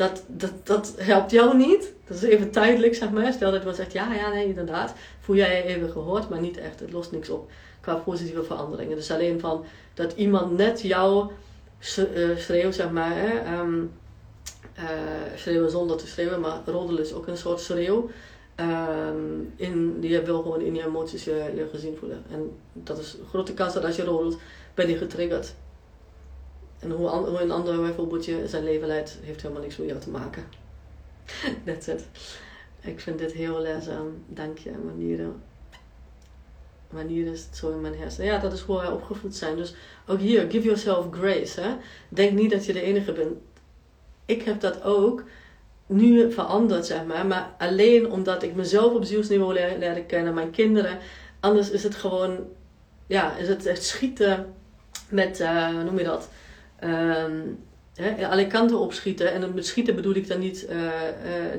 dat, 0.00 0.24
dat, 0.26 0.52
dat 0.66 0.94
helpt 0.96 1.30
jou 1.30 1.56
niet. 1.56 1.92
Dat 2.06 2.16
is 2.16 2.22
even 2.22 2.50
tijdelijk, 2.50 2.94
zeg 2.94 3.10
maar. 3.10 3.32
Stel 3.32 3.50
dat 3.50 3.58
iemand 3.58 3.76
zegt, 3.76 3.92
ja, 3.92 4.14
ja, 4.14 4.28
nee, 4.28 4.46
inderdaad. 4.46 4.94
Voel 5.30 5.38
jij 5.38 5.64
even 5.64 5.90
gehoord, 5.90 6.28
maar 6.28 6.40
niet 6.40 6.56
echt. 6.56 6.80
Het 6.80 6.92
lost 6.92 7.12
niks 7.12 7.28
op 7.28 7.50
qua 7.80 7.94
positieve 7.94 8.42
veranderingen. 8.42 8.96
Dus 8.96 9.10
alleen 9.10 9.40
van 9.40 9.64
dat 9.94 10.12
iemand 10.12 10.56
net 10.56 10.80
jou 10.80 11.30
eh, 11.96 12.36
schreeuwt, 12.36 12.74
zeg 12.74 12.90
maar. 12.90 13.12
Hè, 13.14 13.58
um, 13.58 13.92
uh, 14.78 14.84
schreeuwen 15.36 15.70
zonder 15.70 15.96
te 15.96 16.06
schreeuwen, 16.06 16.40
maar 16.40 16.60
roddelen 16.66 17.02
is 17.02 17.12
ook 17.12 17.26
een 17.26 17.36
soort 17.36 17.60
schreeuw. 17.60 18.10
Um, 18.56 19.52
in, 19.56 19.96
je 20.00 20.22
wil 20.22 20.42
gewoon 20.42 20.60
in 20.60 20.74
je 20.74 20.86
emoties 20.86 21.24
je, 21.24 21.52
je 21.54 21.68
gezien 21.70 21.96
voelen. 21.96 22.24
En 22.30 22.56
dat 22.72 22.98
is 22.98 23.16
grote 23.28 23.54
kans 23.54 23.74
dat 23.74 23.84
als 23.84 23.96
je 23.96 24.04
roddelt, 24.04 24.38
ben 24.74 24.88
je 24.88 24.96
getriggerd. 24.96 25.54
En 26.78 26.90
hoe, 26.90 27.08
hoe 27.08 27.40
een 27.40 27.50
ander 27.50 27.80
bijvoorbeeld 27.80 28.24
je 28.24 28.48
zijn 28.48 28.64
leven 28.64 28.86
leidt, 28.86 29.18
heeft 29.22 29.42
helemaal 29.42 29.62
niks 29.62 29.76
met 29.76 29.88
jou 29.88 30.00
te 30.00 30.10
maken. 30.10 30.44
That's 31.66 31.86
it. 31.86 32.04
Ik 32.80 33.00
vind 33.00 33.18
dit 33.18 33.32
heel 33.32 33.60
leerzaam. 33.60 34.24
Dank 34.26 34.58
je, 34.58 34.70
manieren. 34.84 35.42
Manieren 36.90 37.32
is 37.32 37.44
het 37.44 37.56
zo 37.56 37.70
in 37.70 37.80
mijn 37.80 37.98
hersenen. 37.98 38.26
Ja, 38.26 38.38
dat 38.38 38.52
is 38.52 38.60
hoe 38.60 38.76
wij 38.76 38.88
opgevoed 38.88 39.36
zijn. 39.36 39.56
Dus 39.56 39.74
ook 40.06 40.18
hier, 40.18 40.50
give 40.50 40.64
yourself 40.64 41.06
grace. 41.10 41.60
Hè? 41.60 41.76
Denk 42.08 42.32
niet 42.32 42.50
dat 42.50 42.66
je 42.66 42.72
de 42.72 42.82
enige 42.82 43.12
bent. 43.12 43.32
Ik 44.26 44.42
heb 44.42 44.60
dat 44.60 44.82
ook 44.82 45.24
nu 45.86 46.32
veranderd, 46.32 46.86
zeg 46.86 47.04
maar. 47.04 47.26
Maar 47.26 47.54
alleen 47.58 48.10
omdat 48.10 48.42
ik 48.42 48.54
mezelf 48.54 48.94
op 48.94 49.04
zielsniveau 49.04 49.54
leerde 49.54 50.04
kennen, 50.04 50.34
mijn 50.34 50.50
kinderen. 50.50 50.98
Anders 51.40 51.70
is 51.70 51.82
het 51.82 51.94
gewoon, 51.94 52.38
ja, 53.06 53.36
is 53.36 53.48
het 53.48 53.66
echt 53.66 53.84
schieten 53.84 54.54
met, 55.08 55.40
uh, 55.40 55.68
hoe 55.68 55.82
noem 55.82 55.98
je 55.98 56.04
dat? 56.04 56.28
um, 56.84 57.58
hè, 58.00 58.28
alle 58.28 58.46
kanten 58.46 58.78
opschieten. 58.78 59.32
En 59.32 59.54
met 59.54 59.66
schieten 59.66 59.94
bedoel 59.94 60.14
ik 60.14 60.28
dan 60.28 60.38
niet 60.38 60.66
uh, 60.70 60.76
uh, 60.76 60.90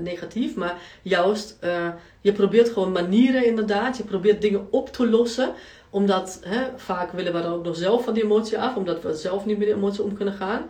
negatief, 0.04 0.56
maar 0.56 0.76
juist, 1.02 1.58
uh, 1.64 1.88
je 2.22 2.32
probeert 2.32 2.70
gewoon 2.70 2.92
manieren 2.92 3.46
inderdaad. 3.46 3.98
Je 3.98 4.04
probeert 4.04 4.42
dingen 4.42 4.68
op 4.70 4.92
te 4.92 5.10
lossen. 5.10 5.54
Omdat 5.89 6.39
hè, 6.44 6.62
vaak 6.76 7.12
willen 7.12 7.34
we 7.34 7.42
dan 7.42 7.54
ook 7.54 7.64
nog 7.64 7.76
zelf 7.76 8.04
van 8.04 8.14
die 8.14 8.24
emotie 8.24 8.60
af, 8.60 8.76
omdat 8.76 9.02
we 9.04 9.16
zelf 9.16 9.46
niet 9.46 9.58
met 9.58 9.68
de 9.68 9.74
emotie 9.74 10.04
om 10.04 10.14
kunnen 10.14 10.34
gaan. 10.34 10.62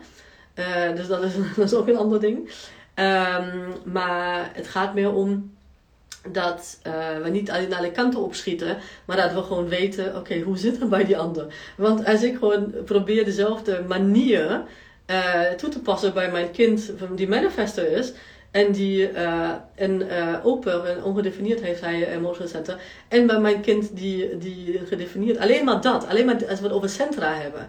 dus 0.96 1.06
dat 1.06 1.22
is, 1.22 1.32
dat 1.56 1.64
is 1.64 1.74
ook 1.74 1.88
een 1.88 1.96
ander 1.96 2.20
ding. 2.20 2.38
Um, 2.38 3.92
maar 3.92 4.50
het 4.52 4.68
gaat 4.68 4.94
meer 4.94 5.12
om 5.12 5.50
dat 6.28 6.78
we 7.22 7.28
niet 7.28 7.50
alleen 7.50 7.74
alle 7.74 7.90
kanten 7.90 8.20
opschieten, 8.20 8.76
maar 9.04 9.16
dat 9.16 9.32
we 9.32 9.42
gewoon 9.42 9.68
weten, 9.68 10.16
oké, 10.16 10.40
hoe 10.40 10.58
zit 10.58 10.80
het 10.80 10.88
bij 10.88 11.04
die 11.04 11.18
ander? 11.18 11.54
Want 11.76 12.06
als 12.06 12.22
ik 12.22 12.38
gewoon 12.38 12.72
probeer 12.84 13.24
dezelfde 13.24 13.84
manier 13.88 14.62
uh, 15.06 15.50
toe 15.50 15.68
te 15.68 15.80
passen 15.80 16.14
bij 16.14 16.30
mijn 16.30 16.50
kind 16.50 16.92
die 17.14 17.28
manifester 17.28 17.86
is, 17.92 18.12
en 18.50 18.72
die 18.72 19.12
uh, 19.12 19.50
een 19.76 20.04
open 20.42 20.88
en 20.88 21.04
ongedefinieerd 21.04 21.60
heeft, 21.60 21.80
hij 21.80 22.14
emotional 22.14 22.48
center, 22.48 22.80
en 23.08 23.26
bij 23.26 23.40
mijn 23.40 23.60
kind 23.60 23.96
die, 23.96 24.38
die 24.38 24.80
gedefinieerd, 24.86 25.38
alleen 25.38 25.64
maar 25.64 25.80
dat, 25.80 26.06
alleen 26.06 26.26
maar 26.26 26.48
als 26.48 26.60
we 26.60 26.66
het 26.66 26.74
over 26.74 26.88
centra 26.88 27.34
hebben. 27.34 27.68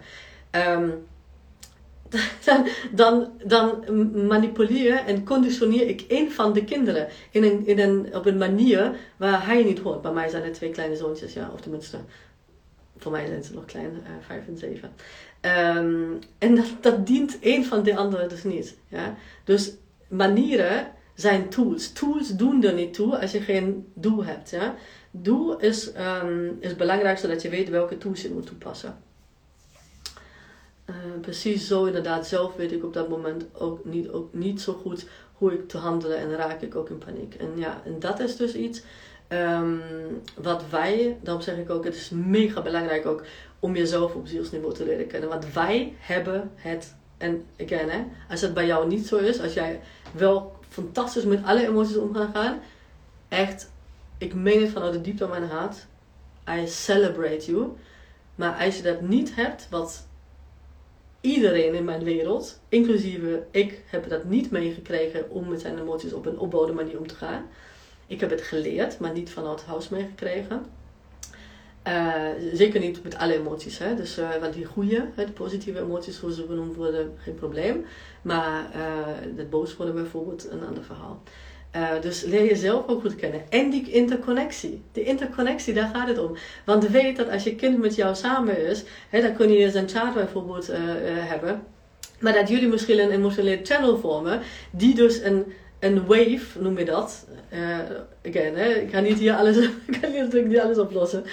Um, 0.52 1.06
dan, 2.46 2.68
dan, 2.92 3.32
dan 3.46 4.28
manipuleer 4.28 4.98
en 5.06 5.24
conditioneer 5.24 5.88
ik 5.88 6.06
een 6.08 6.32
van 6.32 6.54
de 6.54 6.64
kinderen 6.64 7.08
in 7.32 7.44
een, 7.44 7.68
in 7.68 7.80
een, 7.80 8.16
op 8.16 8.26
een 8.26 8.38
manier 8.38 8.96
waar 9.18 9.46
hij 9.46 9.64
niet 9.64 9.80
hoort. 9.80 10.02
Bij 10.02 10.12
mij 10.12 10.30
zijn 10.30 10.44
er 10.44 10.52
twee 10.52 10.70
kleine 10.70 10.96
zoontjes, 10.96 11.34
ja, 11.34 11.50
of 11.54 11.62
tenminste, 11.62 11.98
voor 12.98 13.12
mij 13.12 13.26
zijn 13.26 13.44
ze 13.44 13.54
nog 13.54 13.66
klein, 13.66 13.92
uh, 13.92 14.10
vijf 14.26 14.48
en 14.48 14.58
zeven. 14.58 14.92
Um, 15.46 16.20
en 16.38 16.56
dat, 16.56 16.66
dat 16.82 17.08
dient 17.08 17.38
een 17.42 17.66
van 17.66 17.84
de 17.84 17.96
anderen 17.96 18.30
dus 18.30 18.44
niet. 18.44 18.76
Ja? 18.88 19.16
Dus 19.44 19.72
manieren 20.08 20.92
zijn 21.16 21.50
tools. 21.50 21.92
Tools 21.92 22.30
doen 22.30 22.64
er 22.64 22.74
niet 22.74 22.94
toe 22.94 23.20
als 23.20 23.32
je 23.32 23.42
geen 23.42 23.92
doel 23.94 24.26
hebt. 24.26 24.50
Ja? 24.50 24.76
Doel 25.12 25.60
is, 25.60 25.92
um, 26.24 26.58
is 26.60 26.76
belangrijk 26.76 27.18
zodat 27.18 27.42
je 27.42 27.50
weet 27.50 27.70
welke 27.70 27.98
tools 27.98 28.22
je 28.22 28.30
moet 28.30 28.46
toepassen. 28.46 28.98
Uh, 30.90 30.96
precies 31.22 31.68
zo 31.68 31.86
inderdaad. 31.86 32.28
Zelf 32.28 32.56
weet 32.56 32.72
ik 32.72 32.84
op 32.84 32.94
dat 32.94 33.10
moment 33.10 33.46
ook 33.54 33.86
niet, 33.86 34.10
ook 34.10 34.34
niet 34.34 34.62
zo 34.62 34.74
goed 34.74 35.06
hoe 35.34 35.54
ik 35.54 35.68
te 35.68 35.78
handelen 35.78 36.18
en 36.18 36.36
raak 36.36 36.62
ik 36.62 36.76
ook 36.76 36.90
in 36.90 36.98
paniek. 36.98 37.36
En 37.36 37.50
ja, 37.56 37.82
en 37.86 38.00
dat 38.00 38.20
is 38.20 38.36
dus 38.36 38.56
iets. 38.56 38.84
Ehm, 39.28 39.78
wat 40.42 40.64
wij, 40.70 41.18
daarom 41.22 41.44
zeg 41.44 41.58
ik 41.58 41.70
ook, 41.70 41.84
het 41.84 41.96
is 41.96 42.10
mega 42.10 42.62
belangrijk 42.62 43.06
ook 43.06 43.24
om 43.60 43.76
jezelf 43.76 44.16
op 44.16 44.28
zielsniveau 44.28 44.74
te 44.74 44.86
leren 44.86 45.08
kennen. 45.08 45.30
Want 45.30 45.54
wij 45.54 45.94
hebben 46.00 46.52
het, 46.56 46.96
en 47.18 47.46
again, 47.62 47.90
hè, 47.90 48.04
als 48.30 48.42
het 48.42 48.54
bij 48.54 48.66
jou 48.66 48.88
niet 48.88 49.08
zo 49.08 49.18
is, 49.18 49.42
als 49.42 49.54
jij 49.54 49.80
wel 50.12 50.56
fantastisch 50.70 51.24
met 51.24 51.44
alle 51.44 51.68
emoties 51.68 51.98
om 51.98 52.14
kan 52.14 52.30
gaan, 52.34 52.60
echt, 53.28 53.72
ik 54.18 54.34
meen 54.34 54.62
het 54.62 54.72
vanuit 54.72 54.94
de 54.94 55.02
diepte 55.02 55.28
van 55.28 55.40
mijn 55.40 55.52
hart, 55.52 55.86
I 56.50 56.68
celebrate 56.68 57.52
you. 57.52 57.68
Maar 58.36 58.66
als 58.66 58.78
je 58.78 58.84
dat 58.84 59.02
niet 59.02 59.36
hebt, 59.36 59.68
wat 59.70 60.08
iedereen 61.22 61.74
in 61.74 61.86
mijn 61.86 62.04
wereld, 62.04 62.60
inclusief 62.70 63.20
ik, 63.52 63.84
heb 63.86 64.10
dat 64.10 64.24
niet 64.24 64.52
meegekregen 64.52 65.30
om 65.30 65.50
met 65.50 65.62
zijn 65.62 65.80
emoties 65.80 66.14
op 66.14 66.26
een 66.26 66.40
opbouwde 66.40 66.74
manier 66.74 67.00
om 67.00 67.08
te 67.08 67.16
gaan. 67.16 67.46
Ik 68.08 68.20
heb 68.20 68.30
het 68.30 68.42
geleerd, 68.42 69.00
maar 69.00 69.12
niet 69.12 69.30
vanuit 69.30 69.64
huis 69.64 69.90
meegekregen. 69.90 70.66
Uh, 71.88 72.16
zeker 72.54 72.80
niet 72.80 73.04
met 73.04 73.18
alle 73.18 73.34
emoties. 73.34 73.78
Hè? 73.78 73.96
Dus, 73.96 74.20
uh, 74.20 74.30
want 74.42 74.54
die 74.54 74.66
goede, 74.66 75.06
de 75.16 75.32
positieve 75.32 75.80
emoties, 75.80 76.20
zoals 76.20 76.36
ze 76.36 76.46
genoemd 76.48 76.76
worden, 76.76 77.14
geen 77.18 77.36
probleem. 77.36 77.86
Maar 78.22 78.70
uh, 78.76 79.38
het 79.38 79.50
boos 79.50 79.76
worden 79.76 79.96
bijvoorbeeld, 79.96 80.50
een 80.52 80.66
ander 80.68 80.84
verhaal. 80.84 81.22
dus 82.02 82.24
leer 82.24 82.46
jezelf 82.46 82.88
ook 82.88 83.02
goed 83.02 83.16
kennen. 83.16 83.42
En 83.50 83.70
die 83.70 83.92
interconnectie. 83.92 84.82
De 84.92 85.04
interconnectie, 85.04 85.74
daar 85.74 85.90
gaat 85.94 86.08
het 86.08 86.20
om. 86.20 86.36
Want 86.66 86.88
weet 86.88 87.18
dat 87.18 87.30
als 87.30 87.44
je 87.44 87.56
kind 87.56 87.78
met 87.78 87.96
jou 87.96 88.16
samen 88.16 88.68
is, 88.68 88.84
hè, 89.10 89.22
dan 89.22 89.36
kun 89.36 89.52
je 89.52 89.72
zijn 89.72 89.90
chat 89.90 90.14
bijvoorbeeld 90.14 90.68
hebben. 91.28 91.64
Maar 92.20 92.34
dat 92.34 92.50
jullie 92.50 92.68
misschien 92.68 93.00
een 93.00 93.12
emotionele 93.12 93.60
channel 93.64 93.98
vormen, 93.98 94.42
die 94.72 94.96
dus 94.96 95.22
een 95.22 95.46
een 95.84 96.06
wave, 96.06 96.60
noem 96.60 96.78
je 96.78 96.86
dat. 96.86 97.26
Uh, 97.54 97.78
again, 98.28 98.56
hè, 98.56 98.70
ik 98.70 98.92
ga 98.92 99.00
niet 99.00 99.20
hier 99.20 99.34
alles, 99.34 99.58
ik 99.88 99.98
ga 100.02 100.08
natuurlijk 100.08 100.48
niet 100.48 100.60
alles 100.60 100.78
oplossen. 100.78 101.24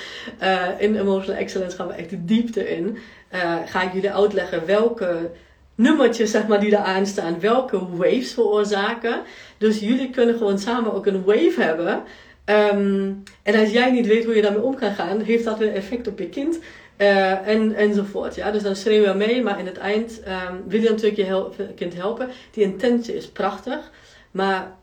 Uh, 0.42 0.68
in 0.78 0.96
Emotional 0.96 1.40
Excellence 1.40 1.76
gaan 1.76 1.86
we 1.86 1.92
echt 1.92 2.10
de 2.10 2.24
diepte 2.24 2.68
in. 2.68 2.98
Uh, 3.34 3.56
ga 3.66 3.82
ik 3.82 3.92
jullie 3.92 4.12
uitleggen 4.12 4.66
welke 4.66 5.30
nummertjes 5.74 6.30
zeg 6.30 6.46
maar, 6.46 6.60
die 6.60 6.76
er 6.76 6.82
aan 6.82 7.06
staan, 7.06 7.40
welke 7.40 7.86
waves 7.96 8.32
veroorzaken. 8.32 9.22
Dus 9.58 9.78
jullie 9.78 10.10
kunnen 10.10 10.36
gewoon 10.36 10.58
samen 10.58 10.92
ook 10.92 11.06
een 11.06 11.24
wave 11.24 11.62
hebben. 11.62 12.02
Um, 12.44 13.22
en 13.42 13.60
als 13.60 13.70
jij 13.70 13.90
niet 13.90 14.06
weet 14.06 14.24
hoe 14.24 14.34
je 14.34 14.42
daarmee 14.42 14.62
om 14.62 14.74
kan 14.74 14.94
gaan, 14.94 15.20
heeft 15.20 15.44
dat 15.44 15.58
weer 15.58 15.74
effect 15.74 16.08
op 16.08 16.18
je 16.18 16.28
kind. 16.28 16.58
En, 16.96 17.74
enzovoort. 17.74 18.34
Ja? 18.34 18.50
Dus 18.50 18.62
dan 18.62 18.76
schreeuw 18.76 19.02
je 19.02 19.14
mee, 19.14 19.42
maar 19.42 19.58
in 19.58 19.66
het 19.66 19.78
eind 19.78 20.20
um, 20.50 20.62
wil 20.66 20.80
je 20.80 20.90
natuurlijk 20.90 21.16
je 21.16 21.66
kind 21.74 21.94
helpen. 21.94 22.28
Die 22.50 22.64
intentie 22.64 23.14
is 23.14 23.28
prachtig. 23.28 23.90
Maar 24.30 24.76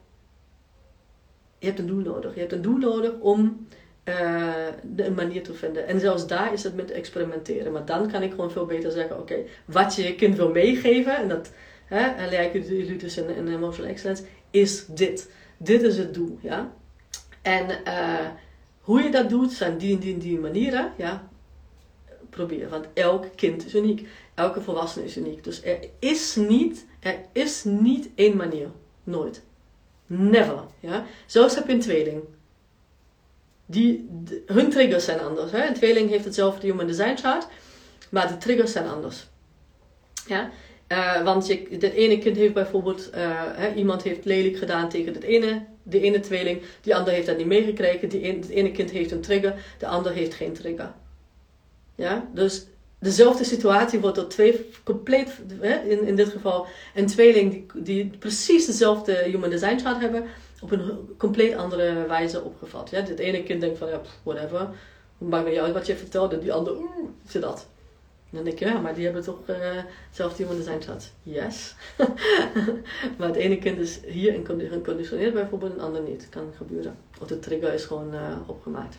je 1.59 1.65
hebt 1.65 1.79
een 1.79 1.87
doel 1.87 2.03
nodig. 2.03 2.33
Je 2.33 2.39
hebt 2.39 2.51
een 2.51 2.61
doel 2.61 2.77
nodig 2.77 3.11
om 3.19 3.67
uh, 4.05 4.67
een 4.95 5.13
manier 5.13 5.43
te 5.43 5.53
vinden. 5.53 5.87
En 5.87 5.99
zelfs 5.99 6.27
daar 6.27 6.53
is 6.53 6.63
het 6.63 6.75
met 6.75 6.91
experimenteren. 6.91 7.71
Maar 7.71 7.85
dan 7.85 8.11
kan 8.11 8.23
ik 8.23 8.31
gewoon 8.31 8.51
veel 8.51 8.65
beter 8.65 8.91
zeggen: 8.91 9.19
oké, 9.19 9.35
wat 9.65 9.95
je 9.95 10.03
je 10.03 10.15
kind 10.15 10.35
wil 10.35 10.51
meegeven, 10.51 11.17
en 11.17 11.27
dat 11.27 11.51
hè, 11.85 12.25
jullie 12.51 12.95
dus 12.95 13.17
in, 13.17 13.47
Emotional 13.47 13.91
Excellence, 13.91 14.23
is 14.51 14.85
dit. 14.85 15.31
Dit 15.57 15.81
is 15.81 15.97
het 15.97 16.13
doel. 16.13 16.39
Ja? 16.41 16.73
En 17.41 17.65
uh, 17.87 18.27
hoe 18.81 19.01
je 19.01 19.11
dat 19.11 19.29
doet, 19.29 19.51
zijn 19.51 19.77
die 19.77 19.93
en 19.93 19.99
die 19.99 20.13
en 20.13 20.19
die 20.19 20.39
manieren. 20.39 20.93
Ja? 20.97 21.27
Probeer, 22.29 22.69
want 22.69 22.87
elk 22.93 23.25
kind 23.35 23.65
is 23.65 23.75
uniek. 23.75 24.07
Elke 24.33 24.61
volwassene 24.61 25.05
is 25.05 25.17
uniek. 25.17 25.43
Dus 25.43 25.63
er 25.63 25.79
is 25.99 26.35
niet, 26.35 26.85
er 26.99 27.15
is 27.31 27.63
niet 27.63 28.09
één 28.15 28.35
manier. 28.35 28.67
Nooit. 29.07 29.41
Never. 30.05 30.63
Ja? 30.79 31.05
Zelfs 31.25 31.55
heb 31.55 31.67
je 31.67 31.73
een 31.73 31.79
tweeling. 31.79 32.21
Die, 33.65 34.09
hun 34.45 34.69
triggers 34.69 35.05
zijn 35.05 35.19
anders. 35.19 35.51
Hè? 35.51 35.67
Een 35.67 35.73
tweeling 35.73 36.09
heeft 36.09 36.25
hetzelfde 36.25 36.67
human 36.67 36.87
design 36.87 37.15
chart, 37.15 37.47
maar 38.09 38.27
de 38.27 38.37
triggers 38.37 38.71
zijn 38.71 38.87
anders. 38.87 39.27
Ja? 40.27 40.49
Uh, 40.87 41.23
want 41.23 41.47
je, 41.47 41.67
het 41.69 41.83
ene 41.83 42.17
kind 42.17 42.37
heeft 42.37 42.53
bijvoorbeeld, 42.53 43.09
uh, 43.15 43.41
hè, 43.55 43.73
iemand 43.73 44.03
heeft 44.03 44.25
lelijk 44.25 44.57
gedaan 44.57 44.89
tegen 44.89 45.13
het 45.13 45.23
ene, 45.23 45.65
de 45.83 46.01
ene 46.01 46.19
tweeling, 46.19 46.61
die 46.81 46.95
ander 46.95 47.13
heeft 47.13 47.27
dat 47.27 47.37
niet 47.37 47.47
meegekregen. 47.47 48.09
Die 48.09 48.25
het 48.25 48.49
ene 48.49 48.71
kind 48.71 48.91
heeft 48.91 49.11
een 49.11 49.21
trigger, 49.21 49.75
de 49.77 49.87
ander 49.87 50.11
heeft 50.11 50.33
geen 50.33 50.53
trigger. 50.53 50.93
Ja? 51.95 52.29
Dus 52.33 52.65
dezelfde 52.99 53.43
situatie 53.43 53.99
wordt 53.99 54.15
door 54.15 54.27
twee 54.27 54.69
compleet, 54.83 55.41
in, 55.87 56.03
in 56.03 56.15
dit 56.15 56.29
geval 56.29 56.67
een 56.95 57.07
tweeling 57.07 57.51
die, 57.51 57.65
die 57.83 58.17
precies 58.19 58.65
dezelfde 58.65 59.13
human 59.13 59.49
design 59.49 59.79
chart 59.79 59.99
hebben, 59.99 60.23
op 60.61 60.71
een 60.71 61.15
compleet 61.17 61.55
andere 61.55 62.07
wijze 62.07 62.43
opgevat. 62.43 62.89
Ja, 62.89 63.01
het 63.01 63.19
ene 63.19 63.43
kind 63.43 63.61
denkt 63.61 63.77
van 63.77 63.89
ja, 63.89 64.01
whatever, 64.23 64.69
maakt 65.17 65.43
mij 65.43 65.61
uit 65.61 65.73
wat 65.73 65.85
je 65.85 65.95
vertelt, 65.95 66.33
en 66.33 66.39
die 66.39 66.53
andere, 66.53 66.77
oeh, 66.77 67.09
zit 67.27 67.41
dat. 67.41 67.67
dan 68.29 68.43
denk 68.43 68.59
je, 68.59 68.65
ja, 68.65 68.79
maar 68.79 68.93
die 68.93 69.05
hebben 69.05 69.23
toch 69.23 69.39
uh, 69.47 70.35
human 70.37 70.55
design 70.55 70.81
chart. 70.81 71.11
Yes. 71.23 71.75
maar 73.17 73.27
het 73.27 73.35
ene 73.35 73.57
kind 73.57 73.79
is 73.79 73.99
hier 74.05 74.41
geconditioneerd 74.71 75.33
bijvoorbeeld, 75.33 75.73
een 75.73 75.81
ander 75.81 76.01
niet. 76.01 76.27
Kan 76.29 76.53
gebeuren. 76.57 76.97
Of 77.21 77.27
de 77.27 77.39
trigger 77.39 77.73
is 77.73 77.85
gewoon 77.85 78.13
uh, 78.13 78.37
opgemaakt. 78.45 78.97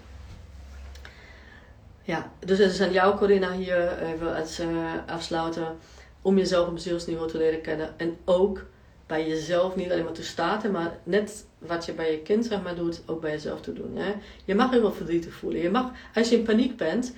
Ja, 2.09 2.33
dus 2.39 2.59
het 2.59 2.73
is 2.73 2.81
aan 2.81 2.93
jou, 2.93 3.17
Corinna, 3.17 3.53
hier 3.53 4.03
even 4.03 4.45
uh, 4.61 4.93
afsluiten. 5.07 5.77
Om 6.23 6.39
jezelf 6.39 6.69
op 6.69 6.79
zielsniveau 6.79 7.29
te 7.29 7.39
leren 7.39 7.61
kennen. 7.61 7.95
En 7.97 8.17
ook 8.25 8.65
bij 9.07 9.29
jezelf 9.29 9.77
niet 9.77 9.91
alleen 9.91 10.05
maar 10.05 10.13
te 10.13 10.23
starten, 10.23 10.71
maar 10.71 10.99
net 11.03 11.47
wat 11.59 11.87
je 11.87 11.93
bij 11.93 12.11
je 12.11 12.19
kind 12.19 12.47
zeg 12.47 12.63
maar, 12.63 12.75
doet, 12.75 13.03
ook 13.07 13.21
bij 13.21 13.31
jezelf 13.31 13.61
te 13.61 13.73
doen. 13.73 13.97
Hè? 13.97 14.15
Je 14.45 14.55
mag 14.55 14.71
heel 14.71 14.81
wel 14.81 14.93
verdrietig 14.93 15.35
voelen. 15.35 15.61
Je 15.61 15.71
mag, 15.71 15.91
als 16.15 16.29
je 16.29 16.37
in 16.37 16.45
paniek 16.45 16.77
bent, 16.77 17.15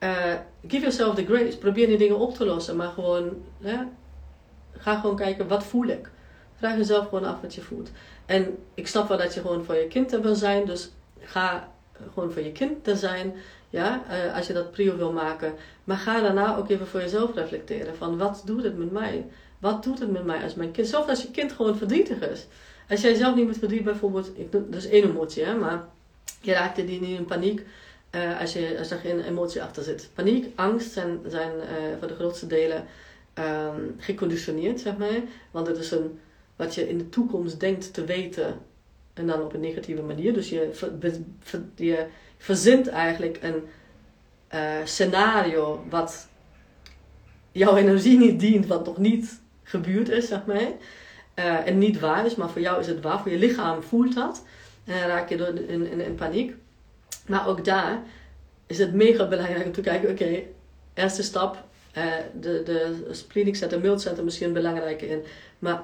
uh, 0.00 0.34
give 0.66 0.80
yourself 0.80 1.14
the 1.14 1.24
grace. 1.24 1.58
Probeer 1.58 1.86
die 1.86 1.98
dingen 1.98 2.18
op 2.18 2.34
te 2.34 2.44
lossen, 2.44 2.76
maar 2.76 2.90
gewoon, 2.90 3.42
hè, 3.60 3.76
ga 4.72 5.00
gewoon 5.00 5.16
kijken, 5.16 5.48
wat 5.48 5.64
voel 5.64 5.86
ik? 5.86 6.10
Vraag 6.54 6.76
jezelf 6.76 7.08
gewoon 7.08 7.24
af 7.24 7.40
wat 7.40 7.54
je 7.54 7.60
voelt. 7.60 7.90
En 8.26 8.56
ik 8.74 8.86
snap 8.86 9.08
wel 9.08 9.18
dat 9.18 9.34
je 9.34 9.40
gewoon 9.40 9.64
voor 9.64 9.74
je 9.74 9.88
kind 9.88 10.12
er 10.12 10.22
wil 10.22 10.34
zijn, 10.34 10.66
dus 10.66 10.90
ga 11.20 11.68
gewoon 12.12 12.32
voor 12.32 12.42
je 12.42 12.52
kind 12.52 12.86
er 12.86 12.96
zijn. 12.96 13.34
Ja, 13.74 14.04
uh, 14.10 14.36
als 14.36 14.46
je 14.46 14.52
dat 14.52 14.70
prio 14.70 14.96
wil 14.96 15.12
maken. 15.12 15.54
Maar 15.84 15.96
ga 15.96 16.20
daarna 16.20 16.56
ook 16.56 16.70
even 16.70 16.86
voor 16.86 17.00
jezelf 17.00 17.34
reflecteren. 17.34 17.96
Van 17.96 18.18
wat 18.18 18.42
doet 18.46 18.62
het 18.62 18.78
met 18.78 18.92
mij? 18.92 19.26
Wat 19.58 19.82
doet 19.82 19.98
het 19.98 20.10
met 20.10 20.24
mij 20.24 20.42
als 20.42 20.54
mijn 20.54 20.70
kind? 20.70 20.86
Zelfs 20.86 21.08
als 21.08 21.22
je 21.22 21.30
kind 21.30 21.52
gewoon 21.52 21.76
verdrietig 21.76 22.20
is. 22.30 22.46
Als 22.88 23.00
jij 23.00 23.14
zelf 23.14 23.34
niet 23.34 23.46
met 23.46 23.58
verdriet 23.58 23.84
bijvoorbeeld, 23.84 24.30
ik, 24.38 24.52
dat 24.52 24.74
is 24.74 24.88
één 24.88 25.04
emotie, 25.04 25.44
hè, 25.44 25.54
maar 25.54 25.84
je 26.40 26.52
raakt 26.52 26.76
die 26.76 27.00
niet 27.00 27.18
in 27.18 27.24
paniek 27.24 27.66
uh, 28.10 28.40
als, 28.40 28.52
je, 28.52 28.74
als 28.78 28.90
er 28.90 28.98
geen 28.98 29.20
emotie 29.20 29.62
achter 29.62 29.82
zit. 29.82 30.08
Paniek, 30.14 30.52
angst 30.54 30.92
zijn, 30.92 31.18
zijn 31.26 31.52
uh, 31.56 31.98
voor 31.98 32.08
de 32.08 32.14
grootste 32.14 32.46
delen 32.46 32.84
um, 33.38 33.94
geconditioneerd, 33.98 34.80
zeg 34.80 34.96
maar. 34.96 35.20
Want 35.50 35.66
het 35.66 35.78
is 35.78 35.90
een, 35.90 36.18
wat 36.56 36.74
je 36.74 36.88
in 36.88 36.98
de 36.98 37.08
toekomst 37.08 37.60
denkt 37.60 37.94
te 37.94 38.04
weten 38.04 38.58
en 39.14 39.26
dan 39.26 39.42
op 39.42 39.54
een 39.54 39.60
negatieve 39.60 40.02
manier. 40.02 40.32
Dus 40.32 40.48
je, 40.48 40.70
je 41.76 42.06
verzint 42.44 42.88
eigenlijk 42.88 43.38
een 43.42 43.68
uh, 44.54 44.60
scenario 44.84 45.84
wat 45.90 46.28
jouw 47.52 47.76
energie 47.76 48.18
niet 48.18 48.40
dient, 48.40 48.66
wat 48.66 48.86
nog 48.86 48.98
niet 48.98 49.40
gebeurd 49.62 50.08
is, 50.08 50.28
zeg 50.28 50.46
maar. 50.46 50.56
Uh, 50.58 51.66
en 51.66 51.78
niet 51.78 52.00
waar 52.00 52.26
is, 52.26 52.34
maar 52.34 52.50
voor 52.50 52.60
jou 52.60 52.80
is 52.80 52.86
het 52.86 53.00
waar. 53.00 53.20
Voor 53.20 53.30
je 53.30 53.38
lichaam 53.38 53.82
voelt 53.82 54.14
dat. 54.14 54.44
En 54.84 54.98
dan 54.98 55.08
raak 55.08 55.28
je 55.28 55.36
door 55.36 55.54
in, 55.54 56.00
in, 56.00 56.14
paniek. 56.14 56.54
Maar 57.26 57.48
ook 57.48 57.64
daar 57.64 58.02
is 58.66 58.78
het 58.78 58.94
mega 58.94 59.28
belangrijk 59.28 59.66
om 59.66 59.72
te 59.72 59.80
kijken, 59.80 60.10
oké, 60.10 60.42
eerste 60.94 61.22
stap, 61.22 61.64
uh, 61.96 62.04
de, 62.40 62.62
de 62.64 63.08
splenic 63.10 63.56
center, 63.56 63.80
mild 63.80 64.00
center 64.00 64.24
misschien 64.24 64.46
een 64.46 64.52
belangrijke 64.52 65.08
in. 65.08 65.22
Maar 65.58 65.82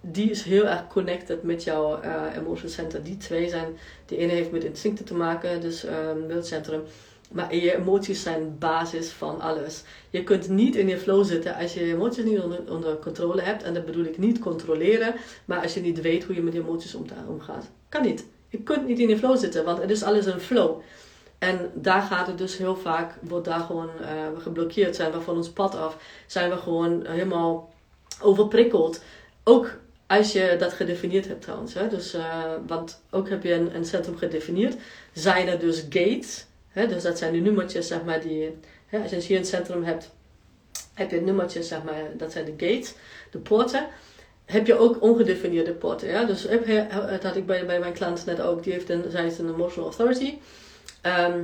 die 0.00 0.30
is 0.30 0.42
heel 0.42 0.66
erg 0.66 0.86
connected 0.86 1.42
met 1.42 1.64
jouw 1.64 2.02
uh, 2.04 2.36
emotion 2.36 2.68
center. 2.68 3.02
Die 3.02 3.16
twee 3.16 3.48
zijn, 3.48 3.78
de 4.06 4.16
ene 4.16 4.32
heeft 4.32 4.50
met 4.50 4.64
instincten 4.64 5.04
te 5.04 5.14
maken, 5.14 5.60
dus 5.60 5.84
um, 5.84 6.42
centrum. 6.42 6.82
Maar 7.32 7.54
je 7.54 7.76
emoties 7.76 8.22
zijn 8.22 8.56
basis 8.58 9.10
van 9.10 9.40
alles. 9.40 9.82
Je 10.10 10.24
kunt 10.24 10.48
niet 10.48 10.76
in 10.76 10.88
je 10.88 10.98
flow 10.98 11.24
zitten 11.24 11.54
als 11.54 11.74
je 11.74 11.84
emoties 11.84 12.24
niet 12.24 12.40
onder, 12.68 12.96
controle 12.96 13.42
hebt. 13.42 13.62
En 13.62 13.74
dat 13.74 13.84
bedoel 13.84 14.04
ik 14.04 14.18
niet 14.18 14.38
controleren, 14.38 15.14
maar 15.44 15.62
als 15.62 15.74
je 15.74 15.80
niet 15.80 16.00
weet 16.00 16.24
hoe 16.24 16.34
je 16.34 16.42
met 16.42 16.52
je 16.52 16.60
emoties 16.60 16.96
omgaat. 17.28 17.70
Kan 17.88 18.02
niet. 18.02 18.26
Je 18.48 18.58
kunt 18.58 18.86
niet 18.86 18.98
in 18.98 19.08
je 19.08 19.18
flow 19.18 19.36
zitten, 19.36 19.64
want 19.64 19.80
het 19.80 19.90
is 19.90 20.02
alles 20.02 20.26
een 20.26 20.40
flow. 20.40 20.80
En 21.38 21.70
daar 21.74 22.02
gaat 22.02 22.26
het 22.26 22.38
dus 22.38 22.56
heel 22.56 22.76
vaak, 22.76 23.14
wordt 23.20 23.44
daar 23.44 23.60
gewoon 23.60 23.90
uh, 24.00 24.06
geblokkeerd, 24.42 24.96
zijn 24.96 25.12
we 25.12 25.20
van 25.20 25.36
ons 25.36 25.50
pad 25.50 25.74
af, 25.74 25.96
zijn 26.26 26.50
we 26.50 26.56
gewoon 26.56 27.06
helemaal 27.06 27.72
overprikkeld. 28.20 29.02
Ook 29.44 29.70
als 30.10 30.32
je 30.32 30.56
dat 30.58 30.72
gedefinieerd 30.72 31.26
hebt 31.26 31.42
trouwens. 31.42 31.74
Hè? 31.74 31.88
Dus, 31.88 32.14
uh, 32.14 32.44
want 32.66 33.02
ook 33.10 33.28
heb 33.28 33.42
je 33.42 33.52
een, 33.52 33.74
een, 33.74 33.84
centrum 33.84 34.16
gedefinieerd. 34.16 34.76
Zijn 35.12 35.48
er 35.48 35.58
dus 35.58 35.80
gates. 35.88 36.46
Hè? 36.68 36.86
Dus 36.86 37.02
dat 37.02 37.18
zijn 37.18 37.32
de 37.32 37.38
nummertjes, 37.38 37.86
zeg 37.86 38.04
maar, 38.04 38.20
die... 38.20 38.58
Hè? 38.86 38.98
Als 38.98 39.10
je 39.10 39.16
hier 39.16 39.38
een 39.38 39.44
centrum 39.44 39.84
hebt, 39.84 40.10
heb 40.94 41.10
je 41.10 41.20
nummertjes, 41.20 41.68
zeg 41.68 41.82
maar, 41.82 42.02
dat 42.16 42.32
zijn 42.32 42.44
de 42.44 42.66
gates, 42.66 42.94
de 43.30 43.38
poorten. 43.38 43.86
heb 44.44 44.66
je 44.66 44.78
ook 44.78 45.02
ongedefinieerde 45.02 45.72
potten. 45.72 46.08
Ja? 46.08 46.24
Dus 46.24 46.42
heb, 46.42 46.90
dat 47.10 47.22
had 47.22 47.36
ik 47.36 47.46
bij, 47.46 47.66
bij 47.66 47.78
mijn 47.78 47.92
klant 47.92 48.26
net 48.26 48.40
ook. 48.40 48.62
Die 48.62 48.72
heeft 48.72 48.90
een, 48.90 49.04
zij 49.10 49.26
is 49.26 49.38
een 49.38 49.48
emotional 49.48 49.88
authority. 49.88 50.34
Ehm, 51.00 51.42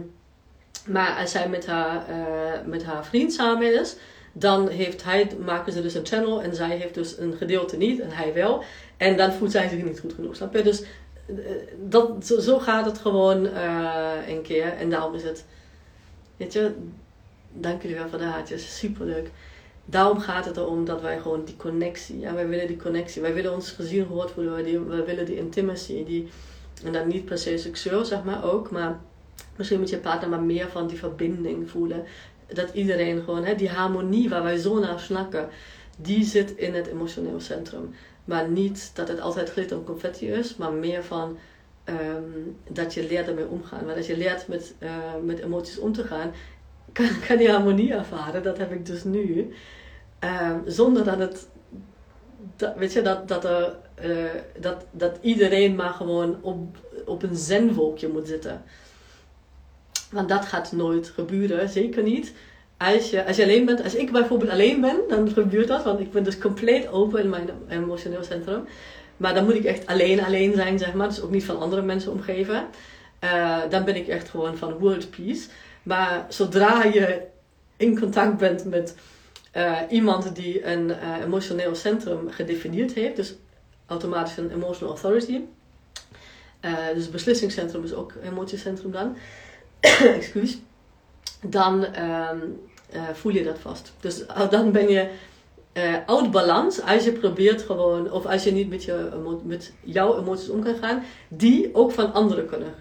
maar 0.86 1.16
als 1.20 1.30
zij 1.30 1.48
met 1.48 1.66
haar, 1.66 2.06
uh, 2.10 2.66
met 2.66 2.84
haar 2.84 3.04
vriend 3.04 3.32
samen 3.32 3.80
is, 3.80 3.96
dan 4.38 4.68
heeft 4.68 5.04
hij, 5.04 5.28
maken 5.44 5.72
ze 5.72 5.82
dus 5.82 5.94
een 5.94 6.06
channel 6.06 6.42
en 6.42 6.54
zij 6.54 6.76
heeft 6.76 6.94
dus 6.94 7.18
een 7.18 7.34
gedeelte 7.36 7.76
niet 7.76 8.00
en 8.00 8.10
hij 8.10 8.34
wel. 8.34 8.62
En 8.96 9.16
dan 9.16 9.32
voelt 9.32 9.50
zij 9.50 9.68
zich 9.68 9.84
niet 9.84 10.00
goed 10.00 10.12
genoeg, 10.12 10.36
snap 10.36 10.54
je? 10.54 10.62
Dus 10.62 10.82
eh, 10.82 11.36
dat, 11.82 12.26
zo, 12.26 12.58
gaat 12.58 12.86
het 12.86 12.98
gewoon 12.98 13.44
uh, 13.44 14.12
een 14.28 14.42
keer. 14.42 14.72
En 14.72 14.90
daarom 14.90 15.14
is 15.14 15.22
het, 15.22 15.44
weet 16.36 16.52
je, 16.52 16.74
dank 17.52 17.82
jullie 17.82 17.96
wel 17.96 18.08
voor 18.08 18.18
de 18.18 18.58
super 18.58 19.06
leuk. 19.06 19.30
Daarom 19.84 20.20
gaat 20.20 20.44
het 20.44 20.56
erom 20.56 20.84
dat 20.84 21.00
wij 21.00 21.18
gewoon 21.18 21.44
die 21.44 21.56
connectie, 21.56 22.18
ja, 22.18 22.34
wij 22.34 22.48
willen 22.48 22.66
die 22.66 22.76
connectie. 22.76 23.22
Wij 23.22 23.34
willen 23.34 23.54
ons 23.54 23.70
gezien 23.70 24.06
gehoord 24.06 24.30
voelen, 24.30 24.52
wij, 24.52 24.80
wij 24.80 25.04
willen 25.04 25.26
die 25.26 25.36
intimacy, 25.36 26.04
die, 26.04 26.28
en 26.84 26.92
dan 26.92 27.08
niet 27.08 27.24
per 27.24 27.38
se 27.38 27.58
seksueel, 27.58 28.04
zeg 28.04 28.24
maar 28.24 28.44
ook, 28.44 28.70
maar 28.70 29.00
misschien 29.56 29.80
met 29.80 29.88
je 29.88 29.98
partner 29.98 30.28
maar 30.28 30.42
meer 30.42 30.68
van 30.68 30.86
die 30.86 30.98
verbinding 30.98 31.70
voelen. 31.70 32.04
Dat 32.46 32.70
iedereen 32.72 33.22
gewoon, 33.22 33.44
hè, 33.44 33.54
die 33.54 33.68
harmonie 33.68 34.28
waar 34.28 34.42
wij 34.42 34.56
zo 34.56 34.78
naar 34.78 35.00
snakken, 35.00 35.48
die 35.96 36.24
zit 36.24 36.50
in 36.56 36.74
het 36.74 36.86
emotioneel 36.86 37.40
centrum. 37.40 37.94
Maar 38.24 38.48
niet 38.48 38.90
dat 38.94 39.08
het 39.08 39.20
altijd 39.20 39.50
glitter 39.50 39.76
en 39.76 39.84
confetti 39.84 40.30
is, 40.30 40.56
maar 40.56 40.72
meer 40.72 41.04
van 41.04 41.38
ehm, 41.84 42.22
dat 42.68 42.94
je 42.94 43.06
leert 43.06 43.28
ermee 43.28 43.48
omgaan. 43.48 43.84
Maar 43.84 43.94
dat 43.94 44.06
je 44.06 44.16
leert 44.16 44.48
met, 44.48 44.74
uh, 44.78 44.90
met 45.24 45.38
emoties 45.38 45.78
om 45.78 45.92
te 45.92 46.04
gaan, 46.04 46.32
kan, 46.92 47.08
kan 47.28 47.38
je 47.38 47.50
harmonie 47.50 47.92
ervaren. 47.92 48.42
Dat 48.42 48.58
heb 48.58 48.72
ik 48.72 48.86
dus 48.86 49.04
nu. 49.04 49.54
Um, 50.20 50.62
zonder 50.66 51.04
dat 51.04 51.18
het, 51.18 51.48
dat, 52.56 52.74
weet 52.76 52.92
je, 52.92 53.02
dat, 53.02 53.28
dat, 53.28 53.44
er, 53.44 53.76
uh, 54.04 54.24
dat, 54.60 54.84
dat 54.90 55.18
iedereen 55.20 55.74
maar 55.74 55.92
gewoon 55.92 56.42
op, 56.42 56.76
op 57.06 57.22
een 57.22 57.36
zenwolkje 57.36 58.08
moet 58.08 58.28
zitten. 58.28 58.62
Want 60.16 60.28
dat 60.28 60.46
gaat 60.46 60.72
nooit 60.72 61.12
gebeuren, 61.14 61.68
zeker 61.68 62.02
niet. 62.02 62.32
Als 62.76 63.10
je, 63.10 63.26
als 63.26 63.36
je 63.36 63.42
alleen 63.42 63.64
bent, 63.64 63.82
als 63.82 63.94
ik 63.94 64.12
bijvoorbeeld 64.12 64.50
alleen 64.50 64.80
ben, 64.80 64.96
dan 65.08 65.30
gebeurt 65.30 65.68
dat, 65.68 65.84
want 65.84 66.00
ik 66.00 66.12
ben 66.12 66.24
dus 66.24 66.38
compleet 66.38 66.88
open 66.88 67.22
in 67.22 67.28
mijn 67.28 67.48
emotioneel 67.68 68.24
centrum. 68.24 68.64
Maar 69.16 69.34
dan 69.34 69.44
moet 69.44 69.54
ik 69.54 69.64
echt 69.64 69.86
alleen 69.86 70.24
alleen 70.24 70.54
zijn, 70.54 70.78
zeg 70.78 70.94
maar, 70.94 71.08
dus 71.08 71.20
ook 71.20 71.30
niet 71.30 71.44
van 71.44 71.58
andere 71.58 71.82
mensen 71.82 72.12
omgeven. 72.12 72.66
Uh, 73.24 73.58
dan 73.70 73.84
ben 73.84 73.96
ik 73.96 74.08
echt 74.08 74.28
gewoon 74.28 74.56
van 74.56 74.72
world 74.72 75.10
peace. 75.10 75.48
Maar 75.82 76.26
zodra 76.28 76.84
je 76.84 77.20
in 77.76 77.98
contact 77.98 78.36
bent 78.36 78.64
met 78.64 78.94
uh, 79.56 79.78
iemand 79.88 80.34
die 80.34 80.64
een 80.64 80.88
uh, 80.88 81.24
emotioneel 81.24 81.74
centrum 81.74 82.30
gedefinieerd 82.30 82.92
heeft, 82.92 83.16
dus 83.16 83.34
automatisch 83.86 84.36
een 84.36 84.50
emotional 84.50 84.94
authority. 84.94 85.40
dus 86.94 87.10
beslissingscentrum 87.10 87.84
is 87.84 87.94
ook 87.94 88.12
emotiecentrum 88.22 88.90
dan. 88.90 89.16
excuus, 90.16 90.58
dan 91.42 92.02
um, 92.02 92.60
uh, 92.94 93.08
voel 93.12 93.32
je 93.32 93.44
dat 93.44 93.58
vast. 93.58 93.92
Dus 94.00 94.24
dan 94.50 94.72
ben 94.72 94.88
je 94.88 95.10
uh, 95.72 95.96
out 96.06 96.30
balans 96.30 96.82
als 96.82 97.04
je 97.04 97.12
probeert 97.12 97.62
gewoon, 97.62 98.10
of 98.10 98.26
als 98.26 98.44
je 98.44 98.52
niet 98.52 98.68
met, 98.68 98.84
je, 98.84 99.38
met 99.44 99.72
jouw 99.80 100.18
emoties 100.18 100.48
om 100.48 100.62
kan 100.62 100.76
gaan, 100.76 101.02
die 101.28 101.74
ook 101.74 101.92
van 101.92 102.12
anderen 102.12 102.46
kunnen 102.46 102.74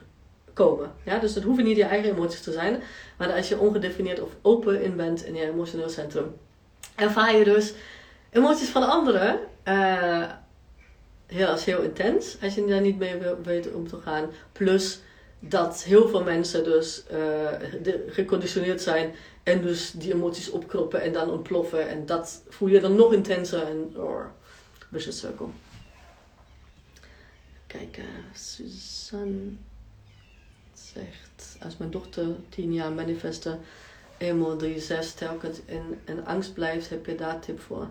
komen. 0.53 0.91
Ja? 1.03 1.19
Dus 1.19 1.35
het 1.35 1.43
hoeven 1.43 1.63
niet 1.63 1.77
je 1.77 1.83
eigen 1.83 2.09
emoties 2.09 2.41
te 2.41 2.51
zijn, 2.51 2.81
maar 3.17 3.33
als 3.33 3.49
je 3.49 3.59
ongedefinieerd 3.59 4.21
of 4.21 4.29
open 4.41 4.83
in 4.83 4.95
bent 4.95 5.25
in 5.25 5.35
je 5.35 5.49
emotioneel 5.49 5.89
centrum, 5.89 6.35
ervaar 6.95 7.35
je 7.35 7.43
dus 7.43 7.73
emoties 8.29 8.69
van 8.69 8.89
anderen. 8.89 9.39
Heel, 11.25 11.47
als 11.47 11.65
heel 11.65 11.81
intens, 11.81 12.37
als 12.41 12.55
je 12.55 12.65
daar 12.65 12.81
niet 12.81 12.97
mee 12.97 13.15
weet 13.43 13.73
om 13.73 13.87
te 13.87 13.97
gaan. 13.97 14.29
Plus 14.51 15.01
dat 15.49 15.83
heel 15.83 16.07
veel 16.07 16.23
mensen 16.23 16.63
dus 16.63 17.03
uh, 17.11 17.49
geconditioneerd 18.07 18.81
zijn 18.81 19.15
en 19.43 19.61
dus 19.61 19.91
die 19.91 20.13
emoties 20.13 20.49
opkroppen 20.49 21.01
en 21.01 21.13
dan 21.13 21.29
ontploffen. 21.29 21.89
En 21.89 22.05
dat 22.05 22.43
voel 22.49 22.67
je 22.67 22.79
dan 22.79 22.95
nog 22.95 23.13
intenser 23.13 23.63
en 23.63 23.93
oh, 23.95 24.25
vicious 24.91 25.19
circle. 25.19 25.47
Kijk, 27.67 27.97
uh, 27.97 28.05
Suzanne 28.33 29.51
zegt, 30.73 31.57
als 31.63 31.77
mijn 31.77 31.91
dochter 31.91 32.27
tien 32.49 32.73
jaar 32.73 32.91
manifesten 32.91 33.59
eenmaal 34.17 34.59
36 34.59 35.13
telkens 35.13 35.59
in, 35.65 35.99
in 36.05 36.25
angst 36.25 36.53
blijft, 36.53 36.89
heb 36.89 37.05
je 37.05 37.15
daar 37.15 37.39
tip 37.39 37.59
voor. 37.59 37.87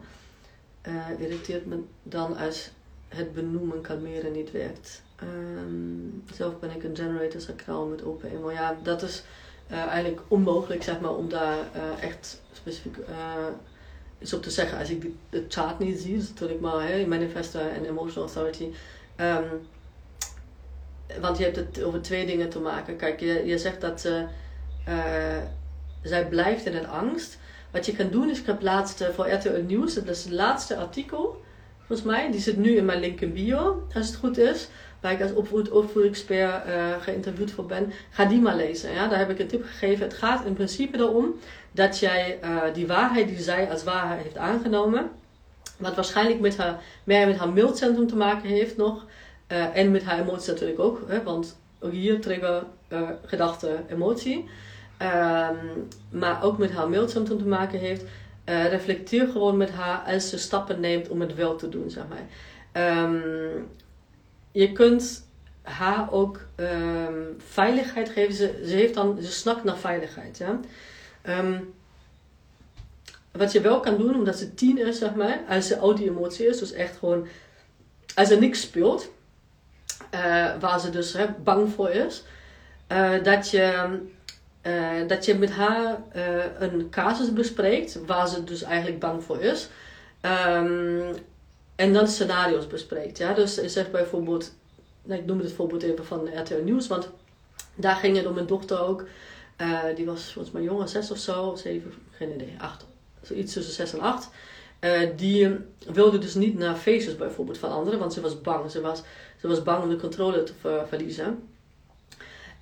Uh, 0.89 1.21
irriteert 1.21 1.67
me 1.67 1.83
dan 2.03 2.37
als 2.37 2.71
het 3.09 3.35
benoemen 3.35 3.81
kalmeren 3.81 4.33
niet 4.33 4.51
werkt. 4.51 5.03
Um, 5.23 6.23
zelf 6.33 6.59
ben 6.59 6.71
ik 6.71 6.85
een 6.85 6.97
generator 6.97 7.41
sacraal 7.41 7.87
met 7.87 8.05
open 8.05 8.31
emo. 8.31 8.51
Ja, 8.51 8.77
dat 8.83 9.03
is 9.03 9.23
uh, 9.71 9.79
eigenlijk 9.79 10.21
onmogelijk 10.29 10.83
zeg 10.83 11.01
maar, 11.01 11.15
om 11.15 11.29
daar 11.29 11.59
uh, 11.77 12.03
echt 12.03 12.43
specifiek 12.53 12.97
uh, 12.97 13.07
iets 14.19 14.33
op 14.33 14.43
te 14.43 14.51
zeggen. 14.51 14.79
Als 14.79 14.91
ik 14.91 15.07
de, 15.31 15.45
chart 15.49 15.79
niet 15.79 15.99
zie, 15.99 16.17
dus 16.17 16.33
toen 16.35 16.51
ik 16.51 16.61
maar 16.61 16.83
hey, 16.83 17.07
manifesta 17.07 17.69
en 17.69 17.85
emotional 17.85 18.29
authority. 18.29 18.69
Um, 19.21 19.67
want 21.21 21.39
je 21.39 21.45
hebt 21.45 21.57
het 21.57 21.83
over 21.83 22.03
twee 22.03 22.27
dingen 22.27 22.49
te 22.49 22.59
maken. 22.59 22.97
Kijk, 22.97 23.21
je, 23.21 23.43
je 23.45 23.59
zegt 23.59 23.81
dat 23.81 24.09
zij 26.03 26.29
blijft 26.29 26.67
in 26.67 26.77
een 26.77 26.89
angst. 26.89 27.39
Wat 27.71 27.87
je 27.87 27.97
kan 27.97 28.11
doen 28.11 28.31
is, 28.31 28.41
ik 28.41 28.47
heb 28.47 28.63
laatst 28.63 29.05
voor 29.15 29.31
RTL 29.31 29.61
Nieuws, 29.67 29.95
dat 29.95 30.09
is 30.09 30.25
het 30.25 30.33
laatste 30.33 30.77
artikel, 30.77 31.43
volgens 31.87 32.09
mij, 32.09 32.31
die 32.31 32.41
zit 32.41 32.57
nu 32.57 32.77
in 32.77 32.85
mijn 32.85 33.01
link 33.01 33.21
in 33.21 33.33
bio, 33.33 33.87
als 33.95 34.07
het 34.07 34.17
goed 34.17 34.39
is 34.39 34.69
waar 35.05 35.13
ik 35.13 35.23
als 35.23 35.33
opvoed, 35.33 35.71
opvoedingsexpert 35.71 36.67
uh, 36.67 37.01
geïnterviewd 37.01 37.51
voor 37.51 37.67
ben, 37.67 37.93
ga 38.11 38.25
die 38.25 38.41
maar 38.41 38.57
lezen. 38.57 38.93
Ja? 38.93 39.09
Daar 39.09 39.19
heb 39.19 39.31
ik 39.31 39.39
een 39.39 39.47
tip 39.47 39.65
gegeven. 39.65 40.05
Het 40.05 40.15
gaat 40.15 40.45
in 40.45 40.55
principe 40.55 40.99
erom 40.99 41.35
dat 41.73 41.99
jij 41.99 42.39
uh, 42.45 42.63
die 42.75 42.87
waarheid 42.87 43.29
die 43.29 43.41
zij 43.41 43.71
als 43.71 43.85
waarheid 43.85 44.23
heeft 44.23 44.37
aangenomen, 44.37 45.11
wat 45.77 45.95
waarschijnlijk 45.95 46.41
met 46.41 46.57
haar, 46.57 46.83
meer 47.05 47.27
met 47.27 47.37
haar 47.37 47.53
mildcentrum 47.53 48.07
te 48.07 48.17
maken 48.17 48.49
heeft 48.49 48.77
nog, 48.77 49.05
uh, 49.49 49.77
en 49.77 49.91
met 49.91 50.03
haar 50.03 50.21
emoties 50.21 50.47
natuurlijk 50.47 50.81
ook, 50.81 51.01
hè? 51.07 51.23
want 51.23 51.59
ook 51.81 51.93
hier 51.93 52.21
trigger 52.21 52.63
gedachte, 53.25 53.77
emotie. 53.89 54.49
Um, 55.03 55.89
maar 56.11 56.43
ook 56.43 56.59
met 56.59 56.73
haar 56.73 56.89
mildcentrum 56.89 57.39
te 57.39 57.47
maken 57.47 57.79
heeft. 57.79 58.05
reflecteer 58.45 59.29
gewoon 59.29 59.57
met 59.57 59.71
haar 59.71 60.03
als 60.15 60.29
ze 60.29 60.39
stappen 60.39 60.81
neemt 60.81 61.09
om 61.09 61.21
het 61.21 61.35
wel 61.35 61.57
te 61.57 61.69
doen, 61.69 61.91
zeg 61.91 62.05
maar. 62.09 63.03
Um, 63.03 63.67
je 64.55 64.73
kunt 64.73 65.27
haar 65.63 66.13
ook 66.13 66.41
um, 66.57 67.37
veiligheid 67.47 68.09
geven. 68.09 68.35
Ze, 68.35 68.75
heeft 68.75 68.95
dan, 68.95 69.19
ze 69.23 69.33
snakt 69.33 69.65
naar 69.65 69.77
veiligheid. 69.77 70.39
Ja? 70.39 70.61
Um, 71.29 71.75
wat 73.33 73.53
je 73.53 73.61
wel 73.61 73.81
kan 73.81 73.97
doen, 73.99 74.15
omdat 74.15 74.39
ze 74.39 74.55
tien 74.55 74.79
is, 74.79 74.99
zeg 74.99 75.15
maar, 75.15 75.41
als 75.49 75.67
ze 75.67 75.79
oude 75.79 76.05
emotie 76.05 76.47
is, 76.47 76.59
dus 76.59 76.73
echt 76.73 76.97
gewoon, 76.97 77.27
als 78.15 78.31
er 78.31 78.39
niks 78.39 78.61
speelt, 78.61 79.11
uh, 80.15 80.57
waar 80.61 80.81
ze 80.81 80.91
dus 80.91 81.13
hè, 81.13 81.27
bang 81.43 81.73
voor 81.73 81.91
is, 81.91 82.25
uh, 82.93 83.23
dat, 83.23 83.51
je, 83.51 83.99
uh, 84.63 85.09
dat 85.09 85.25
je 85.25 85.35
met 85.35 85.51
haar 85.51 86.03
een 86.59 86.91
casus 86.91 87.33
bespreekt, 87.33 87.99
waar 88.07 88.29
ze 88.29 88.45
dus 88.45 88.63
eigenlijk 88.63 89.01
bang 89.01 89.25
voor 89.25 89.41
is. 89.41 89.69
Um, 90.23 91.15
en 91.77 91.93
dan 91.93 92.09
scenario's 92.09 92.67
bespreekt. 92.67 93.19
Ja? 93.19 93.33
Dus 93.35 93.55
zeg 93.55 93.91
bijvoorbeeld, 93.91 94.53
nou, 95.03 95.21
ik 95.21 95.27
noem 95.27 95.39
het 95.39 95.53
voorbeeld 95.53 95.83
even 95.83 96.05
van 96.05 96.41
RTL 96.41 96.63
Nieuws, 96.63 96.87
want 96.87 97.09
daar 97.75 97.97
ging 97.97 98.17
het 98.17 98.27
om 98.27 98.35
mijn 98.35 98.47
dochter 98.47 98.81
ook. 98.81 99.05
Uh, 99.61 99.81
die 99.97 100.07
was 100.07 100.33
volgens 100.33 100.55
mij 100.55 100.63
jonger, 100.63 100.89
zes 100.89 101.11
of 101.11 101.19
zo, 101.19 101.55
zeven, 101.55 101.93
geen 102.11 102.35
idee, 102.35 102.55
acht. 102.59 102.87
Zoiets 103.23 103.53
tussen 103.53 103.75
zes 103.75 103.93
en 103.93 104.01
acht. 104.01 104.31
Uh, 104.81 105.09
die 105.17 105.57
wilde 105.93 106.19
dus 106.19 106.35
niet 106.35 106.59
naar 106.59 106.77
feestjes 106.77 107.17
bijvoorbeeld 107.17 107.59
van 107.59 107.71
anderen, 107.71 107.99
want 107.99 108.13
ze 108.13 108.21
was 108.21 108.41
bang. 108.41 108.71
Ze 108.71 108.81
was, 108.81 109.03
ze 109.41 109.49
was 109.49 109.63
bang 109.63 109.83
om 109.83 109.89
de 109.89 109.97
controle 109.97 110.43
te 110.43 110.53
ver, 110.61 110.89
verliezen. 110.89 111.49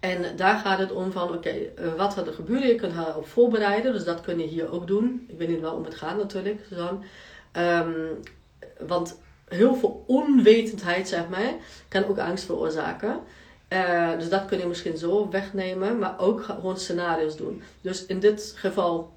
En 0.01 0.37
daar 0.37 0.59
gaat 0.59 0.79
het 0.79 0.93
om 0.93 1.13
van, 1.13 1.35
oké, 1.35 1.55
uh, 1.55 1.95
wat 1.97 2.15
gaat 2.15 2.27
er 2.27 2.33
gebeuren? 2.33 2.69
Je 2.69 2.75
kunt 2.75 2.93
haar 2.93 3.17
op 3.17 3.27
voorbereiden, 3.27 3.93
dus 3.93 4.05
dat 4.05 4.21
kun 4.21 4.39
je 4.39 4.47
hier 4.47 4.73
ook 4.73 4.87
doen. 4.87 5.27
Ik 5.29 5.39
weet 5.39 5.49
niet 5.49 5.61
wel 5.61 5.75
om 5.75 5.85
het 5.85 5.95
gaat 5.95 6.17
natuurlijk, 6.17 6.61
Suzanne. 6.69 6.99
Um, 7.53 8.21
want 8.87 9.21
heel 9.49 9.75
veel 9.75 10.05
onwetendheid, 10.07 11.09
zeg 11.09 11.29
maar, 11.29 11.53
kan 11.89 12.05
ook 12.05 12.19
angst 12.19 12.45
veroorzaken. 12.45 13.21
Uh, 13.69 14.19
dus 14.19 14.29
dat 14.29 14.45
kun 14.45 14.59
je 14.59 14.67
misschien 14.67 14.97
zo 14.97 15.29
wegnemen, 15.31 15.99
maar 15.99 16.15
ook 16.19 16.43
gewoon 16.43 16.79
scenario's 16.79 17.37
doen. 17.37 17.63
Dus 17.81 18.07
in 18.07 18.21
dit 18.21 18.55
geval 18.57 19.13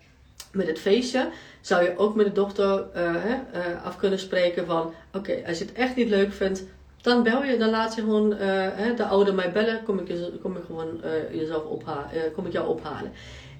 met 0.51 0.67
het 0.67 0.79
feestje 0.79 1.29
zou 1.61 1.83
je 1.83 1.97
ook 1.97 2.15
met 2.15 2.25
de 2.25 2.31
dochter 2.31 2.85
uh, 2.95 3.13
uh, 3.13 3.85
af 3.85 3.97
kunnen 3.97 4.19
spreken 4.19 4.65
van: 4.65 4.93
oké, 5.13 5.41
als 5.47 5.57
je 5.57 5.65
het 5.65 5.73
echt 5.73 5.95
niet 5.95 6.09
leuk 6.09 6.33
vindt, 6.33 6.63
dan 7.01 7.23
bel 7.23 7.43
je, 7.43 7.57
dan 7.57 7.69
laat 7.69 7.95
je 7.95 8.01
gewoon 8.01 8.29
de 8.29 9.05
ouder 9.09 9.33
mij 9.33 9.51
bellen, 9.51 9.83
kom 9.83 9.99
ik, 9.99 10.15
kom 10.41 10.57
ik 10.57 10.63
gewoon 10.65 11.01
jezelf 11.31 11.63
ophalen, 11.63 12.09
kom 12.35 12.45
ik 12.45 12.51
jou 12.51 12.67
ophalen. 12.67 13.11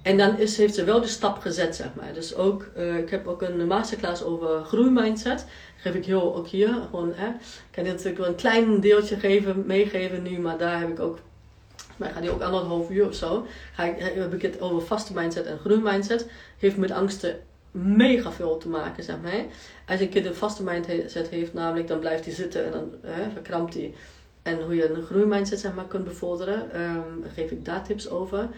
En 0.01 0.17
dan 0.17 0.37
is, 0.37 0.57
heeft 0.57 0.75
ze 0.75 0.83
wel 0.83 1.01
de 1.01 1.07
stap 1.07 1.39
gezet, 1.39 1.75
zeg 1.75 1.87
maar. 1.93 2.13
Dus 2.13 2.35
ook, 2.35 2.63
ik 2.97 3.09
heb 3.09 3.27
ook 3.27 3.41
een 3.41 3.67
masterclass 3.67 4.23
over 4.23 4.63
groeimindset. 4.63 5.45
Geef 5.86 5.95
ik 5.95 6.05
heel 6.05 6.36
ook 6.36 6.47
hier. 6.47 6.67
Gewoon, 6.89 7.13
hè. 7.15 7.27
Ik 7.27 7.71
kan 7.71 7.83
je 7.83 7.89
natuurlijk 7.91 8.17
wel 8.17 8.27
een 8.27 8.36
klein 8.36 8.79
deeltje 8.79 9.19
geven, 9.19 9.63
meegeven 9.65 10.23
nu, 10.23 10.39
maar 10.39 10.57
daar 10.57 10.79
heb 10.79 10.89
ik 10.89 10.99
ook 10.99 11.19
maar 11.97 12.09
gaat 12.09 12.21
die 12.21 12.31
ook 12.31 12.41
anderhalf 12.41 12.89
uur 12.89 13.07
of 13.07 13.15
zo. 13.15 13.45
Ga 13.73 13.83
ik, 13.83 13.99
heb 13.99 14.33
ik 14.33 14.41
het 14.41 14.61
over 14.61 14.81
vaste 14.81 15.13
mindset 15.13 15.45
en 15.45 15.57
groeimindset. 15.57 16.29
Heeft 16.57 16.77
met 16.77 16.91
angsten 16.91 17.39
mega 17.71 18.31
veel 18.31 18.57
te 18.57 18.69
maken, 18.69 19.03
zeg 19.03 19.15
maar. 19.21 19.45
Als 19.88 19.99
een 19.99 20.09
kind 20.09 20.25
een 20.25 20.36
vaste 20.36 20.63
mindset 20.63 21.27
heeft, 21.27 21.53
namelijk, 21.53 21.88
dan 21.88 21.99
blijft 21.99 22.25
hij 22.25 22.33
zitten 22.33 22.65
en 22.65 22.71
dan 22.71 22.91
hè, 23.01 23.31
verkrampt 23.31 23.73
hij. 23.73 23.93
En 24.41 24.61
hoe 24.61 24.75
je 24.75 24.89
een 24.89 25.03
groeimindset 25.03 25.59
zeg 25.59 25.73
maar, 25.73 25.88
kunt 25.88 26.03
bevorderen, 26.03 26.81
um, 26.81 27.23
geef 27.33 27.51
ik 27.51 27.65
daar 27.65 27.83
tips 27.83 28.09
over. 28.09 28.49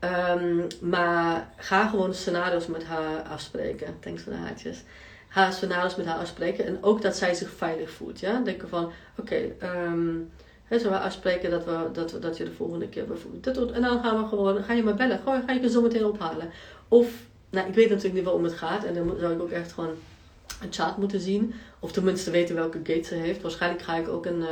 Um, 0.00 0.66
maar 0.80 1.48
ga 1.56 1.88
gewoon 1.88 2.14
scenario's 2.14 2.66
met 2.66 2.84
haar 2.84 3.22
afspreken. 3.22 3.96
Thanks 4.00 4.22
voor 4.22 4.32
de 4.32 4.38
haartjes. 4.38 4.82
Ga 5.34 5.50
scenario's 5.50 5.96
met 5.96 6.06
haar 6.06 6.18
afspreken. 6.18 6.66
En 6.66 6.78
ook 6.80 7.02
dat 7.02 7.16
zij 7.16 7.34
zich 7.34 7.50
veilig 7.50 7.90
voelt. 7.90 8.20
Ja? 8.20 8.40
Denken 8.40 8.68
van, 8.68 8.84
oké, 8.84 9.52
okay, 9.60 9.70
um, 9.86 10.30
zullen 10.68 10.90
we 10.90 10.98
afspreken 10.98 11.50
dat, 11.50 11.64
we, 11.64 11.88
dat, 11.92 12.16
dat 12.20 12.36
je 12.36 12.44
de 12.44 12.52
volgende 12.52 12.88
keer 12.88 13.06
bijvoorbeeld 13.06 13.54
doet. 13.54 13.70
En 13.70 13.82
dan 13.82 14.02
gaan 14.02 14.22
we 14.22 14.28
gewoon, 14.28 14.62
ga 14.62 14.72
je 14.72 14.82
maar 14.82 14.94
bellen. 14.94 15.20
Ga 15.24 15.52
je 15.52 15.60
je 15.60 15.70
zo 15.70 15.82
meteen 15.82 16.04
ophalen. 16.04 16.50
Of, 16.88 17.08
nou, 17.50 17.68
ik 17.68 17.74
weet 17.74 17.88
natuurlijk 17.88 18.14
niet 18.14 18.24
waarom 18.24 18.44
het 18.44 18.52
gaat. 18.52 18.84
En 18.84 18.94
dan 18.94 19.16
zou 19.20 19.34
ik 19.34 19.42
ook 19.42 19.50
echt 19.50 19.72
gewoon 19.72 19.94
een 20.62 20.72
chat 20.72 20.96
moeten 20.96 21.20
zien. 21.20 21.54
Of 21.78 21.92
tenminste 21.92 22.30
weten 22.30 22.54
welke 22.54 22.80
gate 22.82 23.08
ze 23.08 23.14
heeft. 23.14 23.42
Waarschijnlijk 23.42 23.82
ga 23.82 23.96
ik 23.96 24.08
ook 24.08 24.26
een, 24.26 24.40
uh, 24.40 24.48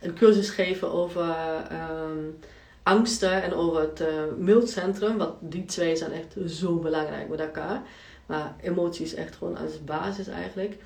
een 0.00 0.14
cursus 0.14 0.50
geven 0.50 0.92
over 0.92 1.34
um, 1.72 2.38
angsten 2.82 3.42
en 3.42 3.54
over 3.54 3.80
het 3.80 4.00
uh, 4.00 4.06
mildcentrum. 4.38 5.16
Want 5.16 5.34
die 5.40 5.64
twee 5.64 5.96
zijn 5.96 6.12
echt 6.12 6.36
zo 6.46 6.74
belangrijk 6.74 7.28
met 7.28 7.40
elkaar. 7.40 7.82
Maar 8.26 8.54
emotie 8.60 9.04
is 9.04 9.14
echt 9.14 9.36
gewoon 9.36 9.56
als 9.56 9.84
basis 9.84 10.26
eigenlijk. 10.26 10.76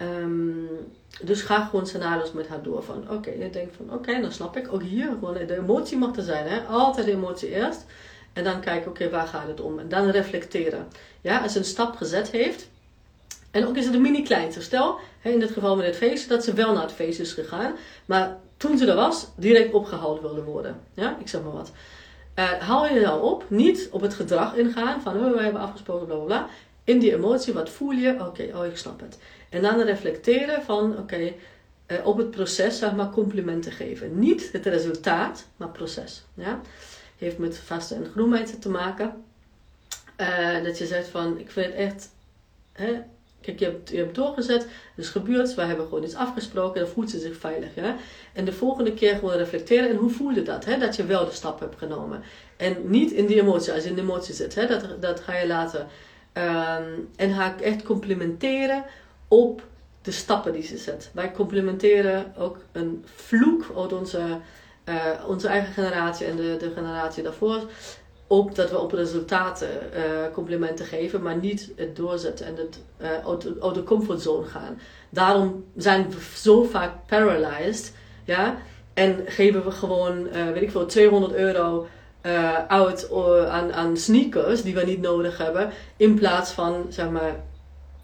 Um, 0.00 0.68
dus 1.22 1.42
ga 1.42 1.64
gewoon 1.64 1.86
scenario's 1.86 2.32
met 2.32 2.48
haar 2.48 2.62
door. 2.62 2.82
Van 2.82 3.10
oké, 3.10 3.30
je 3.30 3.50
denkt 3.50 3.76
van 3.76 3.94
oké, 3.94 4.20
dan 4.20 4.32
snap 4.32 4.56
ik. 4.56 4.72
Ook 4.72 4.82
hier, 4.82 5.06
gewoon 5.06 5.34
de 5.34 5.58
emotie 5.58 5.98
mag 5.98 6.16
er 6.16 6.22
zijn. 6.22 6.46
Hè? 6.46 6.60
Altijd 6.60 7.06
de 7.06 7.12
emotie 7.12 7.48
eerst. 7.48 7.84
En 8.32 8.44
dan 8.44 8.60
kijken, 8.60 8.90
oké, 8.90 9.10
waar 9.10 9.26
gaat 9.26 9.46
het 9.46 9.60
om? 9.60 9.78
En 9.78 9.88
dan 9.88 10.10
reflecteren. 10.10 10.88
Ja, 11.20 11.38
als 11.38 11.52
ze 11.52 11.58
een 11.58 11.64
stap 11.64 11.96
gezet 11.96 12.30
heeft. 12.30 12.68
En 13.50 13.66
ook 13.66 13.76
is 13.76 13.84
het 13.84 13.94
een 13.94 14.00
mini 14.00 14.22
kleinste. 14.22 14.62
Stel, 14.62 14.98
in 15.22 15.40
dit 15.40 15.50
geval 15.50 15.76
met 15.76 15.86
het 15.86 15.96
feest, 15.96 16.28
dat 16.28 16.44
ze 16.44 16.52
wel 16.52 16.72
naar 16.72 16.82
het 16.82 16.92
feest 16.92 17.20
is 17.20 17.32
gegaan. 17.32 17.74
Maar 18.04 18.36
toen 18.56 18.78
ze 18.78 18.86
er 18.86 18.96
was, 18.96 19.28
direct 19.36 19.72
opgehaald 19.72 20.20
wilde 20.20 20.42
worden. 20.42 20.80
Ja, 20.94 21.16
ik 21.20 21.28
zeg 21.28 21.42
maar 21.42 21.52
wat. 21.52 21.72
Uh, 22.38 22.52
haal 22.52 22.86
je 22.86 23.00
nou 23.00 23.22
op, 23.22 23.44
niet 23.48 23.88
op 23.90 24.00
het 24.00 24.14
gedrag 24.14 24.54
ingaan 24.54 25.00
van 25.00 25.16
oh, 25.16 25.32
we 25.32 25.42
hebben 25.42 25.60
afgesproken, 25.60 26.06
bla 26.06 26.16
bla 26.16 26.24
bla. 26.24 26.48
In 26.84 26.98
die 26.98 27.14
emotie, 27.14 27.52
wat 27.52 27.70
voel 27.70 27.90
je? 27.90 28.16
Oké, 28.20 28.50
oh 28.54 28.66
ik 28.66 28.76
snap 28.76 29.00
het. 29.00 29.18
En 29.48 29.62
dan 29.62 29.80
reflecteren 29.80 30.62
van 30.62 30.98
oké, 30.98 31.32
uh, 31.86 32.06
op 32.06 32.16
het 32.16 32.30
proces 32.30 32.78
zeg 32.78 32.94
maar 32.94 33.10
complimenten 33.10 33.72
geven. 33.72 34.18
Niet 34.18 34.52
het 34.52 34.66
resultaat, 34.66 35.46
maar 35.56 35.68
proces. 35.68 36.24
Ja? 36.34 36.60
Heeft 37.18 37.38
met 37.38 37.58
vaste 37.58 37.94
en 37.94 38.06
groenheid 38.06 38.62
te 38.62 38.68
maken. 38.68 39.24
Uh, 40.20 40.64
dat 40.64 40.78
je 40.78 40.86
zegt 40.86 41.08
van 41.08 41.38
ik 41.38 41.50
vind 41.50 41.66
het 41.66 41.74
echt. 41.74 42.10
Hè, 42.72 43.02
Kijk, 43.44 43.58
je 43.58 43.64
hebt, 43.64 43.90
je 43.90 43.96
hebt 43.96 44.14
doorgezet, 44.14 44.62
het 44.62 45.04
is 45.04 45.08
gebeurd, 45.08 45.54
we 45.54 45.62
hebben 45.62 45.84
gewoon 45.84 46.04
iets 46.04 46.14
afgesproken, 46.14 46.80
dan 46.80 46.90
voelt 46.90 47.10
ze 47.10 47.18
zich 47.18 47.36
veilig. 47.36 47.74
Hè? 47.74 47.94
En 48.32 48.44
de 48.44 48.52
volgende 48.52 48.94
keer 48.94 49.14
gewoon 49.14 49.36
reflecteren 49.36 49.88
en 49.88 49.96
hoe 49.96 50.10
voelde 50.10 50.42
dat? 50.42 50.64
Hè? 50.64 50.78
Dat 50.78 50.96
je 50.96 51.06
wel 51.06 51.24
de 51.24 51.32
stap 51.32 51.60
hebt 51.60 51.78
genomen. 51.78 52.22
En 52.56 52.76
niet 52.84 53.10
in 53.10 53.26
die 53.26 53.40
emotie, 53.40 53.72
als 53.72 53.82
je 53.82 53.88
in 53.88 53.94
de 53.94 54.00
emotie 54.00 54.34
zit, 54.34 54.54
hè? 54.54 54.66
Dat, 54.66 55.02
dat 55.02 55.20
ga 55.20 55.36
je 55.36 55.46
laten. 55.46 55.88
Um, 56.38 57.08
en 57.16 57.30
ik 57.30 57.60
echt 57.60 57.82
complimenteren 57.82 58.84
op 59.28 59.62
de 60.02 60.10
stappen 60.10 60.52
die 60.52 60.62
ze 60.62 60.76
zet. 60.76 61.10
Wij 61.12 61.32
complimenteren 61.32 62.34
ook 62.38 62.56
een 62.72 63.04
vloek 63.14 63.64
uit 63.76 63.92
onze, 63.92 64.20
uh, 64.84 64.94
onze 65.26 65.48
eigen 65.48 65.72
generatie 65.72 66.26
en 66.26 66.36
de, 66.36 66.56
de 66.58 66.72
generatie 66.74 67.22
daarvoor 67.22 67.62
op 68.26 68.54
dat 68.54 68.70
we 68.70 68.78
op 68.78 68.92
resultaten 68.92 69.68
uh, 69.68 70.02
complimenten 70.32 70.86
geven, 70.86 71.22
maar 71.22 71.36
niet 71.36 71.70
het 71.76 71.96
doorzetten 71.96 72.46
en 72.46 72.56
het 72.56 72.80
uh, 73.00 73.08
uit, 73.62 73.74
de 73.74 73.82
comfortzone 73.84 74.46
gaan. 74.46 74.78
Daarom 75.10 75.64
zijn 75.76 76.10
we 76.10 76.16
zo 76.34 76.62
vaak 76.62 76.92
paralyzed, 77.06 77.94
ja, 78.24 78.56
en 78.94 79.24
geven 79.26 79.64
we 79.64 79.70
gewoon, 79.70 80.28
weet 80.30 80.62
ik 80.62 80.70
veel, 80.70 80.86
200 80.86 81.32
euro 81.32 81.86
uit 82.68 83.10
aan, 83.48 83.72
aan 83.72 83.96
sneakers 83.96 84.62
die 84.62 84.74
we 84.74 84.84
niet 84.84 85.00
nodig 85.00 85.38
hebben, 85.38 85.70
in 85.96 86.14
plaats 86.14 86.50
van, 86.50 86.86
zeg 86.88 87.10
maar, 87.10 87.36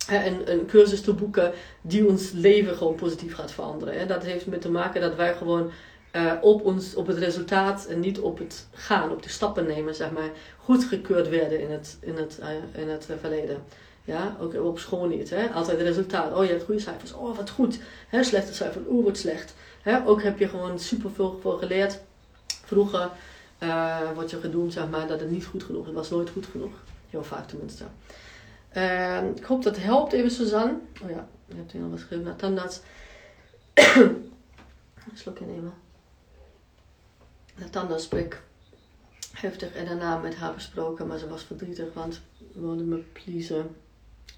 een, 0.09 0.53
een 0.53 0.67
cursus 0.67 1.01
te 1.01 1.13
boeken 1.13 1.53
die 1.81 2.09
ons 2.09 2.31
leven 2.31 2.77
gewoon 2.77 2.95
positief 2.95 3.35
gaat 3.35 3.53
veranderen. 3.53 3.95
En 3.95 4.09
dat 4.09 4.23
heeft 4.23 4.47
met 4.47 4.61
te 4.61 4.71
maken 4.71 5.01
dat 5.01 5.15
wij 5.15 5.35
gewoon 5.35 5.71
uh, 6.13 6.33
op, 6.41 6.65
ons, 6.65 6.95
op 6.95 7.07
het 7.07 7.19
resultaat 7.19 7.87
en 7.87 8.01
niet 8.01 8.19
op 8.19 8.39
het 8.39 8.67
gaan, 8.73 9.11
op 9.11 9.23
de 9.23 9.29
stappen 9.29 9.67
nemen, 9.67 9.95
zeg 9.95 10.11
maar, 10.11 10.31
goedgekeurd 10.59 11.29
werden 11.29 11.61
in 11.61 11.71
het, 11.71 11.99
in 12.01 12.17
het, 12.17 12.39
uh, 12.41 12.83
in 12.83 12.89
het 12.89 13.07
uh, 13.11 13.17
verleden. 13.21 13.63
Ja, 14.05 14.37
ook 14.41 14.55
op 14.55 14.79
school 14.79 15.07
niet. 15.07 15.31
Hè? 15.31 15.49
Altijd 15.49 15.79
het 15.79 15.87
resultaat. 15.87 16.35
Oh, 16.35 16.45
je 16.45 16.51
hebt 16.51 16.65
goede 16.65 16.81
cijfers. 16.81 17.13
Oh, 17.13 17.37
wat 17.37 17.51
goed. 17.51 17.79
Hè? 18.09 18.25
Slechte 18.25 18.55
cijfers. 18.55 18.85
Oeh, 18.89 19.05
wat 19.05 19.17
slecht. 19.17 19.55
Hè? 19.83 20.07
Ook 20.07 20.23
heb 20.23 20.39
je 20.39 20.49
gewoon 20.49 20.79
super 20.79 21.11
veel 21.11 21.59
geleerd. 21.61 22.01
Vroeger 22.65 23.11
wordt 24.15 24.31
je 24.31 24.41
gedoemd, 24.41 24.73
zeg 24.73 24.89
maar, 24.89 25.07
dat 25.07 25.21
het 25.21 25.31
niet 25.31 25.45
goed 25.45 25.63
genoeg 25.63 25.81
is. 25.81 25.87
Het 25.87 25.97
was 25.97 26.11
nooit 26.11 26.31
goed 26.31 26.47
genoeg. 26.47 26.73
Heel 27.11 27.25
vaak 27.25 27.49
tenminste. 27.49 27.85
Ehm, 28.69 29.27
ik 29.37 29.45
hoop 29.45 29.63
dat 29.63 29.75
het 29.75 29.85
helpt 29.85 30.13
even, 30.13 30.31
Suzanne. 30.31 30.79
Oh 31.03 31.11
ja, 31.11 31.29
je 31.47 31.55
hebt 31.55 31.73
hier 31.73 31.81
nog 31.81 31.91
wat 31.91 32.01
geschreven 32.01 32.25
naar 32.25 32.37
tandarts. 32.37 32.81
een 35.11 35.17
slokje 35.17 35.45
nemen 35.45 35.73
de 37.61 37.71
tandartsprik 37.71 38.43
heftig 39.33 39.73
en 39.73 39.85
daarna 39.85 40.19
met 40.19 40.35
haar 40.35 40.55
besproken, 40.55 41.07
maar 41.07 41.19
ze 41.19 41.29
was 41.29 41.43
verdrietig, 41.43 41.93
want 41.95 42.15
ze 42.15 42.61
wilde 42.61 42.83
me 42.83 42.97
pleasen. 42.97 43.77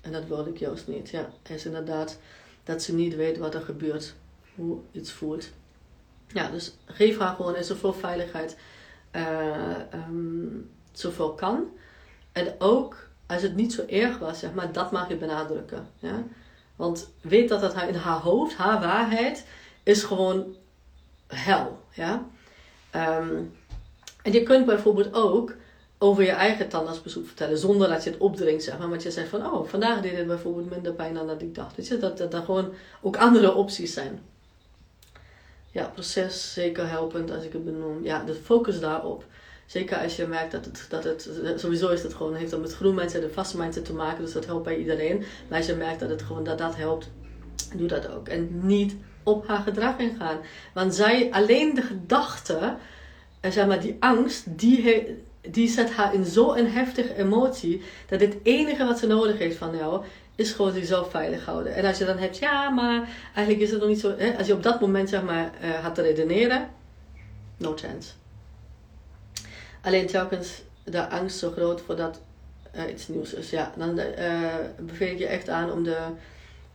En 0.00 0.12
dat 0.12 0.26
wilde 0.26 0.50
ik 0.50 0.58
juist 0.58 0.86
niet. 0.86 1.10
Ja, 1.10 1.32
is 1.48 1.64
inderdaad 1.64 2.18
dat 2.64 2.82
ze 2.82 2.94
niet 2.94 3.14
weet 3.14 3.38
wat 3.38 3.54
er 3.54 3.60
gebeurt, 3.60 4.14
hoe 4.54 4.78
iets 4.92 5.12
voelt. 5.12 5.50
Ja, 6.26 6.50
dus 6.50 6.72
geef 6.84 7.18
haar 7.18 7.34
gewoon 7.34 7.56
in 7.56 7.64
zoveel 7.64 7.92
veiligheid 7.92 8.56
uh, 9.16 9.76
um, 10.08 10.70
zoveel 10.92 11.32
kan. 11.32 11.64
En 12.32 12.54
ook 12.58 13.08
als 13.26 13.42
het 13.42 13.54
niet 13.54 13.72
zo 13.72 13.84
erg 13.86 14.18
was, 14.18 14.38
zeg 14.38 14.54
maar, 14.54 14.72
dat 14.72 14.92
mag 14.92 15.08
je 15.08 15.16
benadrukken. 15.16 15.88
Ja? 15.98 16.22
Want 16.76 17.10
weet 17.20 17.48
dat 17.48 17.60
dat 17.60 17.82
in 17.82 17.94
haar 17.94 18.20
hoofd, 18.20 18.54
haar 18.54 18.80
waarheid, 18.80 19.46
is 19.82 20.02
gewoon 20.02 20.56
hel. 21.26 21.78
Ja? 21.90 22.26
Um, 22.94 23.54
en 24.22 24.32
je 24.32 24.42
kunt 24.42 24.66
bijvoorbeeld 24.66 25.14
ook 25.14 25.54
over 25.98 26.22
je 26.22 26.30
eigen 26.30 26.68
tandartsbezoek 26.68 27.26
vertellen, 27.26 27.58
zonder 27.58 27.88
dat 27.88 28.04
je 28.04 28.10
het 28.10 28.18
opdringt, 28.18 28.62
zeg 28.62 28.78
maar. 28.78 28.88
Want 28.88 29.02
je 29.02 29.10
zegt 29.10 29.28
van, 29.28 29.46
oh, 29.46 29.68
vandaag 29.68 30.00
deed 30.00 30.16
het 30.16 30.26
bijvoorbeeld 30.26 30.70
minder 30.70 30.92
pijn 30.92 31.14
dan 31.14 31.26
dat 31.26 31.42
ik 31.42 31.54
dacht. 31.54 31.76
Weet 31.76 31.86
je, 31.86 31.98
dat, 31.98 32.18
dat 32.18 32.34
er 32.34 32.42
gewoon 32.42 32.72
ook 33.00 33.16
andere 33.16 33.54
opties 33.54 33.92
zijn. 33.92 34.20
Ja, 35.72 35.86
proces 35.86 36.52
zeker 36.52 36.88
helpend 36.88 37.30
als 37.30 37.44
ik 37.44 37.52
het 37.52 37.64
benoem. 37.64 38.04
Ja, 38.04 38.24
de 38.24 38.34
focus 38.34 38.80
daarop. 38.80 39.24
Zeker 39.66 39.98
als 39.98 40.16
je 40.16 40.26
merkt 40.26 40.52
dat 40.52 40.64
het, 40.64 40.86
dat 40.88 41.04
het 41.04 41.28
sowieso 41.56 41.88
is 41.88 42.02
het 42.02 42.14
gewoon, 42.14 42.34
heeft 42.34 42.50
dat 42.50 42.60
met 42.60 42.74
groen 42.74 42.94
mindset 42.94 43.22
en 43.22 43.32
vaste 43.32 43.58
mindset 43.58 43.84
te 43.84 43.92
maken, 43.92 44.24
dus 44.24 44.32
dat 44.32 44.46
helpt 44.46 44.64
bij 44.64 44.76
iedereen. 44.76 45.24
Maar 45.48 45.58
als 45.58 45.66
je 45.66 45.74
merkt 45.74 46.00
dat 46.00 46.08
het 46.08 46.22
gewoon, 46.22 46.44
dat 46.44 46.58
dat 46.58 46.76
helpt, 46.76 47.10
doe 47.74 47.86
dat 47.86 48.10
ook. 48.10 48.28
En 48.28 48.66
niet 48.66 48.94
op 49.22 49.46
haar 49.46 49.62
gedrag 49.62 49.98
ingaan. 49.98 50.38
Want 50.74 50.94
zij, 50.94 51.28
alleen 51.30 51.74
de 51.74 51.82
gedachte, 51.82 52.76
en 53.40 53.52
zeg 53.52 53.66
maar 53.66 53.80
die 53.80 53.96
angst, 53.98 54.58
die, 54.58 55.04
die 55.40 55.68
zet 55.68 55.92
haar 55.92 56.14
in 56.14 56.24
zo'n 56.24 56.66
heftige 56.66 57.14
emotie, 57.14 57.82
dat 58.08 58.20
het 58.20 58.36
enige 58.42 58.84
wat 58.84 58.98
ze 58.98 59.06
nodig 59.06 59.38
heeft 59.38 59.56
van 59.56 59.76
jou, 59.76 60.04
is 60.34 60.52
gewoon 60.52 60.72
zichzelf 60.72 61.10
veilig 61.10 61.44
houden. 61.44 61.74
En 61.74 61.84
als 61.84 61.98
je 61.98 62.04
dan 62.04 62.18
hebt, 62.18 62.38
ja, 62.38 62.70
maar 62.70 63.08
eigenlijk 63.34 63.66
is 63.66 63.70
het 63.70 63.80
nog 63.80 63.88
niet 63.88 64.00
zo, 64.00 64.14
hè? 64.16 64.36
als 64.38 64.46
je 64.46 64.52
op 64.52 64.62
dat 64.62 64.80
moment 64.80 65.08
zeg 65.08 65.22
maar 65.22 65.50
uh, 65.62 65.84
gaat 65.84 65.98
redeneren, 65.98 66.70
no 67.56 67.76
chance. 67.76 68.10
Alleen 69.82 70.06
telkens 70.06 70.62
de 70.84 71.08
angst 71.08 71.38
zo 71.38 71.50
groot 71.50 71.80
voordat 71.80 72.20
uh, 72.76 72.90
iets 72.90 73.08
nieuws 73.08 73.34
is, 73.34 73.50
ja, 73.50 73.72
dan 73.76 73.98
uh, 73.98 74.54
beveel 74.80 75.12
ik 75.12 75.18
je 75.18 75.26
echt 75.26 75.48
aan 75.48 75.72
om 75.72 75.82
de 75.82 75.96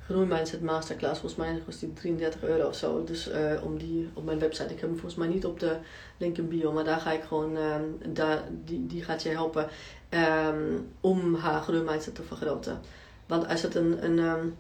Groeimindset 0.07 0.61
Masterclass. 0.61 1.19
Volgens 1.19 1.41
mij 1.41 1.61
kost 1.65 1.79
die 1.79 1.93
33 1.93 2.43
euro 2.43 2.67
of 2.67 2.75
zo. 2.75 3.03
Dus 3.03 3.29
uh, 3.29 3.63
om 3.63 3.77
die 3.77 4.09
op 4.13 4.25
mijn 4.25 4.39
website. 4.39 4.73
Ik 4.73 4.79
heb 4.79 4.89
hem 4.89 4.99
volgens 4.99 5.15
mij 5.15 5.27
niet 5.27 5.45
op 5.45 5.59
de 5.59 5.75
link 6.17 6.37
in 6.37 6.47
bio. 6.47 6.71
Maar 6.71 6.83
daar 6.83 6.99
ga 6.99 7.11
ik 7.11 7.23
gewoon, 7.23 7.55
um, 7.55 7.97
daar, 8.13 8.43
die, 8.65 8.85
die 8.85 9.03
gaat 9.03 9.23
je 9.23 9.29
helpen 9.29 9.69
um, 10.09 10.87
om 11.01 11.35
haar 11.35 11.61
groeimindset 11.61 12.15
te 12.15 12.23
vergroten. 12.23 12.79
Want 13.27 13.47
als 13.47 13.61
het 13.61 13.75
een, 13.75 14.03
een 14.03 14.19
um, 14.19 14.55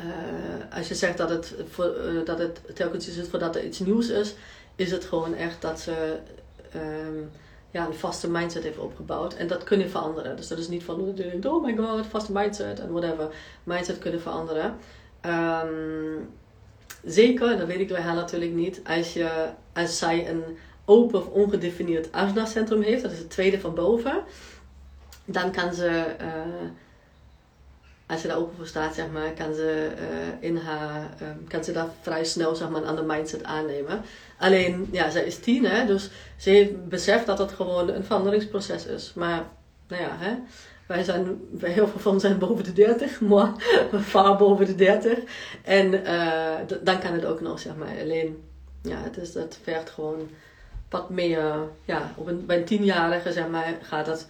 uh, 0.00 0.76
als 0.76 0.88
je 0.88 0.94
zegt 0.94 1.18
dat 1.18 1.30
het, 1.30 1.54
uh, 1.80 2.24
dat 2.24 2.38
het 2.38 2.60
telkens 2.74 3.08
is 3.08 3.28
voordat 3.28 3.56
er 3.56 3.64
iets 3.64 3.78
nieuws 3.78 4.08
is, 4.08 4.34
is 4.76 4.90
het 4.90 5.04
gewoon 5.04 5.34
echt 5.34 5.62
dat 5.62 5.80
ze 5.80 6.18
ja, 7.72 7.86
een 7.86 7.94
vaste 7.94 8.30
mindset 8.30 8.62
heeft 8.62 8.78
opgebouwd. 8.78 9.34
En 9.34 9.46
dat 9.46 9.64
kun 9.64 9.78
je 9.78 9.88
veranderen. 9.88 10.36
Dus 10.36 10.48
dat 10.48 10.58
is 10.58 10.68
niet 10.68 10.82
van, 10.82 11.14
oh 11.44 11.64
my 11.64 11.76
god, 11.76 12.06
vaste 12.06 12.32
mindset 12.32 12.80
en 12.80 12.92
whatever. 12.92 13.34
Mindset 13.62 13.98
kunnen 13.98 14.20
veranderen. 14.20 14.76
Ehm, 15.20 16.18
zeker, 17.04 17.58
dat 17.58 17.66
weet 17.66 17.80
ik 17.80 17.88
bij 17.88 18.00
haar 18.00 18.14
natuurlijk 18.14 18.52
niet. 18.52 18.80
Als, 18.86 19.12
je, 19.12 19.48
als 19.72 19.98
zij 19.98 20.30
een 20.30 20.42
open 20.84 21.18
of 21.18 21.26
ongedefinieerd 21.28 22.12
asana-centrum 22.12 22.82
heeft, 22.82 23.02
dat 23.02 23.12
is 23.12 23.18
het 23.18 23.30
tweede 23.30 23.60
van 23.60 23.74
boven, 23.74 24.22
dan 25.24 25.52
kan 25.52 25.74
ze, 25.74 26.16
uh, 26.20 26.68
als 28.06 28.20
ze 28.20 28.26
daar 28.26 28.36
open 28.36 28.56
voor 28.56 28.66
staat, 28.66 28.94
zeg 28.94 29.10
maar, 29.10 29.32
kan 29.32 29.54
ze, 29.54 29.88
uh, 29.98 30.48
in 30.48 30.56
haar, 30.56 31.10
um, 31.22 31.48
kan 31.48 31.64
ze 31.64 31.72
daar 31.72 31.88
vrij 32.00 32.24
snel 32.24 32.54
zeg 32.54 32.68
maar, 32.68 32.82
een 32.82 32.88
andere 32.88 33.06
mindset 33.06 33.44
aannemen. 33.44 34.02
Alleen, 34.38 34.88
ja, 34.90 35.10
zij 35.10 35.24
is 35.24 35.38
tien, 35.38 35.64
hè, 35.64 35.86
dus 35.86 36.10
ze 36.36 36.50
heeft 36.50 36.88
beseft 36.88 37.26
dat 37.26 37.38
het 37.38 37.52
gewoon 37.52 37.88
een 37.88 38.04
veranderingsproces 38.04 38.86
is. 38.86 39.12
Maar, 39.14 39.44
nou 39.88 40.02
ja, 40.02 40.16
hè, 40.18 40.34
wij 40.86 41.04
zijn, 41.04 41.40
heel 41.58 41.88
veel 41.88 42.00
van 42.00 42.20
zijn 42.20 42.38
boven 42.38 42.64
de 42.64 42.72
30, 42.72 43.20
maar 43.30 43.52
vaar 43.92 44.36
boven 44.36 44.66
de 44.66 44.74
30. 44.74 45.18
En 45.62 45.92
uh, 45.92 46.56
dan 46.82 46.98
kan 46.98 47.12
het 47.12 47.24
ook 47.24 47.40
nog, 47.40 47.58
zeg 47.58 47.76
maar. 47.76 48.00
Alleen, 48.00 48.42
ja, 48.82 49.02
het 49.02 49.16
is, 49.16 49.32
dat 49.32 49.58
vergt 49.62 49.90
gewoon 49.90 50.28
wat 50.90 51.10
meer, 51.10 51.54
ja, 51.84 52.12
op 52.16 52.26
een, 52.26 52.46
bij 52.46 52.56
een 52.56 52.64
tienjarige, 52.64 53.32
zeg 53.32 53.48
maar, 53.48 53.74
gaat 53.82 54.06
dat 54.06 54.26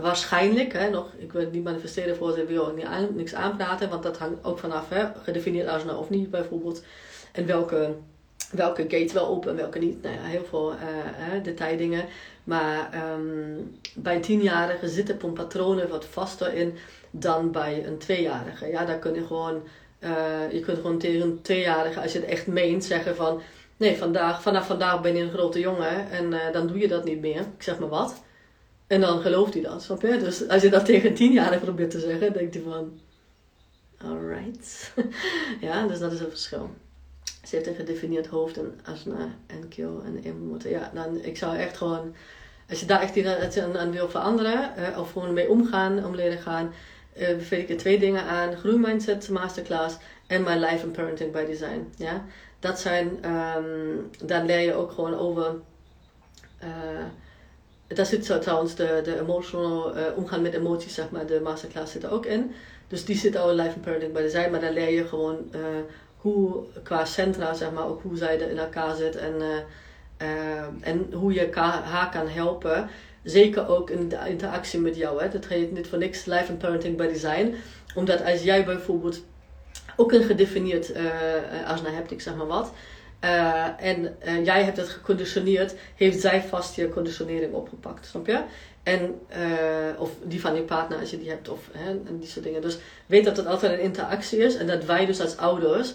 waarschijnlijk, 0.00 0.72
hè, 0.72 0.90
nog, 0.90 1.12
ik 1.18 1.32
wil 1.32 1.48
niet 1.50 1.64
manifesteren 1.64 2.16
voor 2.16 2.32
ze, 2.32 2.44
wil 2.44 2.72
niet 2.74 3.16
niks 3.16 3.34
aanpraten, 3.34 3.88
want 3.88 4.02
dat 4.02 4.18
hangt 4.18 4.44
ook 4.44 4.58
vanaf, 4.58 4.88
hè, 4.88 5.04
gedefinieerd 5.22 5.68
als 5.68 5.84
nou 5.84 5.98
of 5.98 6.10
niet 6.10 6.30
bijvoorbeeld. 6.30 6.82
En 7.32 7.46
welke, 7.46 7.94
welke 8.50 8.82
gate 8.82 9.14
wel 9.14 9.26
open 9.26 9.50
en 9.50 9.56
welke 9.56 9.78
niet. 9.78 10.02
Nou 10.02 10.14
ja, 10.14 10.22
heel 10.22 10.44
veel 10.44 10.72
uh, 10.72 11.42
detaildingen. 11.42 12.04
Maar 12.44 13.04
um, 13.14 13.78
bij 13.94 14.14
een 14.14 14.20
tienjarige 14.20 14.88
zitten 14.88 15.32
patronen 15.34 15.88
wat 15.88 16.04
vaster 16.04 16.54
in 16.54 16.74
dan 17.10 17.50
bij 17.50 17.86
een 17.86 17.98
tweejarige. 17.98 18.66
Ja, 18.66 18.84
daar 18.84 18.98
kun 18.98 19.14
je 19.14 19.26
gewoon, 19.26 19.62
uh, 20.00 20.52
je 20.52 20.60
kunt 20.60 20.76
gewoon 20.76 20.98
tegen 20.98 21.20
een 21.20 21.42
tweejarige, 21.42 22.00
als 22.00 22.12
je 22.12 22.18
het 22.18 22.28
echt 22.28 22.46
meent, 22.46 22.84
zeggen 22.84 23.16
van, 23.16 23.40
nee, 23.76 23.96
vandaag, 23.96 24.42
vanaf 24.42 24.66
vandaag 24.66 25.00
ben 25.00 25.16
je 25.16 25.22
een 25.22 25.30
grote 25.30 25.58
jongen 25.58 26.10
en 26.10 26.32
uh, 26.32 26.52
dan 26.52 26.66
doe 26.66 26.78
je 26.78 26.88
dat 26.88 27.04
niet 27.04 27.20
meer. 27.20 27.40
Ik 27.40 27.62
zeg 27.62 27.78
maar 27.78 27.88
wat. 27.88 28.22
En 28.92 29.00
dan 29.00 29.20
gelooft 29.20 29.54
hij 29.54 29.62
dat, 29.62 29.82
snap 29.82 30.02
je? 30.02 30.16
Dus 30.16 30.48
als 30.48 30.62
je 30.62 30.70
dat 30.70 30.84
tegen 30.84 31.08
een 31.08 31.14
tienjarige 31.14 31.64
probeert 31.64 31.90
te 31.90 32.00
zeggen, 32.00 32.32
denkt 32.32 32.54
hij 32.54 32.62
van, 32.62 33.00
alright. 33.98 34.92
ja, 35.68 35.86
dus 35.86 35.98
dat 35.98 36.12
is 36.12 36.20
een 36.20 36.28
verschil. 36.28 36.70
Ze 37.24 37.56
heeft 37.56 37.66
een 37.66 37.74
gedefinieerd 37.74 38.26
hoofd 38.26 38.58
en 38.58 38.80
asna 38.84 39.34
en 39.46 39.68
keel 39.68 40.02
en 40.04 40.24
inmoeten. 40.24 40.70
Ja, 40.70 40.90
dan, 40.94 41.24
ik 41.24 41.36
zou 41.36 41.56
echt 41.56 41.76
gewoon, 41.76 42.14
als 42.68 42.80
je 42.80 42.86
daar 42.86 43.00
echt 43.00 43.58
aan, 43.58 43.78
aan 43.78 43.90
wil 43.90 44.08
veranderen, 44.08 44.72
uh, 44.78 44.98
of 44.98 45.12
gewoon 45.12 45.32
mee 45.32 45.48
omgaan, 45.48 46.04
om 46.04 46.14
leren 46.14 46.38
gaan, 46.38 46.72
uh, 47.16 47.26
beveel 47.28 47.58
ik 47.58 47.70
er 47.70 47.76
twee 47.76 47.98
dingen 47.98 48.22
aan. 48.24 48.56
Groeimindset 48.56 49.28
Masterclass 49.28 49.96
en 50.26 50.42
My 50.42 50.54
Life 50.54 50.84
and 50.84 50.92
Parenting 50.92 51.32
by 51.32 51.44
Design. 51.44 51.92
Ja? 51.96 52.24
Dat 52.58 52.80
zijn, 52.80 53.06
um, 53.06 54.10
daar 54.24 54.44
leer 54.44 54.60
je 54.60 54.74
ook 54.74 54.92
gewoon 54.92 55.18
over... 55.18 55.54
Uh, 56.62 56.68
daar 57.94 58.06
zit 58.06 58.40
trouwens 58.40 58.74
de, 58.74 59.00
de 59.04 59.20
emotional, 59.20 59.96
uh, 59.96 60.02
omgaan 60.16 60.42
met 60.42 60.54
emoties, 60.54 60.94
zeg 60.94 61.10
maar, 61.10 61.26
de 61.26 61.40
masterclass 61.40 61.92
zit 61.92 62.02
er 62.02 62.12
ook 62.12 62.26
in. 62.26 62.52
Dus 62.88 63.04
die 63.04 63.16
zit 63.16 63.36
al 63.36 63.54
Life 63.54 63.72
and 63.74 63.80
Parenting 63.80 64.12
by 64.12 64.20
Design, 64.20 64.50
maar 64.50 64.60
daar 64.60 64.72
leer 64.72 64.90
je 64.90 65.06
gewoon 65.06 65.38
uh, 65.54 65.60
hoe 66.16 66.64
qua 66.82 67.04
centra, 67.04 67.54
zeg 67.54 67.72
maar, 67.72 67.86
ook 67.86 68.02
hoe 68.02 68.16
zij 68.16 68.40
er 68.40 68.50
in 68.50 68.58
elkaar 68.58 68.94
zit 68.94 69.16
en, 69.16 69.34
uh, 69.38 70.64
en 70.80 71.12
hoe 71.12 71.32
je 71.32 71.48
haar 71.84 72.10
kan 72.10 72.28
helpen. 72.28 72.88
Zeker 73.22 73.68
ook 73.68 73.90
in 73.90 74.08
de 74.08 74.18
interactie 74.28 74.80
met 74.80 74.96
jou. 74.96 75.22
Hè. 75.22 75.28
Dat 75.28 75.46
heet 75.46 75.72
niet 75.72 75.86
voor 75.86 75.98
niks 75.98 76.24
Life 76.24 76.50
and 76.50 76.58
Parenting 76.58 76.96
by 76.96 77.06
Design. 77.06 77.54
Omdat 77.94 78.24
als 78.24 78.42
jij 78.42 78.64
bijvoorbeeld 78.64 79.24
ook 79.96 80.12
een 80.12 80.22
gedefinieerd 80.22 80.90
uh, 80.90 80.96
hebt, 81.84 82.10
ik 82.10 82.20
zeg 82.20 82.34
maar 82.34 82.46
wat. 82.46 82.72
Uh, 83.24 83.66
en 83.76 84.16
uh, 84.26 84.44
jij 84.44 84.64
hebt 84.64 84.76
het 84.76 84.88
geconditioneerd, 84.88 85.74
heeft 85.96 86.20
zij 86.20 86.42
vast 86.42 86.76
je 86.76 86.88
conditionering 86.88 87.52
opgepakt, 87.52 88.06
snap 88.06 88.26
je? 88.26 88.42
En, 88.82 89.20
uh, 89.36 90.00
of 90.00 90.10
die 90.24 90.40
van 90.40 90.54
je 90.54 90.62
partner 90.62 90.98
als 90.98 91.10
je 91.10 91.18
die 91.18 91.28
hebt, 91.28 91.48
of 91.48 91.68
hè, 91.72 91.90
en 91.90 92.18
die 92.18 92.28
soort 92.28 92.44
dingen. 92.44 92.60
Dus 92.62 92.78
weet 93.06 93.24
dat 93.24 93.36
het 93.36 93.46
altijd 93.46 93.72
een 93.72 93.80
interactie 93.84 94.38
is 94.38 94.56
en 94.56 94.66
dat 94.66 94.84
wij 94.84 95.06
dus 95.06 95.20
als 95.20 95.36
ouders 95.36 95.94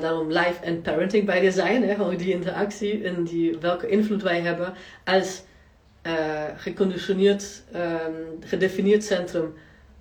daarom 0.00 0.28
life 0.28 0.60
en 0.62 0.82
parenting 0.82 1.26
bij 1.26 1.44
je 1.44 1.50
zijn. 1.50 1.82
Hè? 1.82 1.94
Gewoon 1.94 2.16
die 2.16 2.32
interactie 2.32 3.04
en 3.04 3.24
die, 3.24 3.58
welke 3.58 3.88
invloed 3.88 4.22
wij 4.22 4.40
hebben 4.40 4.74
als 5.04 5.42
geconditioneerd, 6.56 7.62
um, 7.74 8.38
gedefinieerd 8.40 9.04
centrum 9.04 9.54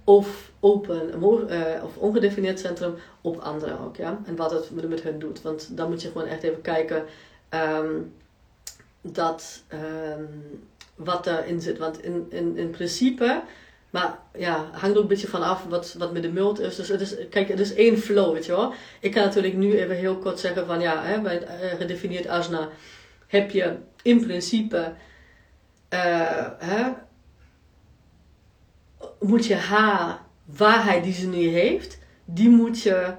of 0.03 0.51
open 0.59 1.23
uh, 1.49 1.83
of 1.83 1.97
ongedefinieerd 1.97 2.59
centrum 2.59 2.95
op 3.21 3.37
anderen 3.37 3.79
ook. 3.79 3.95
Ja? 3.95 4.21
En 4.25 4.35
wat 4.35 4.51
het 4.51 4.89
met 4.89 5.01
hun 5.01 5.19
doet. 5.19 5.41
Want 5.41 5.77
dan 5.77 5.89
moet 5.89 6.01
je 6.01 6.11
gewoon 6.11 6.27
echt 6.27 6.43
even 6.43 6.61
kijken 6.61 7.03
um, 7.49 8.13
dat, 9.01 9.63
um, 9.73 10.63
wat 10.95 11.27
erin 11.27 11.61
zit. 11.61 11.77
Want 11.77 12.03
in, 12.03 12.25
in, 12.29 12.57
in 12.57 12.69
principe 12.69 13.41
maar 13.93 14.19
ja, 14.37 14.69
hangt 14.71 14.95
ook 14.95 15.01
een 15.01 15.07
beetje 15.07 15.27
vanaf 15.27 15.63
wat, 15.63 15.95
wat 15.97 16.13
met 16.13 16.21
de 16.21 16.31
mult 16.31 16.59
is. 16.59 16.75
Dus 16.75 16.87
het 16.87 17.01
is, 17.01 17.15
kijk, 17.29 17.47
het 17.47 17.59
is 17.59 17.73
één 17.73 17.97
flow, 17.97 18.33
weet 18.33 18.45
je 18.45 18.51
wel. 18.51 18.73
Ik 18.99 19.11
kan 19.11 19.23
natuurlijk 19.23 19.53
nu 19.53 19.77
even 19.77 19.95
heel 19.95 20.17
kort 20.17 20.39
zeggen 20.39 20.65
van 20.65 20.79
ja, 20.79 21.03
hè, 21.03 21.21
bij 21.21 21.33
het 21.33 21.77
gedefinieerd 21.77 22.27
asana 22.27 22.69
heb 23.27 23.51
je 23.51 23.75
in 24.01 24.21
principe, 24.21 24.93
uh, 25.89 26.47
hè, 26.57 26.91
moet 29.23 29.45
je 29.45 29.55
haar 29.55 30.21
waarheid 30.45 31.03
die 31.03 31.13
ze 31.13 31.27
nu 31.27 31.47
heeft, 31.47 31.97
die 32.25 32.49
moet 32.49 32.81
je 32.81 33.13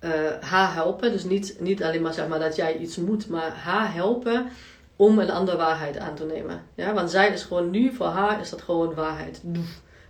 uh, 0.00 0.10
haar 0.40 0.74
helpen. 0.74 1.12
Dus 1.12 1.24
niet, 1.24 1.56
niet 1.60 1.82
alleen 1.82 2.02
maar 2.02 2.14
zeg 2.14 2.28
maar 2.28 2.38
dat 2.38 2.56
jij 2.56 2.76
iets 2.76 2.96
moet, 2.96 3.28
maar 3.28 3.50
haar 3.50 3.94
helpen 3.94 4.48
om 4.96 5.18
een 5.18 5.30
andere 5.30 5.56
waarheid 5.56 5.98
aan 5.98 6.14
te 6.14 6.24
nemen. 6.24 6.62
Ja, 6.74 6.94
want 6.94 7.10
zij 7.10 7.32
is 7.32 7.42
gewoon 7.42 7.70
nu, 7.70 7.92
voor 7.92 8.06
haar 8.06 8.40
is 8.40 8.50
dat 8.50 8.62
gewoon 8.62 8.94
waarheid. 8.94 9.42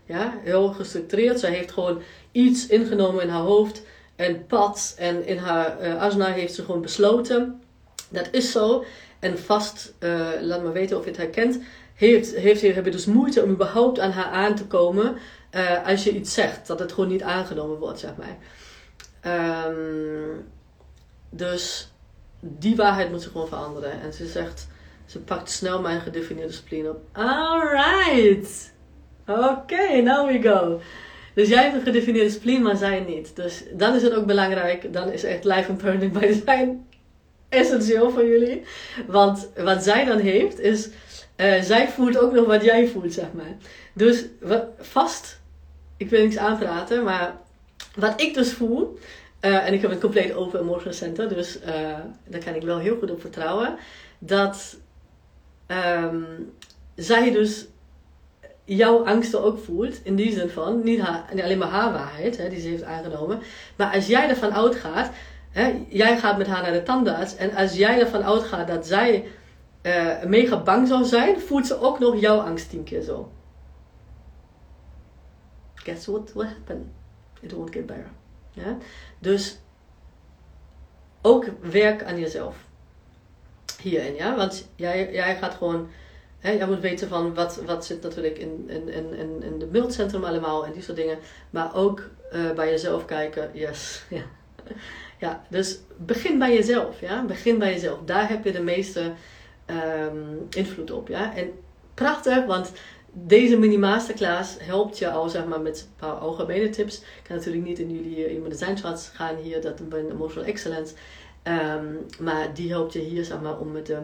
Ja, 0.04 0.34
heel 0.42 0.68
gestructureerd. 0.68 1.40
Zij 1.40 1.50
heeft 1.50 1.72
gewoon 1.72 2.02
iets 2.32 2.66
ingenomen 2.66 3.22
in 3.22 3.28
haar 3.28 3.40
hoofd 3.40 3.82
en 4.16 4.46
pad. 4.46 4.94
En 4.98 5.26
in 5.26 5.38
haar 5.38 5.82
uh, 5.82 6.02
asana 6.02 6.26
heeft 6.26 6.54
ze 6.54 6.64
gewoon 6.64 6.80
besloten. 6.80 7.62
Dat 8.08 8.28
is 8.30 8.52
zo. 8.52 8.84
En 9.18 9.38
vast, 9.38 9.94
uh, 10.00 10.28
laat 10.40 10.62
me 10.62 10.72
weten 10.72 10.96
of 10.96 11.04
je 11.04 11.10
het 11.10 11.18
herkent, 11.18 11.58
heeft, 11.96 12.34
heeft, 12.34 12.60
heb 12.60 12.84
je 12.84 12.90
dus 12.90 13.06
moeite 13.06 13.42
om 13.42 13.50
überhaupt 13.50 13.98
aan 13.98 14.10
haar 14.10 14.30
aan 14.30 14.54
te 14.54 14.66
komen 14.66 15.16
uh, 15.54 15.86
als 15.86 16.04
je 16.04 16.14
iets 16.14 16.34
zegt. 16.34 16.66
Dat 16.66 16.78
het 16.78 16.92
gewoon 16.92 17.10
niet 17.10 17.22
aangenomen 17.22 17.78
wordt, 17.78 17.98
zeg 17.98 18.10
maar. 18.16 18.36
Um, 19.66 20.46
dus 21.30 21.92
die 22.40 22.76
waarheid 22.76 23.10
moet 23.10 23.22
ze 23.22 23.30
gewoon 23.30 23.48
veranderen. 23.48 24.00
En 24.00 24.12
ze 24.12 24.26
zegt, 24.26 24.68
ze 25.06 25.18
pakt 25.18 25.50
snel 25.50 25.80
mijn 25.80 26.00
gedefinieerde 26.00 26.52
spleen 26.52 26.88
op. 26.88 27.00
Alright! 27.12 28.72
Oké, 29.26 30.00
now 30.02 30.28
we 30.28 30.42
go. 30.42 30.80
Dus 31.34 31.48
jij 31.48 31.62
hebt 31.62 31.74
een 31.74 31.82
gedefinieerde 31.82 32.30
spleen, 32.30 32.62
maar 32.62 32.76
zij 32.76 33.00
niet. 33.00 33.36
Dus 33.36 33.64
dan 33.72 33.94
is 33.94 34.02
het 34.02 34.14
ook 34.14 34.26
belangrijk. 34.26 34.92
Dan 34.92 35.12
is 35.12 35.24
echt 35.24 35.44
life 35.44 35.70
and 35.70 35.82
parenting 35.82 36.12
by 36.12 36.26
design 36.26 36.86
essentieel 37.48 38.10
voor 38.10 38.26
jullie. 38.26 38.62
Want 39.06 39.48
wat 39.56 39.82
zij 39.82 40.04
dan 40.04 40.18
heeft, 40.18 40.60
is... 40.60 40.88
Uh, 41.36 41.60
zij 41.60 41.88
voelt 41.88 42.18
ook 42.18 42.32
nog 42.32 42.46
wat 42.46 42.64
jij 42.64 42.88
voelt, 42.88 43.12
zeg 43.12 43.32
maar. 43.32 43.56
Dus 43.92 44.24
vast... 44.78 45.40
Ik 45.96 46.10
wil 46.10 46.22
niks 46.22 46.36
aanpraten, 46.36 47.04
maar... 47.04 47.36
Wat 47.94 48.20
ik 48.20 48.34
dus 48.34 48.52
voel... 48.52 48.98
Uh, 49.40 49.66
en 49.66 49.72
ik 49.72 49.82
heb 49.82 49.90
een 49.90 50.00
compleet 50.00 50.34
open 50.34 50.60
emotional 50.60 50.92
center. 50.92 51.28
Dus 51.28 51.58
uh, 51.60 51.98
daar 52.24 52.44
kan 52.44 52.54
ik 52.54 52.62
wel 52.62 52.78
heel 52.78 52.96
goed 52.98 53.10
op 53.10 53.20
vertrouwen. 53.20 53.76
Dat 54.18 54.76
um, 55.66 56.52
zij 56.94 57.30
dus 57.30 57.66
jouw 58.64 59.04
angsten 59.04 59.42
ook 59.42 59.58
voelt. 59.58 60.00
In 60.02 60.16
die 60.16 60.32
zin 60.32 60.48
van, 60.48 60.84
niet, 60.84 61.00
haar, 61.00 61.24
alleen 61.42 61.58
maar 61.58 61.68
haar 61.68 61.92
waarheid, 61.92 62.36
hè, 62.36 62.48
die 62.48 62.60
ze 62.60 62.68
heeft 62.68 62.82
aangenomen. 62.82 63.42
Maar 63.76 63.94
als 63.94 64.06
jij 64.06 64.28
ervan 64.28 64.52
uitgaat, 64.52 65.10
hè, 65.50 65.74
jij 65.88 66.18
gaat 66.18 66.38
met 66.38 66.46
haar 66.46 66.62
naar 66.62 66.72
de 66.72 66.82
tandarts. 66.82 67.36
En 67.36 67.54
als 67.54 67.72
jij 67.72 68.00
ervan 68.00 68.24
uitgaat 68.24 68.68
dat 68.68 68.86
zij 68.86 69.24
uh, 69.86 70.22
mega 70.22 70.62
bang 70.62 70.88
zou 70.88 71.04
zijn, 71.04 71.40
voelt 71.40 71.66
ze 71.66 71.80
ook 71.80 71.98
nog 71.98 72.20
jouw 72.20 72.38
angst 72.38 72.70
tien 72.70 72.84
keer 72.84 73.02
zo. 73.02 73.32
Guess 75.74 76.06
what 76.06 76.32
will 76.32 76.46
happen? 76.46 76.92
It 77.40 77.52
won't 77.52 77.72
get 77.72 77.86
better. 77.86 78.10
Ja? 78.50 78.76
Dus 79.18 79.58
ook 81.22 81.44
werk 81.60 82.04
aan 82.04 82.18
jezelf 82.18 82.56
hierin, 83.80 84.14
ja. 84.14 84.36
Want 84.36 84.68
jij, 84.76 85.12
jij 85.12 85.36
gaat 85.36 85.54
gewoon, 85.54 85.88
hè, 86.38 86.50
jij 86.50 86.66
moet 86.66 86.80
weten 86.80 87.08
van 87.08 87.34
wat, 87.34 87.60
wat 87.66 87.86
zit 87.86 88.02
natuurlijk 88.02 88.38
in, 88.38 88.64
in, 88.68 88.88
in, 88.88 89.42
in 89.42 89.58
de 89.58 90.26
allemaal 90.26 90.66
en 90.66 90.72
die 90.72 90.82
soort 90.82 90.96
dingen. 90.96 91.18
Maar 91.50 91.74
ook 91.74 92.02
uh, 92.32 92.50
bij 92.50 92.70
jezelf 92.70 93.04
kijken, 93.04 93.50
yes, 93.52 94.02
ja. 94.08 94.22
Ja, 95.18 95.44
dus 95.48 95.78
begin 95.96 96.38
bij 96.38 96.54
jezelf, 96.54 97.00
ja. 97.00 97.24
Begin 97.24 97.58
bij 97.58 97.72
jezelf. 97.72 97.98
Daar 98.04 98.28
heb 98.28 98.44
je 98.44 98.52
de 98.52 98.62
meeste 98.62 99.12
um, 99.66 100.46
invloed 100.50 100.90
op, 100.90 101.08
ja. 101.08 101.36
En 101.36 101.50
prachtig, 101.94 102.44
want 102.44 102.72
deze 103.12 103.56
mini 103.56 103.78
masterclass 103.78 104.56
helpt 104.60 104.98
je 104.98 105.10
al 105.10 105.28
zeg 105.28 105.46
maar 105.46 105.60
met 105.60 105.80
een 105.80 105.96
paar 105.96 106.18
algemene 106.18 106.68
tips. 106.68 107.00
Ik 107.00 107.22
kan 107.22 107.36
natuurlijk 107.36 107.64
niet 107.64 107.78
in 107.78 107.90
jullie 107.90 108.30
in 108.30 108.38
mijn 108.38 108.50
designchats 108.50 109.08
gaan 109.08 109.36
hier, 109.36 109.60
dat 109.60 109.88
ben 109.88 110.10
emotional 110.10 110.48
excellence. 110.48 110.94
Ehm, 111.42 111.94
maar 112.18 112.54
die 112.54 112.70
helpt 112.70 112.92
je 112.92 112.98
hier 112.98 113.24
zeg 113.24 113.40
maar 113.40 113.58
om 113.58 113.72
met, 113.72 113.86
de, 113.86 113.98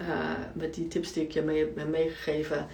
uh, 0.00 0.30
met 0.52 0.74
die 0.74 0.88
tips 0.88 1.12
die 1.12 1.22
ik 1.22 1.32
je 1.32 1.42
mee 1.42 1.58
heb 1.58 1.88
meegegeven, 1.88 2.66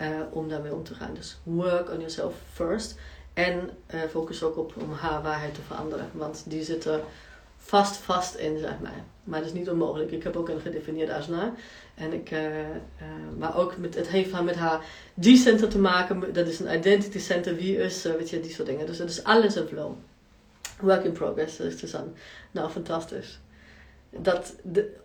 uh, 0.00 0.06
om 0.30 0.48
daarmee 0.48 0.74
om 0.74 0.84
te 0.84 0.94
gaan. 0.94 1.14
Dus 1.14 1.38
work 1.42 1.90
on 1.90 1.96
yourself 1.96 2.34
first. 2.52 2.98
En 3.32 3.70
uh, 3.94 4.00
focus 4.10 4.42
ook 4.42 4.56
op 4.56 4.74
om 4.82 4.92
haar 4.92 5.22
waarheid 5.22 5.54
te 5.54 5.60
veranderen. 5.66 6.10
Want 6.12 6.44
die 6.46 6.64
zit 6.64 6.84
er 6.84 7.00
vast, 7.64 7.96
vast 7.96 8.34
in, 8.34 8.58
zeg 8.58 8.80
maar. 8.82 9.04
Maar 9.24 9.38
dat 9.38 9.48
is 9.48 9.54
niet 9.54 9.70
onmogelijk. 9.70 10.10
Ik 10.10 10.22
heb 10.22 10.36
ook 10.36 10.48
een 10.48 10.60
gedefinieerde 10.60 11.14
asana. 11.14 11.54
En 11.94 12.12
ik, 12.12 12.30
uh, 12.30 12.58
uh, 12.60 12.66
maar 13.38 13.56
ook 13.56 13.76
met, 13.76 13.94
het 13.94 14.08
heeft 14.08 14.42
met 14.42 14.56
haar 14.56 14.84
G-center 15.20 15.68
te 15.68 15.78
maken. 15.78 16.32
Dat 16.32 16.46
is 16.46 16.60
een 16.60 16.74
identity 16.74 17.18
center. 17.18 17.56
Wie 17.56 17.76
is, 17.76 18.06
uh, 18.06 18.12
weet 18.12 18.30
je, 18.30 18.40
die 18.40 18.52
soort 18.52 18.68
dingen. 18.68 18.86
Dus 18.86 18.98
het 18.98 19.10
is 19.10 19.24
alles 19.24 19.54
een 19.54 19.66
flow. 19.66 19.92
Work 20.80 21.04
in 21.04 21.12
progress, 21.12 21.56
dus 21.56 21.90
dan, 21.90 22.12
nou 22.50 22.70
fantastisch. 22.70 23.38
Dat, 24.10 24.54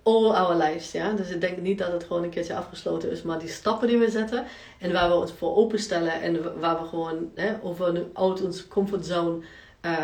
all 0.03 0.29
our 0.29 0.55
lives, 0.55 0.91
ja. 0.91 1.11
Dus 1.13 1.29
ik 1.29 1.41
denk 1.41 1.57
niet 1.57 1.77
dat 1.77 1.91
het 1.91 2.03
gewoon 2.03 2.23
een 2.23 2.29
keertje 2.29 2.55
afgesloten 2.55 3.11
is. 3.11 3.21
Maar 3.21 3.39
die 3.39 3.49
stappen 3.49 3.87
die 3.87 3.97
we 3.97 4.09
zetten. 4.09 4.45
En 4.79 4.93
waar 4.93 5.09
we 5.09 5.15
ons 5.15 5.31
voor 5.31 5.55
openstellen. 5.55 6.21
En 6.21 6.59
waar 6.59 6.81
we 6.81 6.87
gewoon, 6.87 7.31
hè, 7.35 7.55
we 7.77 7.91
nu 7.91 8.03
uit 8.13 8.41
onze 8.41 8.67
comfortzone 8.67 9.39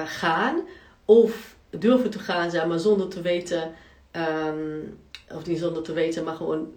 gaan. 0.05 0.61
Of 1.05 1.54
durven 1.77 2.09
te 2.09 2.19
gaan, 2.19 2.51
zeg 2.51 2.65
maar, 2.65 2.79
zonder 2.79 3.07
te 3.07 3.21
weten 3.21 3.71
Um, 4.39 4.97
of 5.33 5.45
niet 5.45 5.59
zonder 5.59 5.83
te 5.83 5.93
weten, 5.93 6.23
maar 6.23 6.35
gewoon 6.35 6.73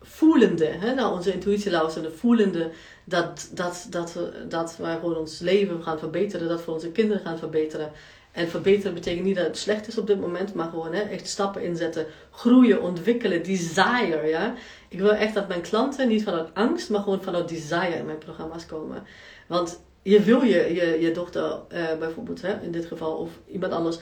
voelende, 0.00 0.64
hè, 0.64 0.94
naar 0.94 1.12
onze 1.12 1.32
intuïtie 1.32 1.70
luisteren, 1.70 2.16
voelende 2.16 2.70
dat, 3.04 3.50
dat, 3.54 3.86
dat, 3.90 4.12
we, 4.12 4.46
dat 4.48 4.76
wij 4.76 4.94
gewoon 4.94 5.16
ons 5.16 5.38
leven 5.38 5.82
gaan 5.82 5.98
verbeteren, 5.98 6.48
dat 6.48 6.64
we 6.64 6.70
onze 6.70 6.90
kinderen 6.90 7.22
gaan 7.22 7.38
verbeteren. 7.38 7.90
En 8.32 8.48
verbeteren 8.48 8.94
betekent 8.94 9.24
niet 9.24 9.36
dat 9.36 9.46
het 9.46 9.58
slecht 9.58 9.88
is 9.88 9.98
op 9.98 10.06
dit 10.06 10.20
moment, 10.20 10.54
maar 10.54 10.68
gewoon 10.68 10.92
hè, 10.92 11.00
echt 11.00 11.28
stappen 11.28 11.62
inzetten, 11.62 12.06
groeien, 12.30 12.82
ontwikkelen, 12.82 13.42
desire. 13.42 14.26
Ja? 14.26 14.54
Ik 14.88 14.98
wil 14.98 15.12
echt 15.12 15.34
dat 15.34 15.48
mijn 15.48 15.60
klanten 15.60 16.08
niet 16.08 16.22
vanuit 16.22 16.54
angst, 16.54 16.90
maar 16.90 17.02
gewoon 17.02 17.22
vanuit 17.22 17.48
desire 17.48 17.96
in 17.96 18.06
mijn 18.06 18.18
programma's 18.18 18.66
komen. 18.66 19.02
Want 19.46 19.80
je 20.02 20.20
wil 20.20 20.42
je, 20.42 20.74
je, 20.74 21.00
je 21.00 21.10
dochter 21.12 21.60
uh, 21.72 21.98
bijvoorbeeld, 21.98 22.42
hè, 22.42 22.60
in 22.62 22.70
dit 22.70 22.86
geval, 22.86 23.16
of 23.16 23.30
iemand 23.46 23.72
anders, 23.72 23.98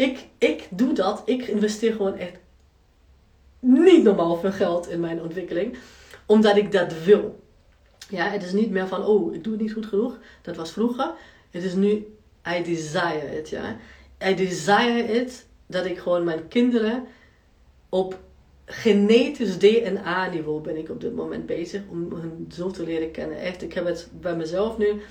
ik, 0.00 0.26
ik 0.38 0.68
doe 0.70 0.92
dat. 0.92 1.22
Ik 1.24 1.46
investeer 1.46 1.92
gewoon 1.92 2.16
echt 2.16 2.38
niet 3.58 4.02
normaal 4.02 4.36
veel 4.36 4.52
geld 4.52 4.88
in 4.88 5.00
mijn 5.00 5.22
ontwikkeling. 5.22 5.76
Omdat 6.26 6.56
ik 6.56 6.72
dat 6.72 7.02
wil. 7.04 7.40
Ja, 8.08 8.30
het 8.30 8.42
is 8.42 8.52
niet 8.52 8.70
meer 8.70 8.88
van, 8.88 9.04
oh, 9.04 9.34
ik 9.34 9.44
doe 9.44 9.52
het 9.52 9.62
niet 9.62 9.72
goed 9.72 9.86
genoeg. 9.86 10.18
Dat 10.42 10.56
was 10.56 10.72
vroeger. 10.72 11.12
Het 11.50 11.62
is 11.62 11.74
nu, 11.74 11.90
I 12.56 12.62
desire 12.62 13.38
it, 13.38 13.48
ja. 13.48 13.76
I 14.24 14.34
desire 14.34 15.02
it 15.02 15.46
dat 15.66 15.84
ik 15.84 15.98
gewoon 15.98 16.24
mijn 16.24 16.48
kinderen 16.48 17.06
op 17.88 18.18
genetisch 18.64 19.58
DNA-niveau 19.58 20.60
ben 20.60 20.76
ik 20.76 20.88
op 20.88 21.00
dit 21.00 21.14
moment 21.14 21.46
bezig 21.46 21.82
om 21.88 22.12
hen 22.12 22.48
zo 22.54 22.70
te 22.70 22.84
leren 22.84 23.10
kennen. 23.10 23.38
Echt, 23.38 23.62
ik 23.62 23.72
heb 23.72 23.84
het 23.84 24.08
bij 24.20 24.36
mezelf 24.36 24.78
nu 24.78 25.02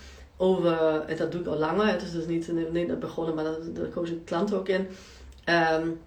over, 0.41 1.01
en 1.07 1.17
dat 1.17 1.31
doe 1.31 1.41
ik 1.41 1.47
al 1.47 1.57
langer, 1.57 1.87
het 1.87 2.01
is 2.01 2.11
dus 2.11 2.25
niet, 2.25 2.71
niet 2.71 2.99
begonnen, 2.99 3.35
maar 3.35 3.43
daar 3.43 3.89
coach 3.93 4.09
ik 4.09 4.25
klanten 4.25 4.57
ook 4.57 4.67
in. 4.67 4.87
Um, 5.45 5.99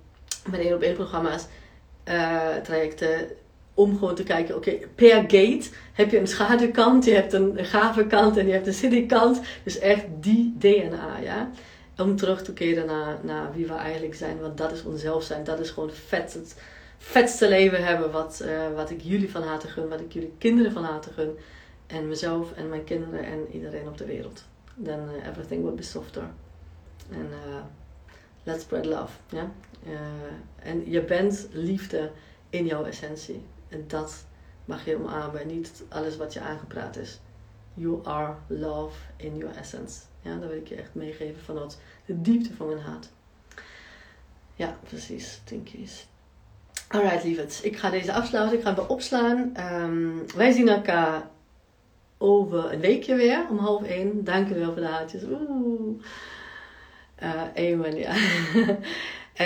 met 0.51 0.61
één 0.61 0.74
op 0.74 0.83
één 0.83 0.95
programma's, 0.95 1.47
uh, 2.09 2.57
trajecten, 2.62 3.28
om 3.74 3.99
gewoon 3.99 4.14
te 4.14 4.22
kijken, 4.22 4.57
oké, 4.57 4.78
per 4.95 5.20
gate 5.20 5.70
heb 5.93 6.11
je 6.11 6.18
een 6.18 6.26
schaduwkant, 6.26 7.05
je 7.05 7.14
hebt 7.14 7.33
een 7.33 7.64
gave 7.64 8.07
kant 8.07 8.37
en 8.37 8.47
je 8.47 8.53
hebt 8.53 8.66
een 8.66 8.74
city 8.74 9.07
kant. 9.07 9.41
Dus 9.64 9.78
echt 9.78 10.05
die 10.20 10.55
DNA, 10.59 11.18
ja. 11.22 11.51
Om 11.97 12.16
terug 12.16 12.43
te 12.43 12.53
keren 12.53 12.87
naar, 12.87 13.18
naar 13.22 13.53
wie 13.55 13.66
we 13.66 13.74
eigenlijk 13.74 14.14
zijn, 14.14 14.41
want 14.41 14.59
dat 14.59 14.72
is 14.72 14.85
onszelf 14.85 15.22
zijn, 15.22 15.45
dat 15.45 15.61
is 15.61 15.70
gewoon 15.70 15.91
vet. 15.91 16.35
Het 16.35 16.57
vetste 16.99 17.49
leven 17.49 17.85
hebben 17.85 18.11
wat, 18.11 18.43
uh, 18.45 18.76
wat 18.76 18.91
ik 18.91 19.01
jullie 19.03 19.30
van 19.30 19.43
harte 19.43 19.68
gun, 19.68 19.89
wat 19.89 20.01
ik 20.01 20.12
jullie 20.12 20.35
kinderen 20.39 20.72
van 20.72 20.85
harte 20.85 21.12
gun. 21.12 21.39
En 21.87 22.09
mezelf 22.09 22.53
en 22.53 22.68
mijn 22.68 22.85
kinderen 22.85 23.24
en 23.24 23.47
iedereen 23.51 23.89
op 23.89 23.99
de 23.99 24.05
wereld. 24.05 24.45
Then 24.83 25.09
uh, 25.16 25.26
everything 25.26 25.62
will 25.62 25.74
be 25.74 25.83
softer. 25.83 26.30
En 27.11 27.28
uh, 27.30 27.57
let's 28.43 28.62
spread 28.62 28.85
love. 28.85 29.12
Ja? 29.28 29.51
Uh, 29.87 29.93
en 30.57 30.91
je 30.91 31.05
bent 31.05 31.49
liefde 31.51 32.11
in 32.51 32.66
jouw 32.66 32.85
essentie. 32.85 33.45
En 33.68 33.85
dat 33.87 34.24
mag 34.64 34.85
je 34.85 34.97
omarmen. 34.97 35.47
Niet 35.47 35.83
alles 35.89 36.16
wat 36.16 36.33
je 36.33 36.41
aangepraat 36.41 36.97
is. 36.97 37.20
You 37.74 38.01
are 38.05 38.35
love 38.47 38.97
in 39.16 39.37
your 39.37 39.57
essence. 39.57 40.01
Ja, 40.20 40.37
dat 40.37 40.49
wil 40.49 40.59
ik 40.59 40.68
je 40.68 40.74
echt 40.74 40.95
meegeven 40.95 41.43
vanuit 41.43 41.78
de 42.07 42.20
diepte 42.20 42.55
van 42.55 42.66
mijn 42.66 42.80
hart. 42.80 43.09
Ja, 44.55 44.78
precies. 44.89 45.41
Tinkies. 45.45 46.07
Alright, 46.89 47.24
lieverds. 47.24 47.61
Ik 47.61 47.76
ga 47.76 47.91
deze 47.91 48.12
afsluiten. 48.12 48.59
Ik 48.59 48.64
ga 48.64 48.74
hem 48.74 48.85
opslaan. 48.87 49.53
Um, 49.61 50.24
wij 50.37 50.53
zien 50.53 50.68
elkaar 50.68 51.30
over 52.23 52.73
een 52.73 52.81
weekje 52.81 53.14
weer 53.14 53.47
om 53.51 53.59
half 53.59 53.83
één. 53.83 54.25
Dankjewel 54.25 54.73
voor 54.73 54.81
de 54.81 54.87
haartjes. 54.87 55.23
Oeh. 55.23 56.03
Uh, 57.57 57.99
ja. 57.99 58.14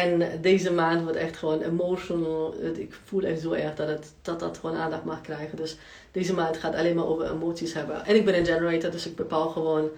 en 0.02 0.40
deze 0.40 0.72
maand 0.72 1.02
wordt 1.02 1.16
echt 1.16 1.36
gewoon 1.36 1.62
emotional. 1.62 2.54
Ik 2.74 2.98
voel 3.04 3.22
echt 3.22 3.40
zo 3.40 3.52
erg 3.52 3.74
dat, 3.74 3.88
het, 3.88 4.14
dat 4.22 4.40
dat 4.40 4.58
gewoon 4.58 4.76
aandacht 4.76 5.04
mag 5.04 5.20
krijgen. 5.20 5.56
Dus 5.56 5.76
deze 6.12 6.34
maand 6.34 6.56
gaat 6.56 6.74
alleen 6.74 6.96
maar 6.96 7.06
over 7.06 7.30
emoties 7.30 7.74
hebben. 7.74 8.04
En 8.04 8.16
ik 8.16 8.24
ben 8.24 8.38
een 8.38 8.46
generator, 8.46 8.90
dus 8.90 9.06
ik 9.06 9.16
bepaal 9.16 9.48
gewoon... 9.48 9.88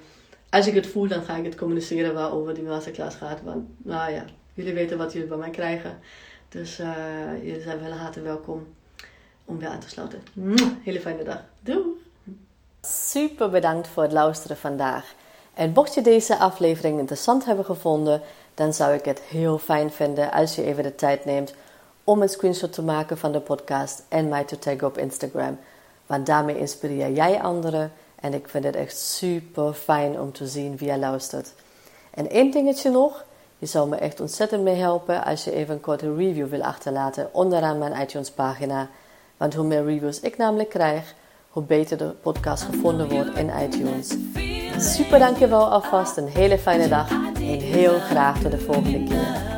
Als 0.51 0.66
ik 0.66 0.74
het 0.74 0.87
voel, 0.87 1.09
dan 1.09 1.22
ga 1.22 1.37
ik 1.37 1.45
het 1.45 1.55
communiceren 1.55 2.14
waarover 2.14 2.55
die 2.55 2.62
masterclass 2.62 3.16
gaat. 3.16 3.43
Want, 3.43 3.66
nou 3.79 4.12
ja, 4.12 4.24
jullie 4.55 4.74
weten 4.74 4.99
wat 4.99 5.12
jullie 5.12 5.29
bij 5.29 5.37
mij 5.37 5.51
krijgen. 5.51 5.99
Dus 6.49 6.81
uh, 6.81 6.95
jullie 7.43 7.62
zijn 7.62 7.81
wel 7.81 7.93
harte 7.93 8.20
welkom 8.20 8.66
om 9.45 9.59
weer 9.59 9.68
aan 9.68 9.81
te 9.81 9.89
sluiten. 9.89 10.22
Hele 10.83 11.01
fijne 11.01 11.24
dag. 11.24 11.45
Doei! 11.61 12.07
Super 12.91 13.51
bedankt 13.51 13.89
voor 13.89 14.03
het 14.03 14.12
luisteren 14.12 14.57
vandaag. 14.57 15.14
En 15.55 15.72
mocht 15.72 15.95
je 15.95 16.03
deze 16.03 16.39
aflevering 16.39 16.99
interessant 16.99 17.45
hebben 17.45 17.64
gevonden, 17.64 18.22
dan 18.55 18.74
zou 18.74 18.95
ik 18.95 19.05
het 19.05 19.20
heel 19.20 19.59
fijn 19.59 19.91
vinden 19.91 20.32
als 20.32 20.55
je 20.55 20.64
even 20.64 20.82
de 20.82 20.95
tijd 20.95 21.24
neemt 21.24 21.55
om 22.05 22.22
een 22.22 22.28
screenshot 22.28 22.72
te 22.72 22.82
maken 22.82 23.18
van 23.18 23.32
de 23.32 23.41
podcast 23.41 24.03
en 24.09 24.28
mij 24.28 24.45
te 24.45 24.59
taggen 24.59 24.86
op 24.86 24.99
Instagram. 24.99 25.59
Want 26.07 26.26
daarmee 26.26 26.59
inspireer 26.59 27.12
jij 27.12 27.41
anderen 27.41 27.93
en 28.20 28.34
ik 28.34 28.49
vind 28.49 28.64
het 28.64 28.76
echt 28.76 28.99
super 28.99 29.72
fijn 29.72 30.20
om 30.20 30.32
te 30.32 30.47
zien 30.47 30.76
wie 30.76 30.91
je 30.91 30.99
luistert. 30.99 31.55
En 32.11 32.30
één 32.30 32.51
dingetje 32.51 32.91
nog, 32.91 33.24
je 33.59 33.66
zou 33.66 33.89
me 33.89 33.97
echt 33.97 34.20
ontzettend 34.20 34.62
mee 34.62 34.74
helpen 34.74 35.24
als 35.24 35.45
je 35.45 35.53
even 35.53 35.74
een 35.74 35.80
korte 35.80 36.14
review 36.14 36.49
wil 36.49 36.62
achterlaten 36.62 37.28
onderaan 37.32 37.78
mijn 37.78 38.03
iTunes 38.03 38.30
pagina. 38.30 38.89
Want 39.36 39.55
hoe 39.55 39.66
meer 39.66 39.84
reviews 39.84 40.20
ik 40.20 40.36
namelijk 40.36 40.68
krijg, 40.68 41.14
hoe 41.59 41.66
beter 41.66 41.98
de 41.98 42.14
podcast 42.22 42.62
gevonden 42.62 43.09
wordt 43.09 43.38
in 43.38 43.50
iTunes. 43.62 44.16
Super 44.94 45.18
dankjewel 45.18 45.70
alvast, 45.70 46.16
een 46.16 46.28
hele 46.28 46.59
fijne 46.59 46.88
dag 46.88 47.11
en 47.34 47.61
heel 47.61 47.98
graag 47.98 48.40
tot 48.40 48.50
de 48.50 48.59
volgende 48.59 49.02
keer. 49.02 49.56